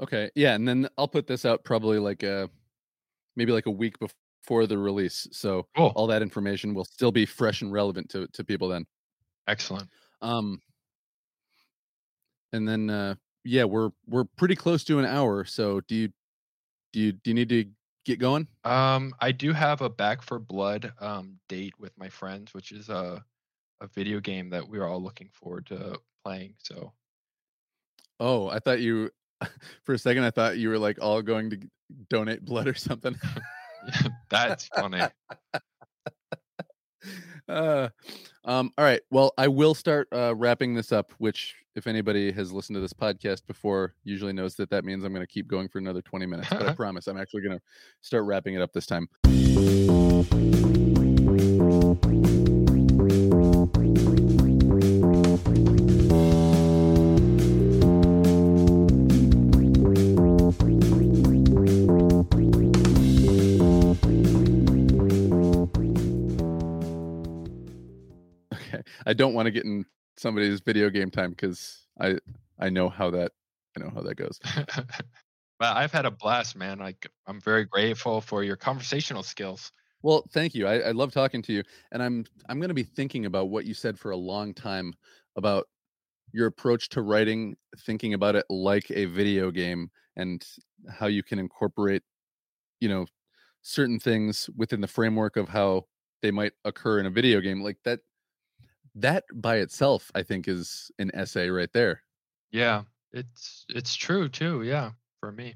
Okay, 0.01 0.31
yeah, 0.37 0.55
and 0.55 0.67
then 0.67 0.89
I'll 0.97 1.09
put 1.09 1.27
this 1.27 1.45
out 1.45 1.65
probably 1.65 1.99
like 1.99 2.23
a 2.23 2.49
maybe 3.37 3.53
like 3.53 3.67
a 3.67 3.71
week 3.71 3.97
before 3.99 4.67
the 4.67 4.79
release, 4.79 5.27
so 5.33 5.67
Cool. 5.77 5.93
all 5.97 6.07
that 6.07 6.23
information 6.23 6.73
will 6.75 6.85
still 6.85 7.13
be 7.13 7.27
fresh 7.27 7.63
and 7.63 7.73
relevant 7.73 8.09
to 8.11 8.29
to 8.29 8.45
people 8.45 8.69
then. 8.69 8.87
Excellent. 9.49 9.89
Um, 10.21 10.61
and 12.53 12.67
then 12.69 12.91
uh, 12.91 13.15
yeah, 13.45 13.65
we're 13.65 13.91
we're 14.07 14.25
pretty 14.25 14.55
close 14.57 14.85
to 14.85 14.99
an 14.99 15.05
hour. 15.05 15.45
So 15.45 15.81
do 15.81 15.95
you 15.95 16.09
do 16.93 17.01
you 17.01 17.13
do 17.13 17.31
you 17.31 17.35
need 17.35 17.49
to 17.51 17.67
get 18.05 18.19
going? 18.19 18.47
Um, 18.65 19.15
I 19.21 19.33
do 19.33 19.53
have 19.53 19.81
a 19.83 19.89
Back 19.89 20.23
4 20.23 20.39
Blood 20.39 20.93
um, 21.01 21.39
date 21.49 21.75
with 21.79 21.93
my 21.99 22.09
friends, 22.09 22.55
which 22.55 22.73
is 22.73 22.89
a 22.89 23.25
a 23.81 23.87
video 23.87 24.19
game 24.21 24.51
that 24.51 24.69
we're 24.69 24.85
all 24.85 25.03
looking 25.03 25.29
forward 25.33 25.67
to 25.67 25.99
playing. 26.25 26.55
So 26.59 26.93
Oh, 28.21 28.49
I 28.49 28.59
thought 28.59 28.81
you 28.81 29.11
for 29.85 29.95
a 29.95 29.99
second 29.99 30.25
I 30.25 30.31
thought 30.31 30.59
you 30.59 30.69
were 30.69 30.79
like 30.79 30.99
all 31.01 31.23
going 31.23 31.51
to 31.51 31.59
donate 32.11 32.45
blood 32.45 32.67
or 32.67 32.75
something. 32.75 33.17
that's 34.31 34.69
funny. 34.69 35.01
uh, 37.49 37.89
um, 38.45 38.73
all 38.77 38.85
right. 38.85 39.01
Well, 39.11 39.33
I 39.39 39.49
will 39.49 39.75
start 39.75 40.09
uh, 40.13 40.35
wrapping 40.35 40.75
this 40.75 40.93
up. 40.93 41.13
Which, 41.19 41.55
if 41.75 41.87
anybody 41.87 42.33
has 42.33 42.53
listened 42.53 42.77
to 42.77 42.81
this 42.81 42.93
podcast 42.93 43.47
before, 43.47 43.95
usually 44.05 44.33
knows 44.33 44.55
that 44.57 44.71
that 44.71 44.85
means 44.85 45.05
I'm 45.05 45.13
going 45.13 45.27
to 45.27 45.33
keep 45.33 45.49
going 45.49 45.69
for 45.69 45.79
another 45.79 46.03
20 46.03 46.27
minutes. 46.27 46.49
But 46.51 46.69
I 46.69 46.75
promise, 46.77 47.07
I'm 47.07 47.19
actually 47.19 47.43
going 47.43 47.59
to 47.59 47.65
start 48.01 48.25
wrapping 48.25 48.55
it 48.55 48.63
up 48.63 48.73
this 48.73 48.87
time. 48.87 49.09
I 69.09 69.15
don't 69.15 69.33
want 69.33 69.47
to 69.47 69.51
get 69.51 69.65
in 69.65 69.87
somebody's 70.19 70.61
video 70.61 70.91
game 70.91 71.11
time 71.11 71.31
because 71.31 71.87
I 71.99 72.19
I 72.59 72.69
know 72.69 72.91
how 72.91 73.11
that 73.11 73.33
I 73.77 73.81
know 73.81 73.91
how 73.91 74.03
that 74.03 74.17
goes. 74.17 74.39
but 75.59 75.77
I've 75.77 75.93
had 75.93 76.05
a 76.05 76.11
blast, 76.11 76.55
man. 76.55 76.79
Like 76.79 77.09
I'm 77.27 77.41
very 77.41 77.65
grateful 77.65 78.21
for 78.21 78.45
your 78.45 78.57
conversational 78.57 79.23
skills. 79.23 79.73
Well, 80.03 80.25
thank 80.33 80.55
you. 80.55 80.67
I, 80.67 80.79
I 80.81 80.91
love 80.93 81.11
talking 81.11 81.41
to 81.43 81.53
you, 81.55 81.63
and 81.91 82.03
I'm 82.03 82.27
I'm 82.51 82.61
going 82.61 82.69
to 82.69 82.75
be 82.75 82.83
thinking 82.83 83.25
about 83.25 83.49
what 83.49 83.65
you 83.65 83.73
said 83.73 83.99
for 83.99 84.11
a 84.11 84.17
long 84.17 84.53
time 84.53 84.93
about 85.37 85.67
your 86.33 86.47
approach 86.47 86.91
to 86.91 87.01
writing, 87.01 87.57
thinking 87.79 88.13
about 88.13 88.37
it 88.37 88.45
like 88.51 88.91
a 88.91 89.07
video 89.07 89.51
game, 89.51 89.91
and 90.17 90.47
how 90.91 91.07
you 91.07 91.23
can 91.23 91.39
incorporate, 91.39 92.03
you 92.79 92.91
know, 92.91 93.07
certain 93.63 93.99
things 93.99 94.51
within 94.55 94.83
the 94.83 94.87
framework 94.87 95.39
of 95.39 95.49
how 95.49 95.87
they 96.21 96.31
might 96.31 96.53
occur 96.67 97.01
in 97.01 97.07
a 97.07 97.11
video 97.11 97.41
game. 97.41 97.63
Like 97.63 97.79
that, 97.85 98.01
that 99.03 99.25
by 99.35 99.57
itself, 99.57 100.11
I 100.15 100.23
think, 100.23 100.49
is 100.49 100.91
an 100.99 101.11
essay 101.15 101.49
right 101.51 101.73
there. 101.73 102.03
Yeah, 102.51 102.83
it's 103.13 103.67
it's 103.69 103.95
true 103.95 104.29
too. 104.29 104.63
Yeah, 104.63 104.93
for 105.21 105.33
me. 105.33 105.55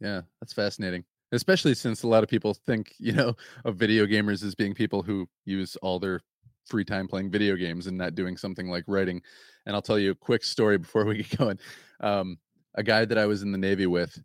Yeah, 0.00 0.22
that's 0.40 0.52
fascinating. 0.52 1.04
Especially 1.32 1.74
since 1.74 2.02
a 2.02 2.08
lot 2.08 2.24
of 2.24 2.28
people 2.28 2.54
think, 2.54 2.94
you 2.98 3.12
know, 3.12 3.36
of 3.64 3.76
video 3.76 4.06
gamers 4.06 4.42
as 4.42 4.54
being 4.54 4.74
people 4.74 5.02
who 5.02 5.28
use 5.44 5.76
all 5.76 5.98
their 5.98 6.20
free 6.66 6.84
time 6.84 7.06
playing 7.06 7.30
video 7.30 7.56
games 7.56 7.86
and 7.86 7.96
not 7.96 8.14
doing 8.14 8.36
something 8.36 8.68
like 8.68 8.84
writing. 8.86 9.20
And 9.66 9.74
I'll 9.74 9.82
tell 9.82 9.98
you 9.98 10.12
a 10.12 10.14
quick 10.16 10.44
story 10.44 10.78
before 10.84 11.04
we 11.04 11.18
get 11.18 11.38
going. 11.38 11.58
Um, 12.00 12.38
a 12.74 12.82
guy 12.82 13.04
that 13.04 13.18
I 13.18 13.26
was 13.26 13.42
in 13.42 13.52
the 13.52 13.58
Navy 13.58 13.86
with, 13.86 14.18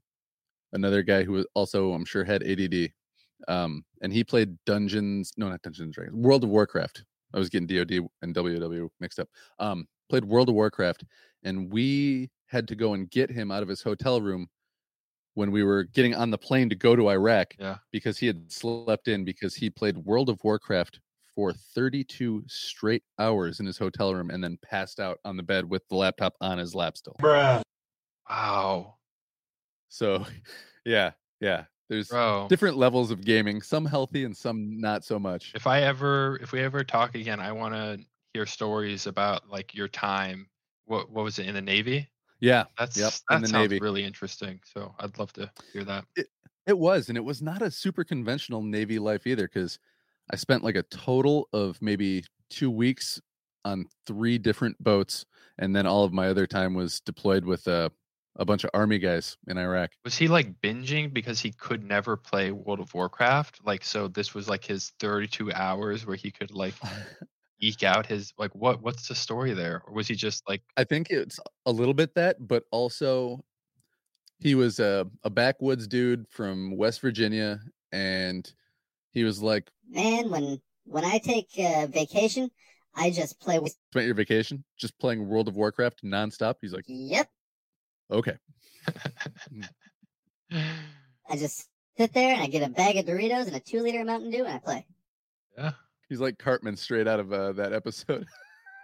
another 0.73 1.03
guy 1.03 1.23
who 1.23 1.33
was 1.33 1.47
also, 1.55 1.93
I'm 1.93 2.05
sure, 2.05 2.23
had 2.23 2.43
ADD. 2.43 2.91
Um, 3.47 3.83
and 4.01 4.13
he 4.13 4.23
played 4.23 4.57
Dungeons, 4.65 5.33
no, 5.37 5.49
not 5.49 5.61
Dungeons 5.61 5.95
Dragons, 5.95 6.15
World 6.15 6.43
of 6.43 6.49
Warcraft. 6.49 7.03
I 7.35 7.39
was 7.39 7.49
getting 7.49 7.67
DoD 7.67 8.07
and 8.21 8.33
WW 8.33 8.89
mixed 8.99 9.19
up. 9.19 9.27
Um, 9.59 9.87
played 10.09 10.23
World 10.25 10.49
of 10.49 10.55
Warcraft, 10.55 11.03
and 11.43 11.71
we 11.71 12.29
had 12.47 12.67
to 12.69 12.75
go 12.75 12.93
and 12.93 13.09
get 13.11 13.29
him 13.29 13.51
out 13.51 13.61
of 13.61 13.69
his 13.69 13.81
hotel 13.81 14.21
room 14.21 14.47
when 15.33 15.51
we 15.51 15.63
were 15.63 15.83
getting 15.83 16.15
on 16.15 16.31
the 16.31 16.37
plane 16.37 16.69
to 16.69 16.75
go 16.75 16.95
to 16.95 17.09
Iraq 17.09 17.55
Yeah. 17.59 17.77
because 17.91 18.17
he 18.17 18.25
had 18.27 18.49
slept 18.51 19.09
in 19.09 19.25
because 19.25 19.53
he 19.53 19.69
played 19.69 19.97
World 19.97 20.29
of 20.29 20.41
Warcraft 20.43 21.01
for 21.35 21.51
32 21.51 22.43
straight 22.47 23.03
hours 23.19 23.59
in 23.59 23.65
his 23.65 23.77
hotel 23.77 24.13
room 24.15 24.29
and 24.29 24.41
then 24.41 24.57
passed 24.63 25.01
out 25.01 25.19
on 25.25 25.35
the 25.35 25.43
bed 25.43 25.69
with 25.69 25.85
the 25.89 25.95
laptop 25.95 26.35
on 26.39 26.57
his 26.57 26.73
lap 26.73 26.95
still. 26.95 27.15
Bruh. 27.19 27.61
Wow, 28.29 28.95
So, 29.89 30.25
yeah, 30.85 31.11
yeah. 31.41 31.65
There's 31.89 32.09
bro. 32.09 32.49
different 32.49 32.77
levels 32.77 33.11
of 33.11 33.23
gaming, 33.23 33.61
some 33.61 33.85
healthy 33.85 34.23
and 34.23 34.35
some 34.35 34.79
not 34.79 35.03
so 35.03 35.19
much. 35.19 35.55
If 35.55 35.67
I 35.67 35.81
ever, 35.81 36.37
if 36.41 36.51
we 36.51 36.59
ever 36.61 36.83
talk 36.83 37.15
again, 37.15 37.39
I 37.39 37.51
want 37.51 37.73
to 37.75 38.05
hear 38.33 38.45
stories 38.45 39.07
about 39.07 39.49
like 39.49 39.73
your 39.73 39.87
time. 39.87 40.49
What 40.85 41.09
what 41.09 41.23
was 41.23 41.39
it 41.39 41.47
in 41.47 41.55
the 41.55 41.61
Navy? 41.61 42.09
Yeah, 42.39 42.65
That's 42.77 42.95
Yep, 42.95 43.21
that 43.29 43.37
in 43.37 43.41
the 43.41 43.47
sounds 43.47 43.69
Navy. 43.69 43.81
really 43.81 44.03
interesting. 44.05 44.61
So 44.65 44.95
I'd 44.99 45.19
love 45.19 45.33
to 45.35 45.51
hear 45.73 45.85
that. 45.85 46.05
it 46.65 46.77
was. 46.77 47.09
And 47.09 47.17
it 47.17 47.23
was 47.23 47.41
not 47.41 47.61
a 47.61 47.71
super 47.71 48.03
conventional 48.03 48.61
Navy 48.63 48.99
life 48.99 49.27
either 49.27 49.47
because 49.47 49.79
I 50.31 50.35
spent 50.35 50.63
like 50.63 50.75
a 50.75 50.83
total 50.83 51.47
of 51.53 51.81
maybe 51.81 52.23
two 52.49 52.71
weeks 52.71 53.21
on 53.63 53.85
three 54.05 54.37
different 54.37 54.81
boats. 54.83 55.25
And 55.57 55.75
then 55.75 55.85
all 55.87 56.03
of 56.03 56.13
my 56.13 56.27
other 56.27 56.47
time 56.47 56.73
was 56.73 56.99
deployed 57.01 57.45
with 57.45 57.67
uh, 57.67 57.89
a 58.37 58.45
bunch 58.45 58.63
of 58.63 58.69
Army 58.73 58.99
guys 58.99 59.37
in 59.47 59.57
Iraq. 59.57 59.91
Was 60.03 60.17
he 60.17 60.27
like 60.27 60.61
binging 60.61 61.13
because 61.13 61.39
he 61.39 61.51
could 61.51 61.83
never 61.83 62.17
play 62.17 62.51
World 62.51 62.79
of 62.79 62.93
Warcraft? 62.93 63.61
Like, 63.63 63.83
so 63.83 64.07
this 64.07 64.33
was 64.33 64.49
like 64.49 64.63
his 64.63 64.91
32 64.99 65.53
hours 65.53 66.05
where 66.05 66.15
he 66.15 66.31
could 66.31 66.51
like 66.51 66.73
eke 67.59 67.83
out 67.83 68.05
his 68.05 68.33
like 68.37 68.53
what? 68.53 68.81
What's 68.81 69.07
the 69.07 69.15
story 69.15 69.53
there? 69.53 69.81
Or 69.87 69.93
was 69.93 70.07
he 70.07 70.15
just 70.15 70.47
like 70.47 70.61
I 70.77 70.83
think 70.83 71.09
it's 71.09 71.39
a 71.65 71.71
little 71.71 71.93
bit 71.93 72.13
that, 72.15 72.37
but 72.45 72.63
also 72.71 73.43
he 74.39 74.55
was 74.55 74.79
a, 74.79 75.07
a 75.23 75.29
backwoods 75.29 75.87
dude 75.87 76.27
from 76.29 76.75
West 76.75 77.01
Virginia, 77.01 77.59
and 77.91 78.51
he 79.11 79.23
was 79.23 79.41
like, 79.41 79.69
Man, 79.89 80.29
when 80.29 80.61
when 80.83 81.05
I 81.05 81.19
take 81.19 81.47
uh, 81.57 81.87
vacation, 81.87 82.51
I 82.95 83.11
just 83.11 83.39
play 83.39 83.59
with. 83.59 83.75
"Spent 83.91 84.05
your 84.05 84.15
vacation 84.15 84.63
just 84.77 84.97
playing 84.99 85.27
World 85.27 85.47
of 85.47 85.55
Warcraft 85.55 86.03
nonstop." 86.03 86.55
He's 86.61 86.73
like, 86.73 86.85
Yep, 86.87 87.29
"Okay, 88.11 88.37
I 91.29 91.37
just 91.37 91.67
sit 91.97 92.13
there 92.13 92.33
and 92.33 92.41
I 92.41 92.47
get 92.47 92.67
a 92.67 92.71
bag 92.71 92.97
of 92.97 93.05
Doritos 93.05 93.47
and 93.47 93.55
a 93.55 93.59
two 93.59 93.81
liter 93.81 94.03
Mountain 94.03 94.31
Dew 94.31 94.45
and 94.45 94.53
I 94.53 94.59
play. 94.59 94.85
yeah. 95.57 95.71
he's 96.09 96.19
like 96.19 96.37
Cartman 96.37 96.77
straight 96.77 97.07
out 97.07 97.19
of 97.19 97.33
uh, 97.33 97.53
that 97.53 97.73
episode 97.73 98.25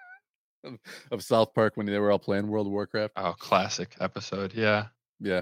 of, 0.63 0.77
of 1.11 1.23
South 1.23 1.53
Park 1.53 1.77
when 1.77 1.85
they 1.85 1.99
were 1.99 2.11
all 2.11 2.19
playing 2.19 2.47
World 2.47 2.67
of 2.67 2.73
Warcraft." 2.73 3.13
Oh, 3.15 3.33
classic 3.37 3.95
episode. 3.99 4.53
Yeah. 4.53 4.87
Yeah, 5.23 5.41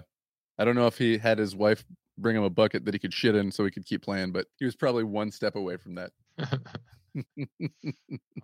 I 0.57 0.65
don't 0.65 0.75
know 0.75 0.87
if 0.87 0.97
he 0.97 1.17
had 1.17 1.37
his 1.37 1.55
wife 1.55 1.85
bring 2.17 2.35
him 2.35 2.43
a 2.43 2.49
bucket 2.49 2.83
that 2.83 2.93
he 2.93 2.99
could 2.99 3.13
shit 3.13 3.33
in 3.33 3.49
so 3.49 3.63
he 3.63 3.71
could 3.71 3.85
keep 3.85 4.01
playing, 4.01 4.33
but 4.33 4.45
he 4.57 4.65
was 4.65 4.75
probably 4.75 5.05
one 5.05 5.31
step 5.31 5.55
away 5.55 5.77
from 5.77 5.95
that. 5.95 6.11
oh 6.39 6.49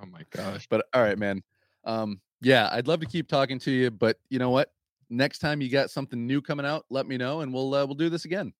my 0.09 0.21
gosh. 0.31 0.65
But 0.69 0.85
all 0.93 1.03
right, 1.03 1.17
man. 1.17 1.43
Um, 1.83 2.21
yeah, 2.41 2.69
I'd 2.71 2.87
love 2.87 3.01
to 3.01 3.05
keep 3.05 3.27
talking 3.27 3.59
to 3.59 3.71
you, 3.71 3.91
but 3.91 4.17
you 4.29 4.39
know 4.39 4.49
what? 4.49 4.71
Next 5.09 5.39
time 5.39 5.61
you 5.61 5.69
got 5.69 5.91
something 5.91 6.25
new 6.25 6.41
coming 6.41 6.65
out, 6.65 6.85
let 6.89 7.05
me 7.05 7.17
know, 7.17 7.41
and 7.41 7.53
we'll 7.53 7.73
uh, 7.73 7.85
we'll 7.85 7.95
do 7.95 8.09
this 8.09 8.25
again. 8.25 8.53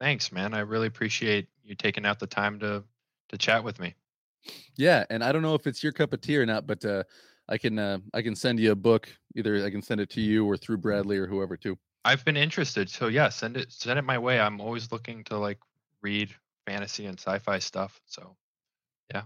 Thanks, 0.00 0.32
man. 0.32 0.54
I 0.54 0.60
really 0.60 0.86
appreciate 0.86 1.48
you 1.64 1.74
taking 1.74 2.06
out 2.06 2.18
the 2.18 2.26
time 2.26 2.58
to 2.60 2.84
to 3.28 3.38
chat 3.38 3.64
with 3.64 3.78
me. 3.78 3.94
Yeah, 4.76 5.04
and 5.10 5.24
I 5.24 5.32
don't 5.32 5.42
know 5.42 5.54
if 5.54 5.66
it's 5.66 5.82
your 5.82 5.92
cup 5.92 6.12
of 6.12 6.20
tea 6.20 6.36
or 6.36 6.46
not, 6.46 6.66
but 6.66 6.84
uh, 6.84 7.04
I 7.48 7.58
can 7.58 7.78
uh, 7.78 7.98
I 8.14 8.22
can 8.22 8.34
send 8.34 8.60
you 8.60 8.72
a 8.72 8.76
book. 8.76 9.08
Either 9.34 9.64
I 9.64 9.70
can 9.70 9.82
send 9.82 10.00
it 10.00 10.10
to 10.10 10.20
you 10.20 10.46
or 10.46 10.56
through 10.56 10.78
Bradley 10.78 11.18
or 11.18 11.26
whoever 11.26 11.56
too. 11.56 11.78
I've 12.04 12.24
been 12.24 12.36
interested, 12.36 12.88
so 12.88 13.08
yeah, 13.08 13.28
send 13.28 13.56
it 13.56 13.72
send 13.72 13.98
it 13.98 14.02
my 14.02 14.18
way. 14.18 14.38
I'm 14.40 14.60
always 14.60 14.92
looking 14.92 15.24
to 15.24 15.38
like 15.38 15.58
read 16.02 16.34
fantasy 16.66 17.06
and 17.06 17.18
sci-fi 17.18 17.58
stuff. 17.58 18.00
So 18.06 18.36
yeah, 19.12 19.24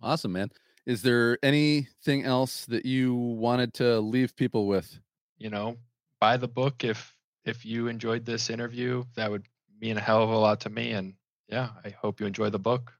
Awesome, 0.00 0.32
man. 0.32 0.50
Is 0.84 1.02
there 1.02 1.38
anything 1.42 2.24
else 2.24 2.66
that 2.66 2.84
you 2.84 3.14
wanted 3.14 3.74
to 3.74 4.00
leave 4.00 4.34
people 4.34 4.66
with? 4.66 5.00
you 5.38 5.50
know, 5.50 5.76
buy 6.22 6.36
the 6.36 6.46
book 6.46 6.84
if 6.84 7.16
if 7.44 7.64
you 7.66 7.88
enjoyed 7.88 8.24
this 8.24 8.48
interview. 8.48 9.02
That 9.16 9.28
would 9.28 9.44
mean 9.80 9.96
a 9.96 10.00
hell 10.00 10.22
of 10.22 10.30
a 10.30 10.38
lot 10.38 10.60
to 10.60 10.70
me. 10.70 10.92
And 10.92 11.14
yeah, 11.48 11.70
I 11.84 11.90
hope 11.90 12.20
you 12.20 12.26
enjoy 12.26 12.48
the 12.48 12.60
book. 12.60 12.92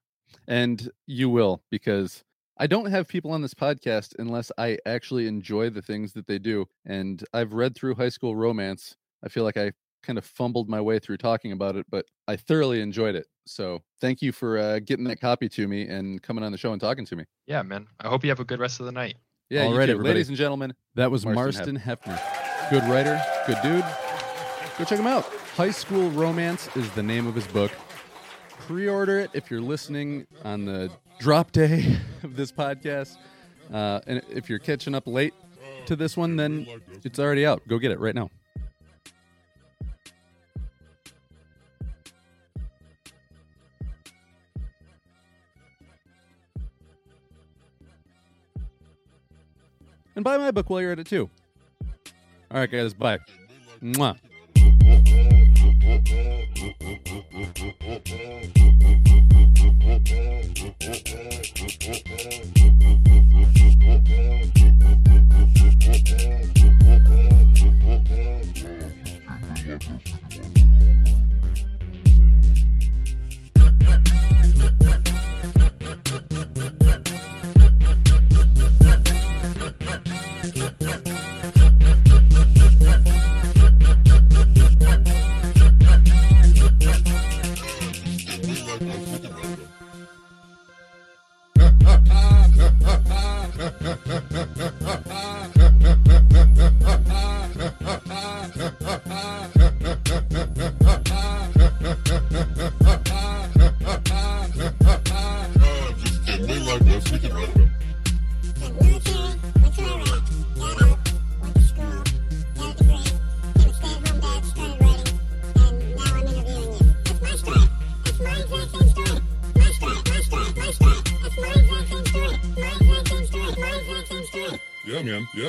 And 0.49 0.91
you 1.07 1.29
will, 1.29 1.63
because 1.71 2.25
I 2.59 2.67
don't 2.67 2.87
have 2.87 3.07
people 3.07 3.31
on 3.31 3.41
this 3.41 3.55
podcast 3.55 4.17
unless 4.19 4.51
I 4.59 4.79
actually 4.87 5.29
enjoy 5.29 5.71
the 5.71 5.81
things 5.83 6.13
that 6.15 6.27
they 6.27 6.41
do. 6.41 6.67
And 6.85 7.25
I've 7.33 7.53
read 7.53 7.77
through 7.77 7.95
high 7.95 8.09
school 8.09 8.35
romance. 8.35 8.97
I 9.25 9.29
feel 9.29 9.45
like 9.45 9.57
I 9.57 9.71
kind 10.03 10.19
of 10.19 10.25
fumbled 10.25 10.69
my 10.69 10.81
way 10.81 10.99
through 10.99 11.19
talking 11.19 11.53
about 11.53 11.77
it, 11.77 11.87
but 11.89 12.07
I 12.27 12.35
thoroughly 12.35 12.81
enjoyed 12.81 13.15
it. 13.15 13.29
So 13.47 13.83
thank 14.01 14.21
you 14.21 14.33
for 14.33 14.59
uh, 14.59 14.81
getting 14.81 15.05
that 15.05 15.21
copy 15.21 15.49
to 15.51 15.69
me 15.69 15.87
and 15.87 16.21
coming 16.21 16.43
on 16.43 16.51
the 16.51 16.59
show 16.59 16.73
and 16.73 16.81
talking 16.81 17.07
to 17.07 17.15
me. 17.15 17.25
Yeah, 17.47 17.63
man. 17.63 17.87
I 18.01 18.09
hope 18.09 18.25
you 18.25 18.31
have 18.31 18.41
a 18.41 18.45
good 18.45 18.59
rest 18.59 18.81
of 18.81 18.87
the 18.87 18.93
night. 18.93 19.15
Yeah, 19.49 19.63
All 19.63 19.71
you 19.71 19.79
right, 19.79 19.87
too. 19.87 19.93
everybody. 19.93 20.15
ladies 20.15 20.29
and 20.29 20.37
gentlemen. 20.37 20.75
That 20.97 21.13
was 21.13 21.25
Marston 21.25 21.77
Marston 21.77 21.79
Hefner. 21.79 22.52
Good 22.73 22.85
writer, 22.85 23.23
good 23.47 23.59
dude. 23.63 23.85
Go 24.79 24.85
check 24.87 24.99
him 24.99 25.07
out. 25.07 25.25
High 25.57 25.73
School 25.73 26.09
Romance 26.13 26.75
is 26.75 26.91
the 26.93 27.03
name 27.03 27.27
of 27.27 27.35
his 27.35 27.47
book. 27.49 27.71
Pre 28.61 28.89
order 28.89 29.19
it 29.19 29.31
if 29.35 29.51
you're 29.51 29.61
listening 29.61 30.27
on 30.43 30.65
the 30.65 30.91
drop 31.19 31.53
day 31.53 31.99
of 32.23 32.35
this 32.35 32.51
podcast. 32.51 33.19
Uh, 33.71 34.01
and 34.07 34.23
if 34.31 34.49
you're 34.49 34.59
catching 34.59 34.95
up 34.95 35.07
late 35.07 35.35
to 35.85 35.97
this 35.97 36.17
one, 36.17 36.37
then 36.37 36.67
it's 37.05 37.19
already 37.19 37.45
out. 37.45 37.61
Go 37.69 37.79
get 37.79 37.91
it 37.91 38.01
right 38.01 38.15
now. 38.15 38.31
And 50.17 50.25
buy 50.25 50.39
my 50.39 50.51
book 50.51 50.71
while 50.71 50.81
you're 50.81 50.93
at 50.93 50.99
it 50.99 51.07
too. 51.07 51.29
All 52.53 52.59
right, 52.59 52.71
guys, 52.71 52.93
bye. 52.93 53.19
Mwah. 53.83 54.19
Ha 69.27 69.39
ha 69.89 70.62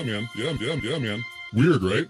man. 0.04 0.30
Yeah, 0.36 0.54
yeah, 0.60 0.76
yeah, 0.82 0.98
man. 1.00 1.24
Weird, 1.54 1.84
right? 1.84 2.08